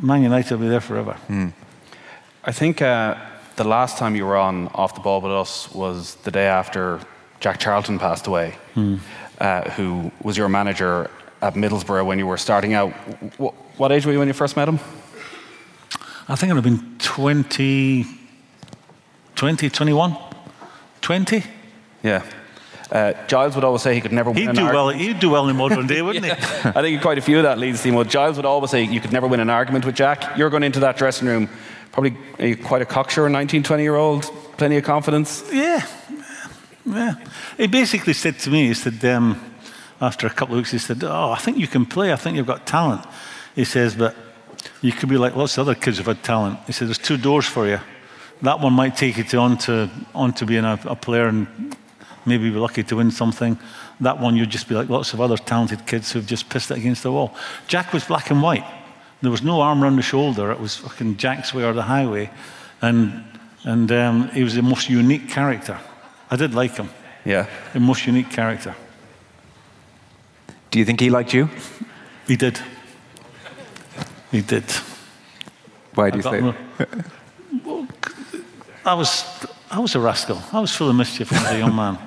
Man 0.00 0.22
United 0.22 0.52
will 0.52 0.62
be 0.62 0.68
there 0.68 0.80
forever. 0.80 1.16
Mm. 1.28 1.52
I 2.44 2.52
think 2.52 2.80
uh, 2.80 3.16
the 3.60 3.68
last 3.68 3.98
time 3.98 4.16
you 4.16 4.24
were 4.24 4.38
on 4.38 4.68
Off 4.68 4.94
the 4.94 5.02
Ball 5.02 5.20
with 5.20 5.32
us 5.32 5.70
was 5.74 6.14
the 6.24 6.30
day 6.30 6.46
after 6.46 6.98
Jack 7.40 7.60
Charlton 7.60 7.98
passed 7.98 8.26
away, 8.26 8.56
mm. 8.74 8.98
uh, 9.38 9.68
who 9.72 10.10
was 10.22 10.38
your 10.38 10.48
manager 10.48 11.10
at 11.42 11.52
Middlesbrough 11.52 12.06
when 12.06 12.18
you 12.18 12.26
were 12.26 12.38
starting 12.38 12.72
out. 12.72 12.90
What, 13.38 13.52
what 13.76 13.92
age 13.92 14.06
were 14.06 14.12
you 14.12 14.18
when 14.18 14.28
you 14.28 14.32
first 14.32 14.56
met 14.56 14.66
him? 14.66 14.78
I 16.26 16.36
think 16.36 16.50
it 16.50 16.54
would 16.54 16.64
have 16.64 16.80
been 16.80 16.98
20, 17.00 18.06
20 19.34 19.68
21, 19.68 20.16
20. 21.02 21.44
Yeah. 22.02 22.24
Uh, 22.90 23.12
Giles 23.26 23.54
would 23.56 23.64
always 23.64 23.82
say 23.82 23.94
he 23.94 24.00
could 24.00 24.12
never 24.12 24.30
win 24.30 24.38
he'd 24.38 24.48
an 24.48 24.54
do 24.54 24.62
argument. 24.62 24.86
well. 24.86 24.98
He'd 24.98 25.20
do 25.20 25.28
well 25.28 25.48
in 25.50 25.56
modern 25.56 25.86
day, 25.92 26.00
wouldn't 26.00 26.24
yeah. 26.24 26.34
he? 26.34 26.68
I 26.70 26.80
think 26.80 27.02
quite 27.02 27.18
a 27.18 27.20
few 27.20 27.36
of 27.36 27.42
that 27.42 27.58
Leeds 27.58 27.82
team. 27.82 27.94
Well, 27.94 28.04
Giles 28.04 28.36
would 28.36 28.46
always 28.46 28.70
say 28.70 28.84
you 28.84 29.00
could 29.00 29.12
never 29.12 29.26
win 29.26 29.38
an 29.38 29.50
argument 29.50 29.84
with 29.84 29.96
Jack. 29.96 30.38
You're 30.38 30.48
going 30.48 30.62
into 30.62 30.80
that 30.80 30.96
dressing 30.96 31.28
room 31.28 31.50
probably 31.92 32.56
quite 32.56 32.82
a 32.82 32.86
cocksure 32.86 33.28
19, 33.28 33.62
20 33.62 33.82
year 33.82 33.96
old, 33.96 34.24
plenty 34.56 34.76
of 34.76 34.84
confidence. 34.84 35.44
Yeah. 35.52 35.86
Yeah. 36.86 37.14
He 37.56 37.66
basically 37.66 38.14
said 38.14 38.38
to 38.40 38.50
me, 38.50 38.68
he 38.68 38.74
said, 38.74 39.04
um, 39.04 39.40
after 40.00 40.26
a 40.26 40.30
couple 40.30 40.54
of 40.54 40.58
weeks, 40.58 40.70
he 40.70 40.78
said, 40.78 41.04
Oh, 41.04 41.30
I 41.30 41.38
think 41.38 41.58
you 41.58 41.66
can 41.66 41.84
play. 41.84 42.12
I 42.12 42.16
think 42.16 42.36
you've 42.36 42.46
got 42.46 42.66
talent. 42.66 43.04
He 43.54 43.64
says, 43.64 43.94
But 43.94 44.16
you 44.80 44.92
could 44.92 45.08
be 45.08 45.18
like 45.18 45.36
lots 45.36 45.58
of 45.58 45.68
other 45.68 45.74
kids 45.74 45.98
who've 45.98 46.06
had 46.06 46.22
talent. 46.22 46.58
He 46.66 46.72
said, 46.72 46.88
There's 46.88 46.98
two 46.98 47.18
doors 47.18 47.46
for 47.46 47.68
you. 47.68 47.80
That 48.42 48.60
one 48.60 48.72
might 48.72 48.96
take 48.96 49.18
you 49.18 49.24
to 49.24 49.36
on 49.36 49.58
to, 49.58 49.90
on 50.14 50.32
to 50.34 50.46
being 50.46 50.64
a, 50.64 50.80
a 50.84 50.96
player, 50.96 51.26
and 51.26 51.76
maybe 52.24 52.50
be 52.50 52.56
lucky 52.56 52.82
to 52.82 52.96
win 52.96 53.10
something. 53.10 53.58
That 54.00 54.18
one, 54.18 54.36
you'd 54.36 54.48
just 54.48 54.68
be 54.68 54.74
like 54.74 54.88
lots 54.88 55.12
of 55.12 55.20
other 55.20 55.36
talented 55.36 55.86
kids 55.86 56.12
who've 56.12 56.26
just 56.26 56.48
pissed 56.48 56.70
it 56.70 56.78
against 56.78 57.02
the 57.02 57.12
wall. 57.12 57.34
Jack 57.66 57.92
was 57.92 58.04
black 58.04 58.30
and 58.30 58.42
white. 58.42 58.64
There 59.22 59.30
was 59.30 59.42
no 59.42 59.60
arm 59.60 59.82
around 59.82 59.96
the 59.96 60.02
shoulder. 60.02 60.50
It 60.50 60.60
was 60.60 60.76
fucking 60.76 61.18
Jack's 61.18 61.52
way 61.52 61.64
or 61.64 61.72
the 61.72 61.82
highway. 61.82 62.30
And, 62.80 63.22
and 63.64 63.92
um, 63.92 64.30
he 64.30 64.42
was 64.42 64.54
the 64.54 64.62
most 64.62 64.88
unique 64.88 65.28
character. 65.28 65.78
I 66.30 66.36
did 66.36 66.54
like 66.54 66.76
him. 66.76 66.88
Yeah. 67.24 67.46
The 67.72 67.80
most 67.80 68.06
unique 68.06 68.30
character. 68.30 68.74
Do 70.70 70.78
you 70.78 70.84
think 70.84 71.00
he 71.00 71.10
liked 71.10 71.34
you? 71.34 71.48
He 72.26 72.36
did. 72.36 72.60
He 74.30 74.40
did. 74.40 74.64
Why 75.94 76.10
do 76.10 76.18
you 76.18 76.28
I 76.28 76.30
say? 76.30 76.40
got 76.40 76.56
I 78.86 78.94
was, 78.94 79.24
I 79.70 79.78
was 79.78 79.94
a 79.94 80.00
rascal. 80.00 80.40
I 80.52 80.60
was 80.60 80.74
full 80.74 80.88
of 80.88 80.96
mischief 80.96 81.32
as 81.32 81.52
a 81.52 81.58
young 81.58 81.76
man. 81.76 81.98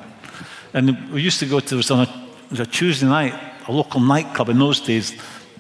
And 0.74 1.12
we 1.12 1.22
used 1.22 1.40
to 1.40 1.46
go 1.46 1.60
to, 1.60 1.70
there 1.70 1.78
was 1.78 1.92
on 1.92 2.08
a, 2.08 2.30
was 2.50 2.60
a 2.60 2.66
Tuesday 2.66 3.06
night, 3.06 3.34
a 3.68 3.72
local 3.72 4.00
nightclub 4.00 4.50
in 4.50 4.58
those 4.58 4.80
days, 4.80 5.14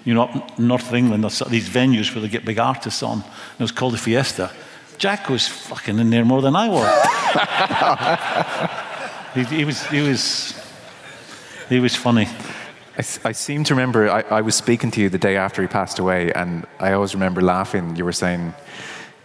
you 0.05 0.13
know, 0.13 0.23
up 0.23 0.59
north 0.59 0.87
of 0.87 0.95
England, 0.95 1.23
there's 1.23 1.39
these 1.49 1.69
venues 1.69 2.13
where 2.13 2.21
they 2.21 2.27
get 2.27 2.45
big 2.45 2.59
artists 2.59 3.03
on. 3.03 3.21
And 3.21 3.59
it 3.59 3.63
was 3.63 3.71
called 3.71 3.93
the 3.93 3.97
Fiesta. 3.97 4.51
Jack 4.97 5.29
was 5.29 5.47
fucking 5.47 5.99
in 5.99 6.09
there 6.09 6.25
more 6.25 6.41
than 6.41 6.55
I 6.55 6.67
was. 6.69 6.87
he, 9.49 9.57
he 9.57 9.65
was, 9.65 9.85
he 9.87 10.01
was, 10.01 10.53
he 11.69 11.79
was 11.79 11.95
funny. 11.95 12.27
I 12.95 13.31
seem 13.31 13.63
to 13.63 13.73
remember 13.73 14.07
I, 14.07 14.21
I 14.21 14.41
was 14.41 14.53
speaking 14.55 14.91
to 14.91 15.01
you 15.01 15.09
the 15.09 15.17
day 15.17 15.35
after 15.35 15.63
he 15.63 15.67
passed 15.67 15.97
away, 15.97 16.31
and 16.31 16.67
I 16.79 16.93
always 16.93 17.15
remember 17.15 17.41
laughing. 17.41 17.95
You 17.95 18.05
were 18.05 18.11
saying, 18.11 18.53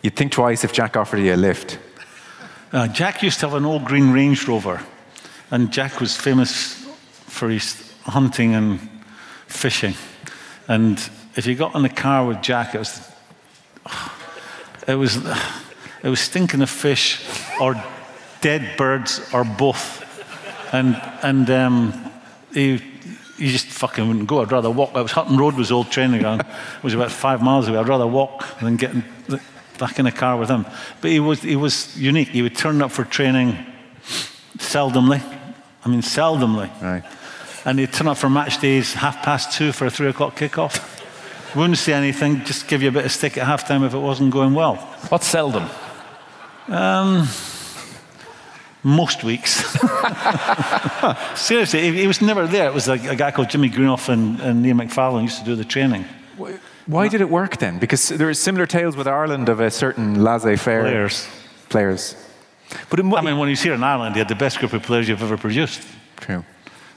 you'd 0.03 0.17
think 0.17 0.33
twice 0.33 0.65
if 0.65 0.73
Jack 0.73 0.97
offered 0.97 1.19
you 1.19 1.35
a 1.35 1.37
lift. 1.37 1.79
Uh, 2.73 2.89
Jack 2.89 3.23
used 3.23 3.41
to 3.41 3.49
have 3.49 3.55
an 3.55 3.67
old 3.67 3.85
green 3.85 4.11
Range 4.11 4.49
Rover, 4.49 4.81
and 5.51 5.71
Jack 5.71 6.01
was 6.01 6.17
famous 6.17 6.75
for 7.27 7.51
his 7.51 7.93
hunting 8.05 8.55
and 8.55 8.81
fishing. 9.47 9.95
And 10.69 10.99
if 11.35 11.47
you 11.47 11.55
got 11.55 11.75
in 11.75 11.83
the 11.83 11.89
car 11.89 12.27
with 12.27 12.43
Jack, 12.43 12.75
it 12.75 12.79
was 12.79 13.11
it 14.87 14.95
was 14.95 15.17
it 16.03 16.09
was 16.09 16.21
stinking 16.21 16.61
of 16.63 16.71
fish 16.71 17.27
or 17.61 17.83
dead 18.41 18.77
birds 18.77 19.21
or 19.33 19.45
both. 19.45 20.05
And 20.73 21.01
and 21.23 21.51
um, 21.51 22.13
he 22.53 22.83
you 23.39 23.51
just 23.51 23.67
fucking 23.67 24.07
wouldn't 24.07 24.27
go. 24.27 24.43
I'd 24.43 24.53
rather 24.53 24.71
walk. 24.71 24.91
I 24.95 25.01
was 25.01 25.13
Hutton 25.13 25.39
Road 25.39 25.55
was 25.55 25.73
old 25.73 25.91
training 25.91 26.21
ground. 26.21 26.41
It 26.43 26.85
was 26.85 26.95
about 26.95 27.13
five 27.13 27.41
miles 27.43 27.69
away. 27.69 27.79
I'd 27.79 27.89
rather 27.89 28.07
walk 28.07 28.59
than 28.61 28.77
get 28.77 28.93
in, 28.93 29.05
back 29.79 29.99
in 29.99 30.07
a 30.07 30.13
car 30.13 30.37
with 30.37 30.51
him. 30.51 30.67
But 31.01 31.13
he 31.13 31.21
was 31.21 31.41
he 31.41 31.57
was 31.57 31.97
unique. 31.97 32.29
He 32.29 32.43
would 32.43 32.57
turn 32.57 32.83
up 32.83 32.91
for 32.91 33.05
training 33.05 33.57
seldomly. 34.59 35.23
I 35.85 35.89
mean 35.89 36.03
seldomly. 36.03 36.71
Right. 36.83 37.05
And 37.69 37.79
he'd 37.79 37.93
turn 37.93 38.09
up 38.09 38.17
for 38.17 38.31
match 38.31 38.63
days 38.63 38.95
half 38.95 39.23
past 39.23 39.53
two 39.53 39.73
for 39.73 39.85
a 39.85 39.91
three 39.91 40.09
o'clock 40.09 40.35
kickoff. 40.37 40.75
Wouldn't 41.55 41.77
say 41.77 41.93
anything, 41.93 42.43
just 42.45 42.67
give 42.67 42.81
you 42.83 42.89
a 42.89 42.93
bit 42.93 43.05
of 43.05 43.13
stick 43.13 43.37
at 43.37 43.47
halftime 43.47 43.85
if 43.87 43.93
it 43.93 43.99
wasn't 43.99 44.31
going 44.33 44.55
well. 44.55 44.77
What's 45.11 45.27
seldom? 45.27 45.69
Um, 46.69 47.29
most 48.83 49.23
weeks. 49.23 49.51
Seriously, 51.35 51.81
he, 51.83 52.01
he 52.01 52.07
was 52.07 52.23
never 52.23 52.47
there. 52.47 52.69
It 52.69 52.73
was 52.73 52.89
like 52.89 53.05
a 53.05 53.15
guy 53.15 53.33
called 53.33 53.51
Jimmy 53.51 53.69
Greenhalgh 53.69 54.09
and, 54.09 54.41
and 54.41 54.63
Neil 54.63 54.75
McFarlane 54.75 55.25
used 55.25 55.41
to 55.41 55.45
do 55.45 55.55
the 55.55 55.65
training. 55.67 56.07
Why 56.87 57.09
did 57.09 57.21
it 57.21 57.29
work 57.29 57.59
then? 57.59 57.79
Because 57.79 58.09
there 58.09 58.31
are 58.31 58.35
similar 58.35 58.65
tales 58.65 58.97
with 58.97 59.07
Ireland 59.07 59.51
of 59.51 59.61
a 59.61 59.71
certain 59.71 60.25
laissez-faire 60.25 60.85
Players. 60.85 61.29
Players. 61.69 62.17
But 62.89 62.99
it, 63.01 63.03
mu- 63.03 63.17
I 63.17 63.21
mean, 63.21 63.37
when 63.37 63.49
he 63.49 63.53
was 63.53 63.61
here 63.63 63.75
in 63.75 63.83
Ireland, 63.83 64.15
he 64.15 64.21
had 64.21 64.29
the 64.29 64.35
best 64.35 64.59
group 64.59 64.73
of 64.73 64.83
players 64.83 65.07
you've 65.07 65.23
ever 65.23 65.37
produced. 65.37 65.87
true. 66.17 66.43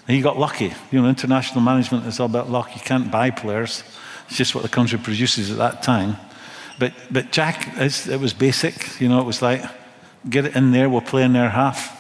And 0.08 0.16
he 0.16 0.22
got 0.22 0.38
lucky. 0.38 0.74
You 0.92 1.02
know, 1.02 1.08
international 1.10 1.62
management 1.62 2.06
is 2.06 2.20
all 2.20 2.26
about 2.26 2.50
luck. 2.50 2.76
You 2.76 2.82
can't 2.82 3.12
buy 3.12 3.30
players. 3.30 3.84
It's 4.28 4.38
just 4.38 4.56
what 4.56 4.64
the 4.64 4.70
country 4.70 4.98
produces 5.00 5.52
at 5.52 5.58
that 5.58 5.84
time. 5.84 6.16
But, 6.80 6.94
but 7.12 7.32
Jack, 7.32 7.68
it 7.78 8.20
was 8.20 8.34
basic. 8.34 9.00
You 9.00 9.10
know, 9.10 9.20
it 9.20 9.26
was 9.26 9.42
like, 9.42 9.64
get 10.30 10.46
it 10.46 10.56
in 10.56 10.72
there, 10.72 10.90
we'll 10.90 11.02
play 11.02 11.24
in 11.24 11.34
their 11.34 11.50
half. 11.50 11.98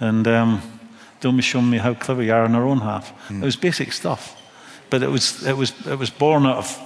And 0.00 0.26
um, 0.26 0.62
don't 1.20 1.36
be 1.36 1.42
showing 1.42 1.70
me 1.70 1.78
how 1.78 1.94
clever 1.94 2.22
you 2.22 2.32
are 2.32 2.44
in 2.44 2.54
our 2.54 2.64
own 2.66 2.78
half. 2.80 3.12
It 3.30 3.40
was 3.40 3.56
basic 3.56 3.92
stuff. 3.92 4.34
But 4.90 5.02
it 5.02 5.10
was, 5.10 5.46
it 5.46 5.56
was, 5.56 5.72
it 5.86 5.98
was 5.98 6.10
born 6.10 6.46
out 6.46 6.56
of 6.58 6.78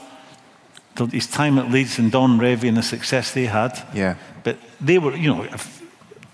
the- 0.96 1.06
his 1.06 1.26
time 1.26 1.58
at 1.58 1.70
Leeds 1.70 1.98
and 1.98 2.10
Don 2.10 2.38
Revie 2.38 2.68
and 2.68 2.76
the 2.76 2.82
success 2.82 3.32
they 3.32 3.46
had. 3.46 3.80
Yeah. 3.94 4.16
But 4.44 4.58
they 4.80 4.98
were, 4.98 5.14
you 5.16 5.32
know, 5.34 5.44
if, 5.44 5.80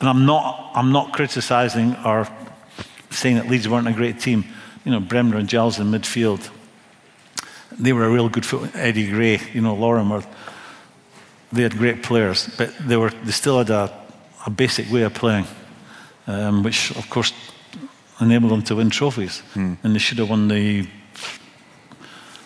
and 0.00 0.08
I'm 0.08 0.24
not, 0.26 0.70
I'm 0.74 0.92
not 0.92 1.12
criticising 1.12 1.94
or 2.04 2.26
saying 3.10 3.36
that 3.36 3.48
Leeds 3.48 3.68
weren't 3.68 3.88
a 3.88 3.92
great 3.92 4.18
team. 4.20 4.44
You 4.84 4.92
know, 4.92 5.00
Bremner 5.00 5.36
and 5.36 5.48
Giles 5.48 5.78
in 5.78 5.90
midfield, 5.90 6.50
they 7.78 7.92
were 7.92 8.04
a 8.04 8.10
real 8.10 8.28
good 8.28 8.44
foot. 8.46 8.70
Eddie 8.74 9.10
Gray, 9.10 9.40
you 9.52 9.60
know, 9.60 9.74
Lorimer, 9.74 10.22
they 11.52 11.62
had 11.62 11.76
great 11.76 12.02
players, 12.02 12.48
but 12.58 12.72
they 12.88 12.96
were 12.96 13.10
they 13.24 13.32
still 13.32 13.58
had 13.58 13.70
a, 13.70 13.90
a 14.46 14.50
basic 14.50 14.90
way 14.90 15.02
of 15.02 15.14
playing, 15.14 15.46
um, 16.26 16.62
which 16.62 16.90
of 16.96 17.08
course 17.10 17.32
enabled 18.20 18.52
them 18.52 18.62
to 18.62 18.74
win 18.76 18.90
trophies. 18.90 19.42
And 19.54 19.78
they 19.82 19.98
should 19.98 20.18
have 20.18 20.28
won 20.30 20.48
the 20.48 20.86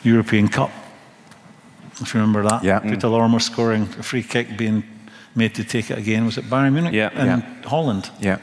European 0.05 0.49
Cup. 0.49 0.71
If 2.01 2.15
you 2.15 2.21
remember 2.21 2.43
that, 2.49 2.65
Yeah. 2.65 2.81
Peter 2.81 3.09
Lorimer 3.09 3.39
scoring 3.41 3.83
a 3.99 4.03
free 4.03 4.23
kick, 4.23 4.57
being 4.57 4.83
made 5.35 5.55
to 5.55 5.65
take 5.65 5.91
it 5.91 5.99
again. 5.99 6.25
Was 6.27 6.37
it 6.39 6.45
Bayern 6.51 6.73
Munich? 6.73 6.93
Yeah. 6.95 7.11
And 7.15 7.43
Yeah. 7.43 7.69
Holland. 7.69 8.11
Yeah. 8.21 8.39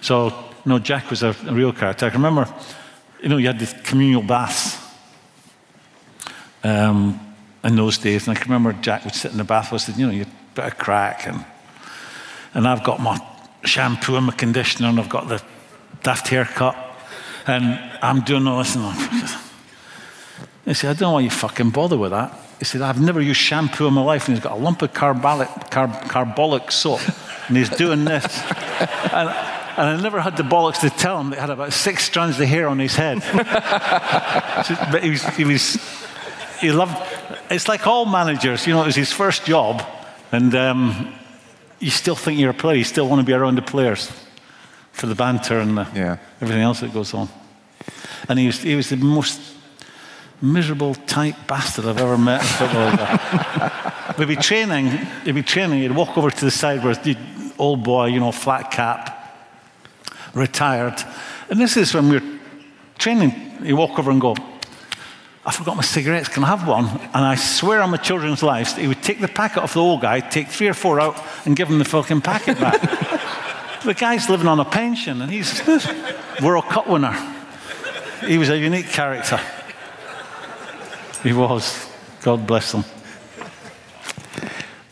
So, 0.00 0.32
no, 0.64 0.78
Jack 0.78 1.10
was 1.10 1.22
a, 1.22 1.32
real 1.32 1.72
character. 1.72 2.06
I 2.06 2.10
can 2.10 2.22
remember, 2.22 2.52
you 3.22 3.28
know, 3.28 3.36
you 3.36 3.46
had 3.46 3.58
the 3.58 3.82
communal 3.82 4.22
baths 4.22 4.78
um, 6.62 7.20
in 7.62 7.76
those 7.76 7.98
days, 7.98 8.26
and 8.26 8.36
I 8.36 8.40
can 8.40 8.50
remember 8.50 8.72
Jack 8.80 9.04
would 9.04 9.14
sit 9.14 9.32
in 9.32 9.38
the 9.38 9.44
bath 9.44 9.72
and, 9.72 9.98
you 9.98 10.06
know, 10.06 10.12
you 10.12 10.26
bit 10.54 10.66
of 10.66 10.78
crack, 10.78 11.26
and 11.26 11.44
and 12.54 12.68
I've 12.68 12.84
got 12.84 13.00
my 13.00 13.18
shampoo 13.64 14.16
and 14.16 14.26
my 14.26 14.32
conditioner, 14.32 14.88
and 14.88 15.00
I've 15.00 15.08
got 15.08 15.28
the 15.28 15.42
daft 16.02 16.28
haircut, 16.28 16.76
and 17.46 17.78
I'm 18.00 18.20
doing 18.20 18.46
all 18.46 18.58
this, 18.58 18.76
and 18.76 18.84
I'm, 18.84 19.40
he 20.64 20.74
said, 20.74 20.90
I 20.90 20.92
don't 20.92 21.00
know 21.00 21.12
why 21.12 21.20
you 21.20 21.30
fucking 21.30 21.70
bother 21.70 21.98
with 21.98 22.12
that. 22.12 22.32
He 22.58 22.64
said, 22.64 22.80
I've 22.80 23.00
never 23.00 23.20
used 23.20 23.40
shampoo 23.40 23.86
in 23.86 23.94
my 23.94 24.02
life, 24.02 24.28
and 24.28 24.36
he's 24.36 24.44
got 24.44 24.52
a 24.52 24.60
lump 24.60 24.80
of 24.82 24.94
carbolic, 24.94 25.48
carb, 25.70 26.08
carbolic 26.08 26.70
soap, 26.70 27.00
and 27.48 27.56
he's 27.56 27.68
doing 27.70 28.04
this. 28.04 28.24
and, 29.12 29.53
and 29.76 29.98
I 29.98 30.00
never 30.02 30.20
had 30.20 30.36
the 30.36 30.42
bollocks 30.42 30.80
to 30.80 30.90
tell 30.90 31.20
him 31.20 31.30
that 31.30 31.36
he 31.36 31.40
had 31.40 31.50
about 31.50 31.72
six 31.72 32.04
strands 32.04 32.38
of 32.40 32.46
hair 32.48 32.68
on 32.68 32.78
his 32.78 32.94
head. 32.94 33.18
but 34.92 35.02
he 35.02 35.10
was, 35.10 35.24
he 35.36 35.44
was, 35.44 35.78
he 36.60 36.70
loved, 36.72 36.96
it's 37.50 37.68
like 37.68 37.86
all 37.86 38.06
managers, 38.06 38.66
you 38.66 38.72
know, 38.74 38.82
it 38.82 38.86
was 38.86 38.96
his 38.96 39.12
first 39.12 39.44
job, 39.44 39.82
and 40.32 40.54
um, 40.54 41.12
you 41.80 41.90
still 41.90 42.14
think 42.16 42.38
you're 42.38 42.50
a 42.50 42.54
player, 42.54 42.76
you 42.76 42.84
still 42.84 43.08
want 43.08 43.20
to 43.20 43.26
be 43.26 43.32
around 43.32 43.56
the 43.56 43.62
players 43.62 44.10
for 44.92 45.06
the 45.06 45.14
banter 45.14 45.58
and 45.58 45.76
the, 45.76 45.86
Yeah. 45.94 46.16
everything 46.40 46.62
else 46.62 46.80
that 46.80 46.92
goes 46.92 47.12
on. 47.14 47.28
And 48.28 48.38
he 48.38 48.46
was, 48.46 48.58
he 48.62 48.74
was 48.74 48.88
the 48.88 48.96
most 48.96 49.40
miserable, 50.40 50.94
tight 50.94 51.34
bastard 51.46 51.86
I've 51.86 51.98
ever 51.98 52.16
met 52.18 52.40
in 52.40 52.46
football. 52.46 54.14
We'd 54.18 54.28
be 54.28 54.36
training, 54.36 54.86
he'd 55.24 55.34
be 55.34 55.42
training, 55.42 55.80
he'd 55.82 55.90
walk 55.92 56.16
over 56.16 56.30
to 56.30 56.44
the 56.44 56.50
side 56.50 56.84
where 56.84 56.94
the 56.94 57.16
old 57.58 57.82
boy, 57.82 58.06
you 58.06 58.20
know, 58.20 58.32
flat 58.32 58.70
cap, 58.70 59.13
retired. 60.34 61.02
And 61.48 61.60
this 61.60 61.76
is 61.76 61.94
when 61.94 62.08
we 62.08 62.18
we're 62.18 62.38
training, 62.98 63.30
he'd 63.30 63.72
walk 63.72 63.98
over 63.98 64.10
and 64.10 64.20
go, 64.20 64.36
I 65.46 65.52
forgot 65.52 65.76
my 65.76 65.82
cigarettes, 65.82 66.28
can 66.28 66.42
I 66.42 66.48
have 66.48 66.66
one? 66.66 66.86
And 66.86 67.24
I 67.24 67.34
swear 67.34 67.82
on 67.82 67.90
my 67.90 67.98
children's 67.98 68.42
lives, 68.42 68.76
he 68.76 68.88
would 68.88 69.02
take 69.02 69.20
the 69.20 69.28
packet 69.28 69.62
off 69.62 69.74
the 69.74 69.80
old 69.80 70.00
guy, 70.00 70.20
take 70.20 70.48
three 70.48 70.68
or 70.68 70.74
four 70.74 71.00
out, 71.00 71.22
and 71.44 71.54
give 71.54 71.68
him 71.68 71.78
the 71.78 71.84
fucking 71.84 72.22
packet 72.22 72.58
back. 72.58 72.80
the 73.84 73.92
guy's 73.92 74.30
living 74.30 74.48
on 74.48 74.58
a 74.58 74.64
pension, 74.64 75.20
and 75.20 75.30
he's 75.30 75.60
World 76.42 76.64
Cup 76.64 76.88
winner. 76.88 77.12
He 78.26 78.38
was 78.38 78.48
a 78.48 78.56
unique 78.56 78.88
character. 78.88 79.38
He 81.22 81.34
was. 81.34 81.90
God 82.22 82.46
bless 82.46 82.72
him. 82.72 82.84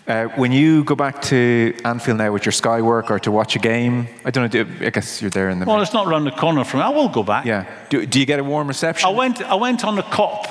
Uh, 0.06 0.24
when 0.36 0.50
you 0.50 0.82
go 0.84 0.96
back 0.96 1.22
to 1.22 1.72
Anfield 1.84 2.18
now 2.18 2.32
with 2.32 2.44
your 2.44 2.52
Sky 2.52 2.82
work 2.82 3.08
or 3.10 3.20
to 3.20 3.30
watch 3.30 3.54
a 3.54 3.60
game, 3.60 4.08
I 4.24 4.30
don't 4.32 4.52
know. 4.52 4.64
Do, 4.64 4.86
I 4.86 4.90
guess 4.90 5.22
you're 5.22 5.30
there 5.30 5.48
in 5.48 5.60
the. 5.60 5.64
Well, 5.66 5.80
it's 5.80 5.92
not 5.92 6.08
round 6.08 6.26
the 6.26 6.32
corner 6.32 6.64
from 6.64 6.80
me. 6.80 6.86
I 6.86 6.88
will 6.88 7.08
go 7.08 7.22
back. 7.22 7.44
yeah. 7.46 7.66
Do, 7.88 8.04
do 8.04 8.18
you 8.18 8.26
get 8.26 8.40
a 8.40 8.44
warm 8.44 8.66
reception? 8.66 9.06
I 9.08 9.12
went, 9.12 9.40
I 9.42 9.54
went 9.54 9.84
on 9.84 9.94
the 9.94 10.02
Kop 10.02 10.46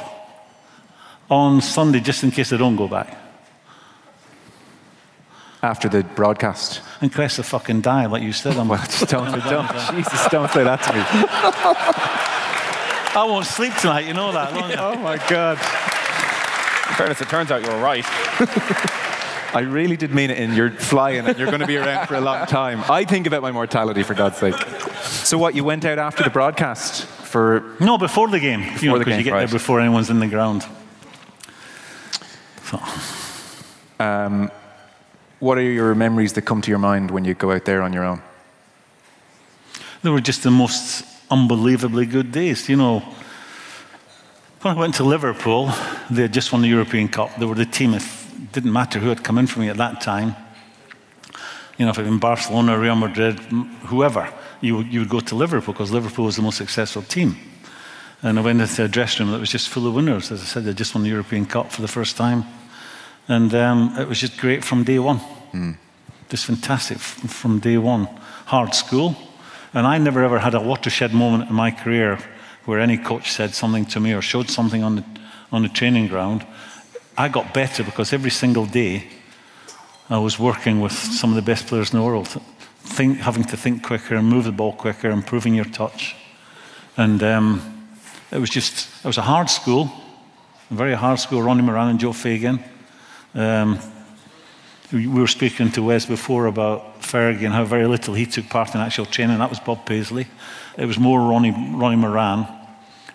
on 1.30 1.60
Sunday 1.62 2.00
just 2.00 2.24
in 2.24 2.32
case 2.32 2.54
I 2.54 2.58
don't 2.58 2.78
go 2.78 2.88
back. 2.88 3.18
after 5.64 5.90
the 5.90 6.04
broadcast. 6.16 6.82
And 7.02 7.12
Crest 7.12 7.38
the 7.38 7.44
fucking 7.44 7.82
die, 7.82 8.06
like 8.06 8.24
you 8.24 8.32
said. 8.34 8.56
I'm, 8.58 8.68
Well, 8.70 8.80
just 8.80 9.10
don't, 9.10 9.32
don't, 9.50 9.68
Jesus, 9.96 10.28
don't 10.30 10.50
say 10.52 10.64
that 10.64 10.82
to 10.84 10.94
me. 10.94 11.04
I 13.14 13.26
won't 13.28 13.46
sleep 13.46 13.74
tonight, 13.76 14.08
you 14.08 14.14
know 14.14 14.32
that. 14.32 14.54
don't 14.54 14.70
you? 14.70 14.76
Oh 14.80 14.96
my 14.96 15.18
God. 15.28 15.58
In 16.90 16.96
fairness, 16.96 17.20
it 17.22 17.28
turns 17.30 17.52
out 17.52 17.62
you 17.64 17.70
were 17.70 17.80
right. 17.82 18.06
I 19.54 19.60
really 19.60 19.98
did 19.98 20.14
mean 20.14 20.30
it 20.30 20.38
in 20.38 20.54
you're 20.54 20.72
flying 20.72 21.26
and 21.26 21.38
you're 21.38 21.48
going 21.48 21.60
to 21.60 21.68
be 21.68 21.78
around 21.78 22.08
for 22.08 22.16
a 22.16 22.22
long 22.22 22.46
time. 22.46 22.84
I 22.90 23.04
think 23.04 23.28
about 23.28 23.42
my 23.42 23.52
mortality, 23.52 24.04
for 24.04 24.14
God's 24.14 24.38
sake. 24.38 24.56
So 25.02 25.38
what? 25.38 25.56
You 25.56 25.64
went 25.64 25.84
out 25.84 26.00
after 26.00 26.24
the 26.24 26.30
broadcast 26.30 27.04
for? 27.04 27.76
No, 27.80 27.98
before 27.98 28.30
the 28.30 28.40
game. 28.40 28.62
Before 28.62 28.80
you 28.80 28.90
know, 28.92 29.00
the 29.00 29.06
game, 29.06 29.18
you 29.18 29.24
get 29.24 29.34
right. 29.34 29.40
there 29.40 29.60
before 29.60 29.80
anyone's 29.82 30.10
in 30.10 30.20
the 30.20 30.28
ground. 30.28 30.66
So. 32.64 32.80
Um, 34.00 34.52
what 35.40 35.58
are 35.58 35.62
your 35.62 35.94
memories 35.96 36.34
that 36.34 36.44
come 36.44 36.62
to 36.62 36.70
your 36.70 36.80
mind 36.80 37.12
when 37.12 37.26
you 37.26 37.34
go 37.34 37.52
out 37.52 37.66
there 37.66 37.82
on 37.82 37.94
your 37.94 38.06
own? 38.06 38.22
They 40.04 40.10
were 40.10 40.22
just 40.22 40.44
the 40.44 40.52
most 40.52 41.06
unbelievably 41.30 42.06
good 42.06 42.32
days. 42.32 42.70
You 42.70 42.78
know, 42.78 43.00
when 44.62 44.76
I 44.76 44.80
went 44.80 44.96
to 44.96 45.04
Liverpool, 45.04 45.72
they 46.10 46.24
had 46.24 46.34
just 46.34 46.52
won 46.52 46.62
the 46.62 46.68
European 46.68 47.08
Cup. 47.08 47.36
They 47.38 47.46
were 47.46 47.56
the 47.56 47.66
team. 47.66 47.94
It 47.94 48.04
didn't 48.52 48.74
matter 48.74 49.00
who 49.00 49.10
had 49.10 49.24
come 49.24 49.38
in 49.38 49.48
for 49.48 49.60
me 49.60 49.70
at 49.70 49.78
that 49.78 50.02
time. 50.02 50.36
You 51.78 51.86
know, 51.86 51.92
if 51.92 51.98
it 51.98 52.04
had 52.04 52.10
been 52.10 52.20
Barcelona, 52.20 52.78
Real 52.78 52.96
Madrid, 52.96 53.40
whoever, 53.86 54.32
you 54.62 54.78
would, 54.78 54.94
you 54.94 55.00
would 55.00 55.10
go 55.10 55.20
to 55.20 55.36
Liverpool 55.36 55.74
because 55.74 55.92
Liverpool 55.92 56.26
was 56.26 56.36
the 56.36 56.42
most 56.42 56.58
successful 56.58 57.02
team. 57.02 57.36
And 58.24 58.38
I 58.38 58.42
went 58.42 58.62
into 58.62 58.84
a 58.84 58.88
dressing 58.88 59.26
room 59.26 59.34
that 59.34 59.40
was 59.40 59.50
just 59.50 59.70
full 59.70 59.88
of 59.88 59.96
winners. 59.96 60.32
As 60.32 60.42
I 60.42 60.46
said, 60.46 60.64
they 60.64 60.74
just 60.74 60.94
won 60.94 61.04
the 61.04 61.10
European 61.10 61.46
Cup 61.46 61.72
for 61.72 61.82
the 61.82 61.88
first 61.88 62.18
time. 62.18 62.46
And 63.28 63.54
um, 63.56 63.96
it 63.98 64.08
was 64.08 64.20
just 64.20 64.38
great 64.38 64.64
from 64.64 64.84
day 64.84 65.00
one. 65.00 65.20
Mm. 65.54 65.78
Just 66.30 66.46
fantastic 66.46 67.00
from 67.00 67.60
day 67.60 67.78
one. 67.78 68.08
Hard 68.46 68.76
school. 68.76 69.16
And 69.74 69.88
I 69.88 69.98
never 69.98 70.24
ever 70.24 70.40
had 70.40 70.54
a 70.54 70.62
watershed 70.62 71.14
moment 71.14 71.50
in 71.50 71.56
my 71.56 71.72
career 71.72 72.20
where 72.66 72.80
any 72.80 72.98
coach 72.98 73.32
said 73.32 73.54
something 73.54 73.86
to 73.86 74.00
me 74.00 74.14
or 74.14 74.22
showed 74.22 74.50
something 74.50 74.84
on 74.84 74.98
the, 74.98 75.06
on 75.52 75.64
the 75.64 75.70
training 75.70 76.08
ground. 76.08 76.46
I 77.22 77.28
got 77.28 77.54
better 77.54 77.84
because 77.84 78.14
every 78.14 78.32
single 78.32 78.66
day 78.66 79.08
I 80.10 80.18
was 80.18 80.40
working 80.40 80.82
with 80.82 80.92
some 80.92 81.30
of 81.30 81.36
the 81.36 81.44
best 81.44 81.68
players 81.68 81.94
in 81.94 82.00
the 82.00 82.04
world, 82.04 82.28
think, 82.80 83.20
having 83.20 83.44
to 83.44 83.58
think 83.58 83.84
quicker 83.84 84.16
and 84.16 84.28
move 84.28 84.46
the 84.46 84.52
ball 84.52 84.74
quicker, 84.74 85.12
improving 85.12 85.54
your 85.54 85.66
touch. 85.66 86.16
And 86.98 87.22
um, 87.22 87.88
it 88.32 88.40
was 88.40 88.50
just, 88.50 88.88
it 89.06 89.08
was 89.08 89.20
a 89.20 89.22
hard 89.22 89.52
school, 89.52 89.92
a 90.72 90.74
very 90.74 90.96
hard 90.96 91.20
school. 91.20 91.44
Ronnie 91.44 91.62
Moran 91.62 91.90
and 91.90 92.00
Joe 92.00 92.12
Fagan. 92.12 92.60
Um, 93.36 93.78
we 94.92 95.06
were 95.06 95.28
speaking 95.28 95.72
to 95.74 95.84
Wes 95.84 96.08
before 96.08 96.48
about 96.48 97.02
Fergie 97.02 97.46
and 97.46 97.54
how 97.54 97.66
very 97.66 97.86
little 97.86 98.16
he 98.16 98.26
took 98.26 98.50
part 98.50 98.74
in 98.74 98.82
actual 98.82 99.06
training. 99.06 99.38
That 99.38 99.52
was 99.52 99.60
Bob 99.60 99.86
Paisley. 99.86 100.26
It 100.76 100.88
was 100.88 100.98
more 100.98 101.20
Ronnie, 101.20 101.52
Ronnie 101.52 101.98
Moran 101.98 102.48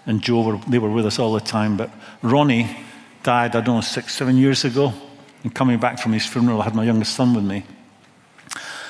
and 0.07 0.22
Joe. 0.22 0.42
Were, 0.42 0.59
they 0.68 0.78
were 0.78 0.92
with 0.92 1.07
us 1.07 1.18
all 1.18 1.32
the 1.32 1.40
time. 1.40 1.76
But 1.76 1.90
Ronnie 2.22 2.86
died, 3.27 3.57
I 3.57 3.61
don't 3.61 3.74
know, 3.74 3.81
six, 3.81 4.14
seven 4.14 4.37
years 4.37 4.64
ago. 4.64 4.93
And 5.43 5.53
coming 5.53 5.79
back 5.81 5.99
from 5.99 6.12
his 6.12 6.24
funeral, 6.24 6.61
I 6.61 6.64
had 6.64 6.77
my 6.77 6.85
youngest 6.85 7.14
son 7.14 7.35
with 7.35 7.45
me. 7.45 7.64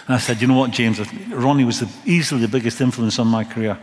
And 0.07 0.15
I 0.15 0.19
said, 0.19 0.43
you 0.43 0.47
know 0.47 0.59
what, 0.59 0.73
James? 0.73 1.01
Ronnie 1.31 1.65
was 1.65 1.81
the, 1.81 1.89
easily 2.05 2.43
the 2.43 2.49
biggest 2.49 2.81
influence 2.81 3.19
on 3.19 3.29
my 3.29 3.45
career. 3.45 3.79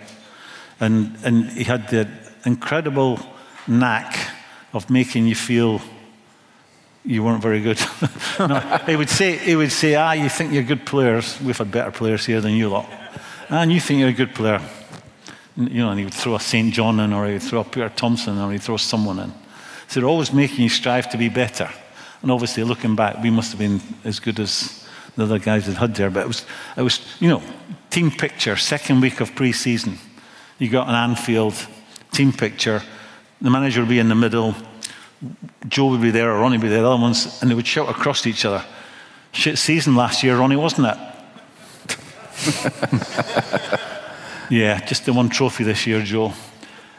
And, 0.79 1.17
and 1.23 1.49
he 1.49 1.63
had 1.63 1.89
the 1.89 2.07
incredible 2.45 3.19
knack 3.67 4.15
of 4.73 4.89
making 4.91 5.25
you 5.25 5.35
feel 5.35 5.81
you 7.03 7.23
weren't 7.23 7.41
very 7.41 7.59
good. 7.59 7.81
no, 8.39 8.59
he 8.85 8.95
would 8.95 9.09
say, 9.09 9.37
he 9.37 9.55
would 9.55 9.71
say, 9.71 9.95
ah, 9.95 10.11
you 10.11 10.29
think 10.29 10.53
you're 10.53 10.63
good 10.63 10.85
players. 10.85 11.41
We've 11.41 11.57
had 11.57 11.71
better 11.71 11.91
players 11.91 12.25
here 12.27 12.41
than 12.41 12.53
you 12.53 12.69
lot. 12.69 12.87
And 13.49 13.71
you 13.71 13.81
think 13.81 13.99
you're 13.99 14.09
a 14.09 14.13
good 14.13 14.35
player. 14.35 14.61
You 15.57 15.81
know, 15.81 15.89
and 15.89 15.99
he 15.99 16.05
would 16.05 16.13
throw 16.13 16.35
a 16.35 16.39
St. 16.39 16.71
John 16.73 16.99
in, 16.99 17.11
or 17.11 17.25
he 17.25 17.33
would 17.33 17.43
throw 17.43 17.61
a 17.61 17.63
Peter 17.63 17.89
Thompson, 17.89 18.37
or 18.37 18.51
he'd 18.51 18.61
throw 18.61 18.77
someone 18.77 19.19
in. 19.19 19.33
So 19.87 19.99
they're 19.99 20.09
always 20.09 20.33
making 20.33 20.63
you 20.63 20.69
strive 20.69 21.09
to 21.09 21.17
be 21.17 21.29
better. 21.29 21.69
And 22.21 22.31
obviously, 22.31 22.63
looking 22.63 22.95
back, 22.95 23.21
we 23.21 23.29
must 23.29 23.51
have 23.51 23.59
been 23.59 23.81
as 24.03 24.19
good 24.19 24.39
as 24.39 24.87
the 25.15 25.23
other 25.23 25.39
guys 25.39 25.65
had 25.65 25.75
had 25.75 25.95
there. 25.95 26.09
But 26.09 26.21
it 26.21 26.27
was, 26.27 26.45
it 26.77 26.81
was 26.81 27.05
you 27.19 27.29
know, 27.29 27.41
team 27.89 28.11
picture, 28.11 28.55
second 28.55 29.01
week 29.01 29.19
of 29.19 29.35
pre 29.35 29.51
season. 29.51 29.97
You 30.59 30.69
got 30.69 30.87
an 30.87 30.95
Anfield, 30.95 31.55
team 32.11 32.31
picture. 32.31 32.81
The 33.41 33.49
manager 33.49 33.81
would 33.81 33.89
be 33.89 33.99
in 33.99 34.09
the 34.09 34.15
middle 34.15 34.55
Joe 35.67 35.87
would 35.87 36.01
be 36.01 36.11
there 36.11 36.31
or 36.31 36.39
Ronnie 36.39 36.57
would 36.57 36.63
be 36.63 36.69
there, 36.69 36.81
the 36.81 36.89
other 36.89 37.01
ones, 37.01 37.41
and 37.41 37.49
they 37.49 37.55
would 37.55 37.67
shout 37.67 37.89
across 37.89 38.21
to 38.23 38.29
each 38.29 38.45
other. 38.45 38.63
Shit 39.31 39.57
season 39.57 39.95
last 39.95 40.23
year, 40.23 40.37
Ronnie, 40.37 40.55
wasn't 40.55 40.87
it? 40.87 40.97
yeah, 44.49 44.83
just 44.85 45.05
the 45.05 45.13
one 45.13 45.29
trophy 45.29 45.63
this 45.63 45.87
year, 45.87 46.01
Joe. 46.01 46.33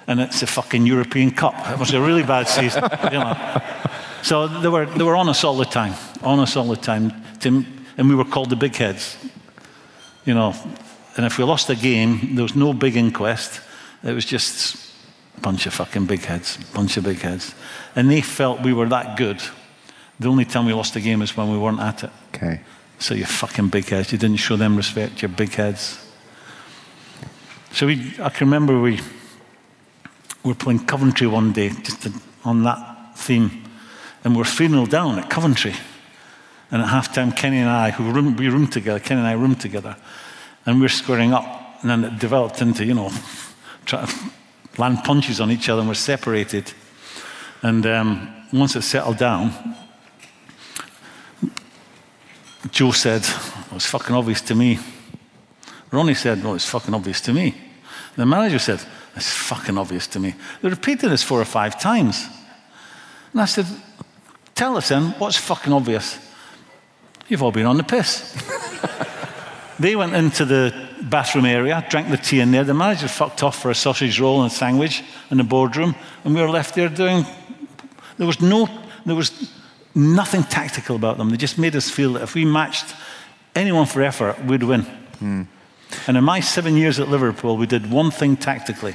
And 0.07 0.21
it's 0.21 0.43
a 0.43 0.47
fucking 0.47 0.87
European 0.87 1.31
Cup. 1.31 1.55
It 1.71 1.79
was 1.79 1.93
a 1.93 2.01
really 2.01 2.23
bad 2.23 2.49
season. 2.49 2.83
you 3.05 3.19
know. 3.19 3.63
So 4.23 4.49
they 4.49 4.69
were, 4.69 4.87
they 4.87 5.05
were 5.05 5.17
on 5.17 5.29
us 5.29 5.45
all 5.45 5.57
the 5.57 5.65
time, 5.65 5.95
on 6.23 6.41
us 6.41 6.57
all 6.57 6.67
the 6.67 6.77
time. 6.77 7.13
And 7.45 8.09
we 8.09 8.15
were 8.15 8.25
called 8.25 8.51
the 8.51 8.57
big 8.57 8.75
heads. 8.77 9.17
You 10.25 10.35
know, 10.35 10.55
and 11.17 11.27
if 11.27 11.39
we 11.39 11.45
lost 11.45 11.69
a 11.71 11.77
game, 11.77 12.35
there 12.35 12.43
was 12.43 12.57
no 12.57 12.73
big 12.73 12.97
inquest. 12.97 13.61
It 14.03 14.13
was 14.13 14.25
just 14.25 14.93
a 15.37 15.41
bunch 15.41 15.67
of 15.67 15.75
fucking 15.75 16.07
big 16.07 16.21
heads, 16.21 16.59
bunch 16.73 16.97
of 16.97 17.05
big 17.05 17.19
heads 17.19 17.55
and 17.97 18.11
they 18.11 18.21
felt 18.21 18.61
we 18.61 18.73
were 18.73 18.89
that 18.89 19.17
good. 19.17 19.41
The 20.21 20.29
only 20.29 20.45
time 20.45 20.67
we 20.67 20.73
lost 20.73 20.97
a 20.97 21.01
game 21.01 21.23
is 21.23 21.37
when 21.37 21.51
we 21.51 21.59
weren't 21.59 21.81
at 21.81 22.05
it. 22.05 22.11
Okay. 22.35 22.61
So 22.99 23.15
you 23.15 23.25
fucking 23.25 23.69
big 23.69 23.87
heads. 23.87 24.13
You 24.13 24.19
didn't 24.19 24.39
show 24.39 24.57
them 24.57 24.77
respect. 24.77 25.23
You're 25.23 25.29
big 25.29 25.53
heads. 25.53 26.01
So 27.73 27.87
we, 27.87 28.15
I 28.21 28.31
can 28.31 28.47
remember 28.47 28.81
we 28.81 29.01
were 30.51 30.55
playing 30.55 30.87
Coventry 30.87 31.27
one 31.27 31.53
day, 31.53 31.71
just 31.71 32.07
on 32.45 32.63
that 32.65 33.17
theme, 33.17 33.65
and 34.23 34.37
we're 34.37 34.45
3 34.45 34.69
0 34.69 34.87
down 34.87 35.19
at 35.19 35.31
Coventry. 35.31 35.75
And 36.71 36.83
at 36.83 36.89
halftime, 36.89 37.37
Kenny 37.37 37.59
and 37.59 37.69
I, 37.69 37.91
who 37.91 38.11
room, 38.11 38.37
we 38.37 38.49
roomed 38.49 38.73
together, 38.73 38.99
Kenny 38.99 39.21
and 39.21 39.29
I 39.29 39.33
roomed 39.33 39.61
together, 39.61 39.97
and 40.67 40.81
we 40.81 40.87
are 40.87 40.91
squaring 40.91 41.33
up. 41.33 41.45
And 41.81 41.91
then 41.91 42.05
it 42.05 42.19
developed 42.19 42.63
into, 42.63 42.85
you 42.85 42.95
know, 42.95 43.11
trying 43.85 44.07
to 44.07 44.15
land 44.79 45.05
punches 45.05 45.41
on 45.41 45.51
each 45.51 45.69
other, 45.69 45.81
and 45.81 45.89
we're 45.89 45.95
separated. 45.95 46.73
And 47.63 47.87
um, 47.87 48.35
once 48.53 48.77
it 48.77 48.83
settled 48.83 49.19
down, 49.19 49.53
Joe 52.71 52.93
said, 52.93 53.23
It 53.23 53.73
was 53.73 53.87
fucking 53.87 54.15
obvious 54.15 54.41
to 54.43 54.55
me. 54.55 54.79
Ronnie 55.91 56.15
said, 56.15 56.43
Well, 56.43 56.55
it's 56.55 56.69
fucking 56.69 56.95
obvious 56.95 57.21
to 57.23 57.33
me. 57.33 57.55
The 58.17 58.27
manager 58.27 58.59
said, 58.59 58.81
It's 59.17 59.31
fucking 59.33 59.79
obvious 59.79 60.07
to 60.09 60.21
me. 60.21 60.35
They 60.63 60.69
repeated 60.69 61.11
this 61.11 61.23
four 61.23 61.41
or 61.41 61.45
five 61.45 61.81
times. 61.81 62.27
And 63.33 63.41
I 63.41 63.45
said, 63.47 63.67
Tell 64.55 64.77
us 64.77 64.89
then, 64.89 65.15
what's 65.19 65.37
fucking 65.37 65.73
obvious? 65.73 66.19
You've 67.27 67.43
all 67.43 67.51
been 67.51 67.67
on 67.67 67.77
the 67.77 67.83
piss. 67.83 68.33
they 69.81 69.97
went 69.97 70.15
into 70.15 70.45
the 70.45 70.73
bathroom 71.03 71.45
area, 71.45 71.85
drank 71.91 72.09
the 72.11 72.17
tea 72.17 72.39
in 72.39 72.53
there. 72.53 72.63
The 72.63 72.75
manager 72.75 73.09
fucked 73.09 73.43
off 73.43 73.61
for 73.61 73.71
a 73.71 73.75
sausage 73.75 74.21
roll 74.21 74.43
and 74.43 74.53
a 74.53 74.55
sandwich 74.55 75.03
in 75.31 75.39
the 75.39 75.45
boardroom, 75.45 75.97
and 76.23 76.35
we 76.35 76.41
were 76.41 76.51
left 76.51 76.77
there 76.77 76.89
doing 76.89 77.27
there 78.17 78.27
was, 78.27 78.41
no, 78.41 78.69
there 79.05 79.15
was 79.15 79.51
nothing 79.95 80.45
tactical 80.45 80.97
about 80.97 81.19
them. 81.19 81.31
They 81.31 81.37
just 81.37 81.59
made 81.59 81.75
us 81.77 81.91
feel 81.91 82.15
that 82.15 82.23
if 82.23 82.35
we 82.35 82.45
matched 82.45 82.95
anyone 83.55 83.87
for 83.87 84.03
effort, 84.03 84.43
we'd 84.45 84.63
win. 84.63 84.87
Mm. 85.21 85.47
And 86.07 86.17
in 86.17 86.25
my 86.25 86.41
seven 86.41 86.77
years 86.77 87.01
at 87.01 87.09
Liverpool, 87.09 87.57
we 87.57 87.67
did 87.67 87.91
one 87.91 88.11
thing 88.11 88.37
tactically. 88.37 88.95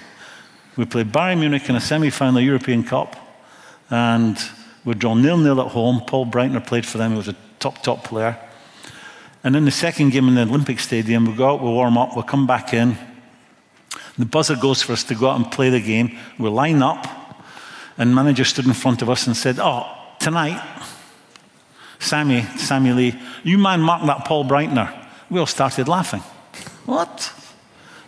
We 0.78 0.86
played 0.86 1.12
Bayern 1.12 1.40
Munich 1.40 1.70
in 1.70 1.76
a 1.76 1.82
semi 1.82 2.10
final 2.10 2.40
European 2.40 2.84
Cup, 2.84 3.16
and 3.90 4.38
we'd 4.86 5.00
drawn 5.00 5.22
nil 5.22 5.38
nil 5.38 5.60
at 5.62 5.68
home. 5.68 6.02
Paul 6.06 6.26
Breitner 6.26 6.66
played 6.66 6.86
for 6.86 6.98
them, 6.98 7.12
he 7.12 7.18
was 7.18 7.28
a 7.28 7.36
top, 7.60 7.82
top 7.84 8.04
player. 8.04 8.38
And 9.44 9.56
in 9.56 9.66
the 9.66 9.72
second 9.72 10.12
game 10.12 10.28
in 10.28 10.36
the 10.36 10.42
Olympic 10.42 10.80
Stadium, 10.80 11.26
we 11.26 11.34
go 11.34 11.50
out, 11.50 11.62
we 11.62 11.70
warm 11.70 11.98
up, 11.98 12.16
we 12.16 12.24
come 12.24 12.46
back 12.46 12.74
in. 12.74 12.98
The 14.18 14.26
buzzer 14.26 14.56
goes 14.56 14.82
for 14.82 14.94
us 14.94 15.04
to 15.06 15.16
go 15.16 15.30
out 15.30 15.38
and 15.38 15.50
play 15.52 15.70
the 15.70 15.80
game. 15.80 16.18
We 16.38 16.50
line 16.50 16.82
up, 16.82 17.08
and 17.98 18.14
manager 18.14 18.44
stood 18.44 18.66
in 18.66 18.74
front 18.74 19.02
of 19.02 19.10
us 19.10 19.28
and 19.28 19.36
said, 19.36 19.60
Oh, 19.60 19.86
tonight, 20.20 20.62
Sammy, 22.00 22.44
Sammy 22.58 22.92
Lee, 22.92 23.20
you 23.44 23.58
man 23.58 23.82
mark 23.82 24.06
that 24.06 24.26
Paul 24.26 24.46
Breitner. 24.46 25.08
We 25.30 25.40
all 25.40 25.46
started 25.46 25.88
laughing. 25.88 26.24
What? 26.90 27.32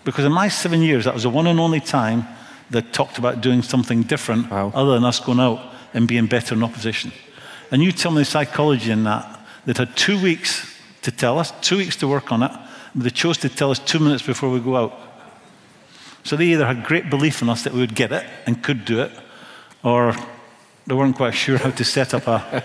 Because 0.03 0.25
in 0.25 0.31
my 0.31 0.47
seven 0.47 0.81
years, 0.81 1.05
that 1.05 1.13
was 1.13 1.23
the 1.23 1.29
one 1.29 1.45
and 1.45 1.59
only 1.59 1.79
time 1.79 2.25
that 2.71 2.93
talked 2.93 3.19
about 3.19 3.41
doing 3.41 3.61
something 3.61 4.01
different 4.01 4.49
wow. 4.49 4.71
other 4.73 4.95
than 4.95 5.05
us 5.05 5.19
going 5.19 5.39
out 5.39 5.59
and 5.93 6.07
being 6.07 6.25
better 6.25 6.55
in 6.55 6.63
opposition. 6.63 7.11
And 7.69 7.83
you 7.83 7.91
tell 7.91 8.11
me 8.11 8.19
the 8.19 8.25
psychology 8.25 8.91
in 8.91 9.03
that, 9.03 9.39
that 9.65 9.77
had 9.77 9.95
two 9.95 10.19
weeks 10.19 10.67
to 11.03 11.11
tell 11.11 11.37
us, 11.37 11.53
two 11.61 11.77
weeks 11.77 11.95
to 11.97 12.07
work 12.07 12.31
on 12.31 12.41
it, 12.41 12.51
but 12.95 13.03
they 13.03 13.11
chose 13.11 13.37
to 13.39 13.49
tell 13.49 13.69
us 13.69 13.77
two 13.77 13.99
minutes 13.99 14.23
before 14.23 14.49
we 14.49 14.59
go 14.59 14.75
out. 14.75 14.99
So 16.23 16.35
they 16.35 16.45
either 16.45 16.65
had 16.65 16.83
great 16.83 17.09
belief 17.09 17.41
in 17.41 17.49
us 17.49 17.63
that 17.63 17.73
we 17.73 17.81
would 17.81 17.95
get 17.95 18.11
it 18.11 18.25
and 18.47 18.63
could 18.63 18.83
do 18.83 19.01
it, 19.01 19.11
or 19.83 20.15
they 20.87 20.95
weren't 20.95 21.15
quite 21.15 21.35
sure 21.35 21.57
how 21.57 21.69
to 21.69 21.83
set 21.83 22.15
up 22.15 22.27
a, 22.27 22.63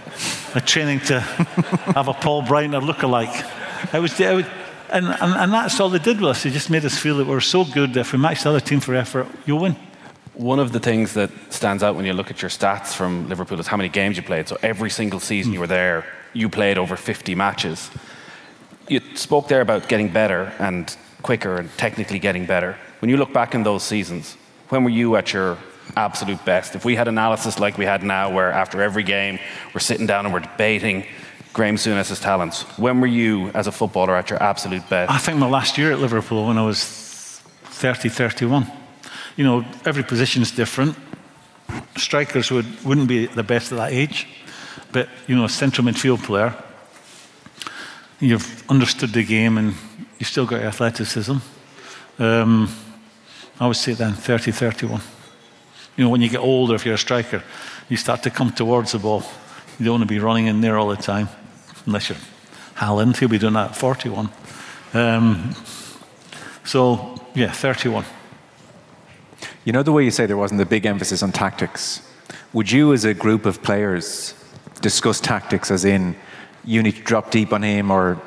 a 0.54 0.60
training 0.60 1.00
to 1.00 1.20
have 1.20 2.08
a 2.08 2.14
Paul 2.14 2.42
Breitner 2.42 2.82
look-alike. 2.82 3.44
It 3.92 3.98
was, 3.98 4.18
it 4.18 4.34
was 4.34 4.46
and, 4.90 5.06
and, 5.06 5.34
and, 5.34 5.52
that's 5.52 5.78
all 5.80 5.88
they 5.88 5.98
did 5.98 6.20
with 6.20 6.30
us. 6.30 6.42
They 6.42 6.50
just 6.50 6.70
made 6.70 6.84
us 6.84 6.96
feel 6.98 7.16
that 7.18 7.24
we 7.24 7.30
were 7.30 7.40
so 7.40 7.64
good 7.64 7.94
that 7.94 8.00
if 8.00 8.12
we 8.12 8.18
match 8.18 8.42
the 8.42 8.50
other 8.50 8.60
team 8.60 8.80
for 8.80 8.94
effort, 8.94 9.26
you'll 9.46 9.60
win. 9.60 9.76
One 10.34 10.58
of 10.58 10.72
the 10.72 10.80
things 10.80 11.14
that 11.14 11.30
stands 11.50 11.82
out 11.82 11.96
when 11.96 12.04
you 12.04 12.12
look 12.12 12.30
at 12.30 12.42
your 12.42 12.50
stats 12.50 12.92
from 12.94 13.28
Liverpool 13.28 13.58
is 13.58 13.66
how 13.66 13.76
many 13.76 13.88
games 13.88 14.16
you 14.16 14.22
played. 14.22 14.48
So 14.48 14.58
every 14.62 14.90
single 14.90 15.20
season 15.20 15.52
mm. 15.52 15.54
you 15.54 15.60
were 15.60 15.66
there, 15.66 16.04
you 16.32 16.48
played 16.48 16.78
over 16.78 16.96
50 16.96 17.34
matches. 17.34 17.90
You 18.88 19.00
spoke 19.14 19.48
there 19.48 19.62
about 19.62 19.88
getting 19.88 20.12
better, 20.12 20.52
and 20.58 20.94
quicker 21.26 21.56
and 21.56 21.68
technically 21.76 22.20
getting 22.20 22.46
better. 22.46 22.78
When 23.00 23.10
you 23.10 23.16
look 23.16 23.32
back 23.32 23.54
in 23.54 23.64
those 23.64 23.82
seasons, 23.82 24.36
when 24.68 24.84
were 24.84 24.90
you 24.90 25.16
at 25.16 25.32
your 25.32 25.58
absolute 25.96 26.42
best? 26.44 26.76
If 26.76 26.84
we 26.84 26.94
had 26.94 27.08
analysis 27.08 27.58
like 27.58 27.76
we 27.76 27.84
had 27.84 28.02
now, 28.04 28.32
where 28.32 28.52
after 28.52 28.80
every 28.80 29.02
game 29.02 29.38
we're 29.74 29.80
sitting 29.80 30.06
down 30.06 30.24
and 30.24 30.32
we're 30.32 30.46
debating 30.52 31.04
Graeme 31.56 31.78
Souness's 31.78 32.20
talents, 32.20 32.64
when 32.76 33.00
were 33.00 33.06
you 33.06 33.50
as 33.54 33.66
a 33.66 33.72
footballer 33.72 34.14
at 34.14 34.28
your 34.28 34.42
absolute 34.42 34.86
best? 34.90 35.10
I 35.10 35.16
think 35.16 35.38
my 35.38 35.48
last 35.48 35.78
year 35.78 35.90
at 35.90 35.98
Liverpool 35.98 36.46
when 36.48 36.58
I 36.58 36.62
was 36.62 36.84
30, 37.64 38.10
31. 38.10 38.70
You 39.36 39.44
know, 39.44 39.64
every 39.86 40.02
position 40.02 40.42
is 40.42 40.50
different. 40.50 40.94
Strikers 41.96 42.50
would, 42.50 42.66
wouldn't 42.84 43.08
be 43.08 43.24
the 43.24 43.42
best 43.42 43.72
at 43.72 43.78
that 43.78 43.94
age, 43.94 44.28
but, 44.92 45.08
you 45.26 45.34
know, 45.34 45.46
a 45.46 45.48
central 45.48 45.86
midfield 45.86 46.22
player, 46.22 46.54
you've 48.20 48.62
understood 48.68 49.14
the 49.14 49.24
game 49.24 49.56
and 49.56 49.72
you've 50.18 50.28
still 50.28 50.44
got 50.44 50.60
athleticism. 50.60 51.36
Um, 52.18 52.68
I 53.58 53.66
would 53.66 53.76
say 53.76 53.94
then 53.94 54.12
30, 54.12 54.52
31. 54.52 55.00
You 55.96 56.04
know, 56.04 56.10
when 56.10 56.20
you 56.20 56.28
get 56.28 56.40
older, 56.40 56.74
if 56.74 56.84
you're 56.84 56.96
a 56.96 56.98
striker, 56.98 57.42
you 57.88 57.96
start 57.96 58.22
to 58.24 58.30
come 58.30 58.52
towards 58.52 58.92
the 58.92 58.98
ball. 58.98 59.22
You 59.78 59.86
don't 59.86 60.00
want 60.00 60.02
to 60.02 60.14
be 60.14 60.18
running 60.18 60.48
in 60.48 60.60
there 60.60 60.76
all 60.76 60.88
the 60.88 60.96
time, 60.96 61.30
unless 61.86 62.08
you're 62.08 62.18
Haaland. 62.76 63.16
He'll 63.16 63.28
be 63.28 63.38
doing 63.38 63.54
that 63.54 63.70
at 63.70 63.76
41. 63.76 64.28
Um, 64.92 65.54
so, 66.64 67.20
yeah, 67.34 67.52
31. 67.52 68.04
You 69.64 69.72
know 69.72 69.82
the 69.82 69.92
way 69.92 70.04
you 70.04 70.10
say 70.10 70.26
there 70.26 70.36
wasn't 70.36 70.60
a 70.60 70.66
big 70.66 70.86
emphasis 70.86 71.22
on 71.22 71.32
tactics? 71.32 72.02
Would 72.52 72.70
you, 72.70 72.92
as 72.92 73.04
a 73.04 73.14
group 73.14 73.46
of 73.46 73.62
players, 73.62 74.34
discuss 74.80 75.20
tactics 75.20 75.70
as 75.70 75.84
in 75.84 76.16
you 76.64 76.82
need 76.82 76.96
to 76.96 77.02
drop 77.02 77.30
deep 77.30 77.52
on 77.52 77.62
him 77.62 77.90
or 77.90 78.20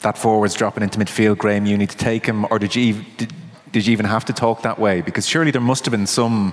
that 0.00 0.18
forward's 0.18 0.54
dropping 0.54 0.82
into 0.82 0.98
midfield, 0.98 1.38
Graeme, 1.38 1.66
you 1.66 1.76
need 1.76 1.90
to 1.90 1.96
take 1.96 2.26
him? 2.26 2.46
Or 2.50 2.58
did 2.58 2.74
you, 2.74 3.04
did, 3.16 3.32
did 3.72 3.86
you 3.86 3.92
even 3.92 4.06
have 4.06 4.24
to 4.26 4.32
talk 4.32 4.62
that 4.62 4.78
way? 4.78 5.00
Because 5.00 5.26
surely 5.26 5.50
there 5.50 5.60
must 5.60 5.84
have 5.84 5.92
been 5.92 6.06
some 6.06 6.52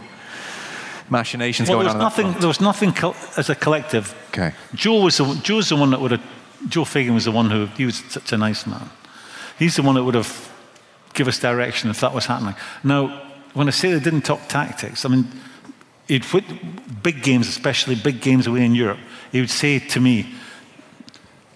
machinations 1.09 1.69
well, 1.69 1.79
going 1.79 1.87
there 1.87 1.95
was 1.95 2.17
on. 2.17 2.25
Nothing, 2.25 2.39
there 2.39 2.47
was 2.47 2.61
nothing 2.61 2.93
co- 2.93 3.15
as 3.37 3.49
a 3.49 3.55
collective. 3.55 4.15
Okay. 4.29 4.53
Joe 4.73 5.01
was 5.01 5.17
the, 5.17 5.39
Joe 5.43 5.57
was 5.57 5.69
the 5.69 5.75
one 5.75 5.91
that 5.91 6.01
would 6.01 6.11
have, 6.11 6.23
Joe 6.69 6.85
Fagan 6.85 7.13
was 7.13 7.25
the 7.25 7.31
one 7.31 7.49
who, 7.49 7.65
he 7.77 7.85
was 7.85 7.97
such 8.09 8.31
a 8.31 8.37
nice 8.37 8.65
man. 8.65 8.89
He's 9.59 9.75
the 9.75 9.83
one 9.83 9.95
that 9.95 10.03
would 10.03 10.15
have 10.15 10.49
give 11.13 11.27
us 11.27 11.39
direction 11.39 11.89
if 11.89 11.99
that 11.99 12.13
was 12.13 12.25
happening. 12.25 12.55
Now, 12.83 13.21
when 13.53 13.67
I 13.67 13.71
say 13.71 13.93
they 13.93 13.99
didn't 13.99 14.23
talk 14.23 14.47
tactics, 14.47 15.05
I 15.05 15.09
mean, 15.09 15.27
he'd 16.07 16.23
put 16.23 16.43
big 17.03 17.21
games, 17.21 17.47
especially 17.47 17.95
big 17.95 18.21
games 18.21 18.47
away 18.47 18.65
in 18.65 18.73
Europe, 18.75 18.99
he 19.31 19.39
would 19.39 19.49
say 19.51 19.79
to 19.79 19.99
me, 19.99 20.33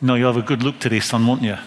No, 0.01 0.16
you'll 0.16 0.32
have 0.34 0.43
a 0.43 0.45
good 0.45 0.62
look 0.64 0.80
today, 0.80 0.99
son, 0.99 1.26
won't 1.26 1.41
you? 1.41 1.58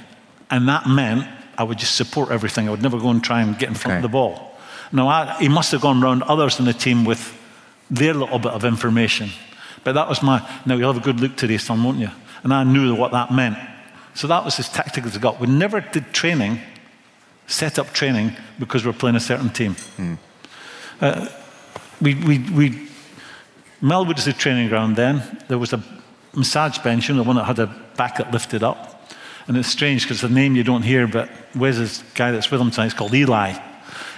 And 0.50 0.68
that 0.68 0.86
meant 0.86 1.26
I 1.58 1.64
would 1.64 1.78
just 1.78 1.96
support 1.96 2.30
everything. 2.30 2.68
I 2.68 2.70
would 2.70 2.82
never 2.82 2.98
go 2.98 3.10
and 3.10 3.22
try 3.22 3.42
and 3.42 3.58
get 3.58 3.68
in 3.68 3.74
front 3.74 3.92
Okay. 3.92 3.96
of 3.98 4.02
the 4.02 4.08
ball. 4.08 4.56
Now, 4.92 5.08
I, 5.08 5.36
he 5.38 5.48
must 5.48 5.72
have 5.72 5.80
gone 5.80 6.00
round 6.00 6.22
others 6.24 6.58
in 6.58 6.64
the 6.64 6.72
team 6.72 7.04
with 7.04 7.36
their 7.90 8.14
little 8.14 8.38
bit 8.38 8.52
of 8.52 8.64
information. 8.64 9.30
But 9.84 9.92
that 9.92 10.08
was 10.08 10.22
my, 10.22 10.46
now 10.66 10.76
you'll 10.76 10.92
have 10.92 11.02
a 11.02 11.04
good 11.04 11.20
look 11.20 11.36
today, 11.36 11.58
son, 11.58 11.82
won't 11.82 11.98
you? 11.98 12.10
And 12.42 12.52
I 12.52 12.64
knew 12.64 12.94
what 12.94 13.12
that 13.12 13.32
meant. 13.32 13.56
So 14.14 14.26
that 14.26 14.44
was 14.44 14.58
as 14.58 14.68
tactical 14.68 15.08
as 15.08 15.16
it 15.16 15.22
got. 15.22 15.40
We 15.40 15.46
never 15.46 15.80
did 15.80 16.12
training, 16.12 16.60
set 17.46 17.78
up 17.78 17.92
training, 17.92 18.36
because 18.58 18.84
we're 18.84 18.92
playing 18.92 19.16
a 19.16 19.20
certain 19.20 19.50
team. 19.50 19.76
Uh, 21.00 21.28
we, 22.00 22.14
we, 22.14 22.38
we, 22.50 22.88
Melwood 23.82 24.18
is 24.18 24.26
a 24.26 24.32
training 24.32 24.68
ground 24.68 24.96
then. 24.96 25.42
There 25.48 25.58
was 25.58 25.72
a 25.72 25.82
massage 26.34 26.78
bench, 26.78 27.08
you 27.08 27.14
know, 27.14 27.22
the 27.22 27.26
one 27.26 27.36
that 27.36 27.44
had 27.44 27.58
a 27.58 27.66
back 27.96 28.18
that 28.18 28.30
lifted 28.32 28.62
up. 28.62 29.10
And 29.46 29.56
it's 29.56 29.68
strange 29.68 30.02
because 30.02 30.20
the 30.20 30.28
name 30.28 30.54
you 30.54 30.62
don't 30.62 30.82
hear, 30.82 31.06
but 31.06 31.28
where's 31.54 31.78
this 31.78 32.04
guy 32.14 32.30
that's 32.30 32.50
with 32.50 32.60
him 32.60 32.70
tonight 32.70 32.86
is 32.86 32.94
called 32.94 33.14
Eli. 33.14 33.54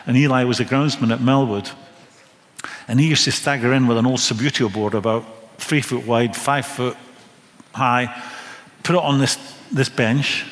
And 0.06 0.16
Eli 0.16 0.44
was 0.44 0.60
a 0.60 0.64
groundsman 0.64 1.12
at 1.12 1.20
Melwood. 1.20 1.72
And 2.88 2.98
he 3.00 3.08
used 3.08 3.24
to 3.24 3.32
stagger 3.32 3.72
in 3.72 3.86
with 3.86 3.98
an 3.98 4.06
old 4.06 4.18
Subbuteo 4.18 4.72
board 4.72 4.94
about 4.94 5.24
three 5.62 5.80
foot 5.80 6.06
wide, 6.06 6.36
five 6.36 6.66
foot 6.66 6.96
high, 7.74 8.22
put 8.82 8.96
it 8.96 9.02
on 9.02 9.18
this, 9.18 9.38
this 9.70 9.88
bench, 9.88 10.44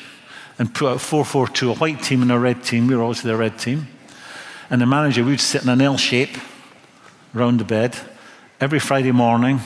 and 0.57 0.73
put 0.73 0.93
out 0.93 1.01
4 1.01 1.25
4 1.25 1.47
2, 1.47 1.71
a 1.71 1.75
white 1.75 2.03
team 2.03 2.21
and 2.21 2.31
a 2.31 2.39
red 2.39 2.63
team. 2.63 2.87
We 2.87 2.95
were 2.95 3.01
always 3.01 3.21
the 3.21 3.35
red 3.35 3.57
team. 3.57 3.87
And 4.69 4.81
the 4.81 4.85
manager, 4.85 5.23
we'd 5.23 5.41
sit 5.41 5.63
in 5.63 5.69
an 5.69 5.81
L 5.81 5.97
shape 5.97 6.37
round 7.33 7.59
the 7.59 7.65
bed. 7.65 7.97
Every 8.59 8.79
Friday 8.79 9.11
morning, 9.11 9.59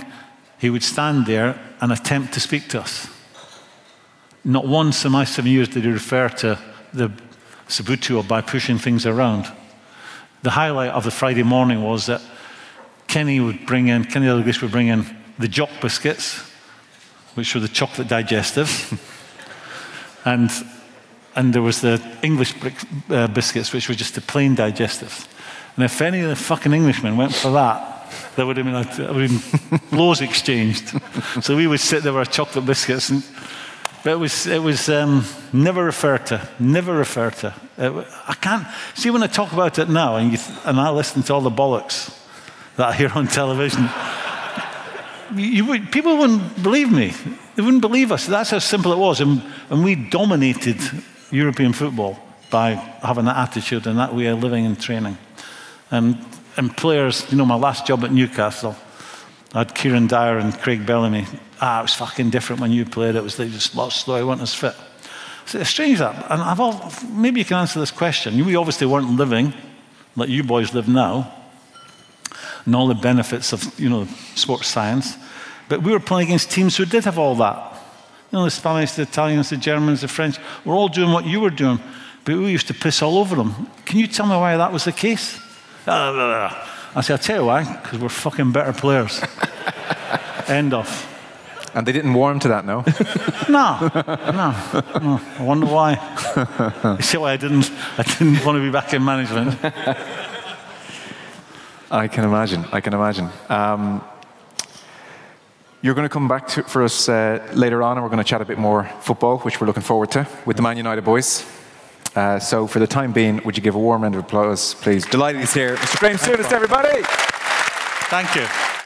he 0.57 0.69
would 0.69 0.83
stand 0.83 1.25
there 1.25 1.59
and 1.81 1.91
attempt 1.91 2.33
to 2.33 2.39
speak 2.39 2.69
to 2.69 2.81
us. 2.81 3.07
Not 4.43 4.67
once 4.67 5.03
in 5.05 5.11
my 5.11 5.25
seven 5.25 5.51
years 5.51 5.67
did 5.67 5.83
he 5.83 5.91
refer 5.91 6.29
to 6.29 6.59
the 6.93 7.11
Subbuteo 7.67 8.27
by 8.27 8.41
pushing 8.41 8.77
things 8.77 9.05
around. 9.05 9.51
The 10.43 10.51
highlight 10.51 10.91
of 10.91 11.03
the 11.03 11.11
Friday 11.11 11.43
morning 11.43 11.83
was 11.83 12.05
that 12.05 12.21
Kenny 13.07 13.39
would 13.39 13.65
bring 13.65 13.87
in, 13.87 14.05
Kenny 14.05 14.27
Dalglish 14.27 14.61
would 14.61 14.71
bring 14.71 14.87
in 14.87 15.05
the 15.39 15.47
Jock 15.47 15.69
biscuits, 15.81 16.39
which 17.35 17.53
were 17.53 17.61
the 17.61 17.67
chocolate 17.67 18.07
digestives. 18.07 18.97
and, 20.25 20.49
and 21.35 21.53
there 21.53 21.61
was 21.61 21.81
the 21.81 22.01
English 22.21 22.53
uh, 23.09 23.27
biscuits, 23.27 23.73
which 23.73 23.89
were 23.89 23.95
just 23.95 24.15
the 24.15 24.21
plain 24.21 24.55
digestives. 24.55 25.27
And 25.75 25.83
if 25.83 26.01
any 26.01 26.21
of 26.21 26.29
the 26.29 26.35
fucking 26.35 26.73
Englishmen 26.73 27.17
went 27.17 27.33
for 27.33 27.51
that, 27.51 27.91
there 28.35 28.45
would 28.45 28.57
have 28.57 28.65
been, 28.65 28.75
a, 28.75 29.13
would 29.13 29.29
have 29.29 29.69
been 29.69 29.79
blows 29.91 30.21
exchanged. 30.21 30.93
so 31.41 31.55
we 31.55 31.67
would 31.67 31.79
sit 31.79 32.03
there 32.03 32.13
with 32.13 32.27
our 32.27 32.33
chocolate 32.33 32.65
biscuits 32.65 33.09
and 33.09 33.23
but 34.05 34.11
it 34.11 34.19
was, 34.19 34.45
it 34.45 34.61
was 34.61 34.87
um, 34.87 35.25
never 35.51 35.83
referred 35.83 36.27
to, 36.27 36.47
never 36.59 36.93
referred 36.93 37.33
to. 37.37 37.55
It 37.75 37.89
I 38.27 38.35
can't, 38.35 38.67
see 38.93 39.09
when 39.09 39.23
I 39.23 39.27
talk 39.27 39.51
about 39.51 39.79
it 39.79 39.89
now 39.89 40.17
and, 40.17 40.31
you 40.31 40.37
and 40.63 40.79
I 40.79 40.91
listen 40.91 41.23
to 41.23 41.33
all 41.33 41.41
the 41.41 41.49
bollocks 41.49 42.15
that 42.75 42.89
I 42.89 42.93
hear 42.93 43.09
on 43.15 43.25
television, 43.41 43.89
you, 45.35 45.65
would, 45.65 45.91
people 45.91 46.17
wouldn't 46.17 46.61
believe 46.63 46.91
me. 46.91 47.13
They 47.55 47.61
wouldn't 47.61 47.81
believe 47.81 48.11
us. 48.11 48.25
That's 48.25 48.49
how 48.49 48.59
simple 48.59 48.91
it 48.93 48.97
was. 48.97 49.21
And, 49.21 49.41
and 49.69 49.83
we 49.83 49.95
dominated 49.95 50.77
European 51.31 51.73
football 51.73 52.19
by 52.49 52.71
having 53.01 53.25
that 53.25 53.37
attitude 53.37 53.87
and 53.87 53.99
that 53.99 54.13
way 54.13 54.27
of 54.27 54.41
living 54.41 54.65
and 54.65 54.79
training. 54.79 55.17
And, 55.91 56.17
and 56.57 56.75
players, 56.75 57.29
you 57.31 57.37
know, 57.37 57.45
my 57.45 57.55
last 57.55 57.85
job 57.85 58.03
at 58.03 58.11
Newcastle, 58.11 58.75
I 59.53 59.59
had 59.59 59.73
Kieran 59.73 60.07
Dyer 60.07 60.37
and 60.37 60.53
Craig 60.59 60.85
Bellamy. 60.85 61.25
Ah, 61.61 61.79
it 61.79 61.83
was 61.83 61.93
fucking 61.93 62.29
different 62.29 62.61
when 62.61 62.71
you 62.71 62.85
played. 62.85 63.15
It 63.15 63.23
was 63.23 63.37
they 63.37 63.47
just 63.47 63.75
lost 63.75 64.05
slow. 64.05 64.15
I 64.15 64.23
weren't 64.23 64.41
as 64.41 64.53
fit. 64.53 64.75
So 65.45 65.59
it's 65.59 65.69
strange 65.69 65.99
that, 65.99 66.25
and 66.31 66.41
I've 66.41 66.59
all, 66.59 66.91
maybe 67.09 67.39
you 67.39 67.45
can 67.45 67.57
answer 67.57 67.79
this 67.79 67.91
question. 67.91 68.43
We 68.45 68.55
obviously 68.55 68.87
weren't 68.87 69.11
living 69.11 69.53
like 70.15 70.27
you 70.27 70.43
boys 70.43 70.73
live 70.73 70.87
now, 70.87 71.31
and 72.65 72.75
all 72.75 72.87
the 72.87 72.95
benefits 72.95 73.53
of 73.53 73.79
you 73.79 73.89
know 73.89 74.07
sports 74.33 74.67
science, 74.67 75.15
but 75.67 75.81
we 75.81 75.91
were 75.91 75.99
playing 75.99 76.29
against 76.29 76.51
teams 76.51 76.77
who 76.77 76.85
did 76.85 77.05
have 77.05 77.17
all 77.17 77.35
that. 77.35 77.73
You 78.31 78.39
know, 78.39 78.45
the 78.45 78.51
Spanish, 78.51 78.93
the 78.93 79.03
Italians, 79.03 79.49
the 79.49 79.57
Germans, 79.57 80.01
the 80.01 80.07
French. 80.07 80.37
We're 80.63 80.75
all 80.75 80.89
doing 80.89 81.11
what 81.11 81.25
you 81.25 81.39
were 81.39 81.49
doing, 81.49 81.79
but 82.23 82.35
we 82.35 82.51
used 82.51 82.67
to 82.67 82.73
piss 82.73 83.01
all 83.01 83.17
over 83.17 83.35
them. 83.35 83.67
Can 83.85 83.99
you 83.99 84.07
tell 84.07 84.25
me 84.25 84.35
why 84.35 84.57
that 84.57 84.71
was 84.71 84.85
the 84.85 84.91
case? 84.91 85.39
I 85.87 87.01
said, 87.01 87.13
I'll 87.13 87.19
tell 87.19 87.41
you 87.41 87.45
why, 87.45 87.81
because 87.81 87.99
we're 87.99 88.09
fucking 88.09 88.51
better 88.51 88.73
players. 88.73 89.21
End 90.47 90.73
of. 90.73 90.87
And 91.73 91.85
they 91.85 91.91
didn't 91.91 92.13
warm 92.13 92.39
to 92.39 92.47
that, 92.47 92.65
no? 92.65 92.85
No, 93.49 93.91
no, 93.93 94.49
no. 94.99 95.21
I 95.37 95.43
wonder 95.43 95.67
why. 95.67 95.91
You 96.97 97.03
see 97.03 97.17
why 97.17 97.33
I 97.33 97.37
didn't, 97.37 97.69
I 97.97 98.03
didn't 98.03 98.43
want 98.43 98.55
to 98.57 98.61
be 98.61 98.71
back 98.71 98.93
in 98.93 99.03
management. 99.03 99.59
I 101.91 102.07
can 102.07 102.23
imagine. 102.23 102.65
I 102.71 102.81
can 102.81 102.93
imagine. 102.93 103.29
Um, 103.49 104.03
you're 105.85 105.93
going 105.93 106.09
to 106.09 106.11
come 106.11 106.27
back 106.27 106.47
to, 106.47 106.63
for 106.63 106.81
us 106.81 107.07
uh, 107.07 107.47
later 107.53 107.83
on, 107.83 107.95
and 107.95 108.03
we're 108.03 108.09
going 108.09 108.17
to 108.17 108.27
chat 108.27 108.41
a 108.41 108.45
bit 108.45 108.57
more 108.57 108.85
football, 109.01 109.37
which 109.39 109.61
we're 109.61 109.67
looking 109.67 109.83
forward 109.83 110.09
to, 110.09 110.27
with 110.43 110.57
the 110.57 110.63
Man 110.63 110.77
United 110.77 111.03
boys. 111.03 111.45
Uh, 112.15 112.39
so, 112.39 112.65
for 112.65 112.79
the 112.79 112.87
time 112.87 113.11
being, 113.11 113.39
would 113.45 113.55
you 113.55 113.61
give 113.61 113.75
a 113.75 113.79
warm 113.79 114.01
round 114.01 114.15
of 114.15 114.21
applause, 114.21 114.73
please? 114.73 115.05
Delighted 115.05 115.41
he's 115.41 115.53
here. 115.53 115.75
Mr. 115.75 115.99
Graeme 115.99 116.15
Souness, 116.15 116.51
everybody. 116.51 117.03
Thank 118.09 118.33
you. 118.35 118.74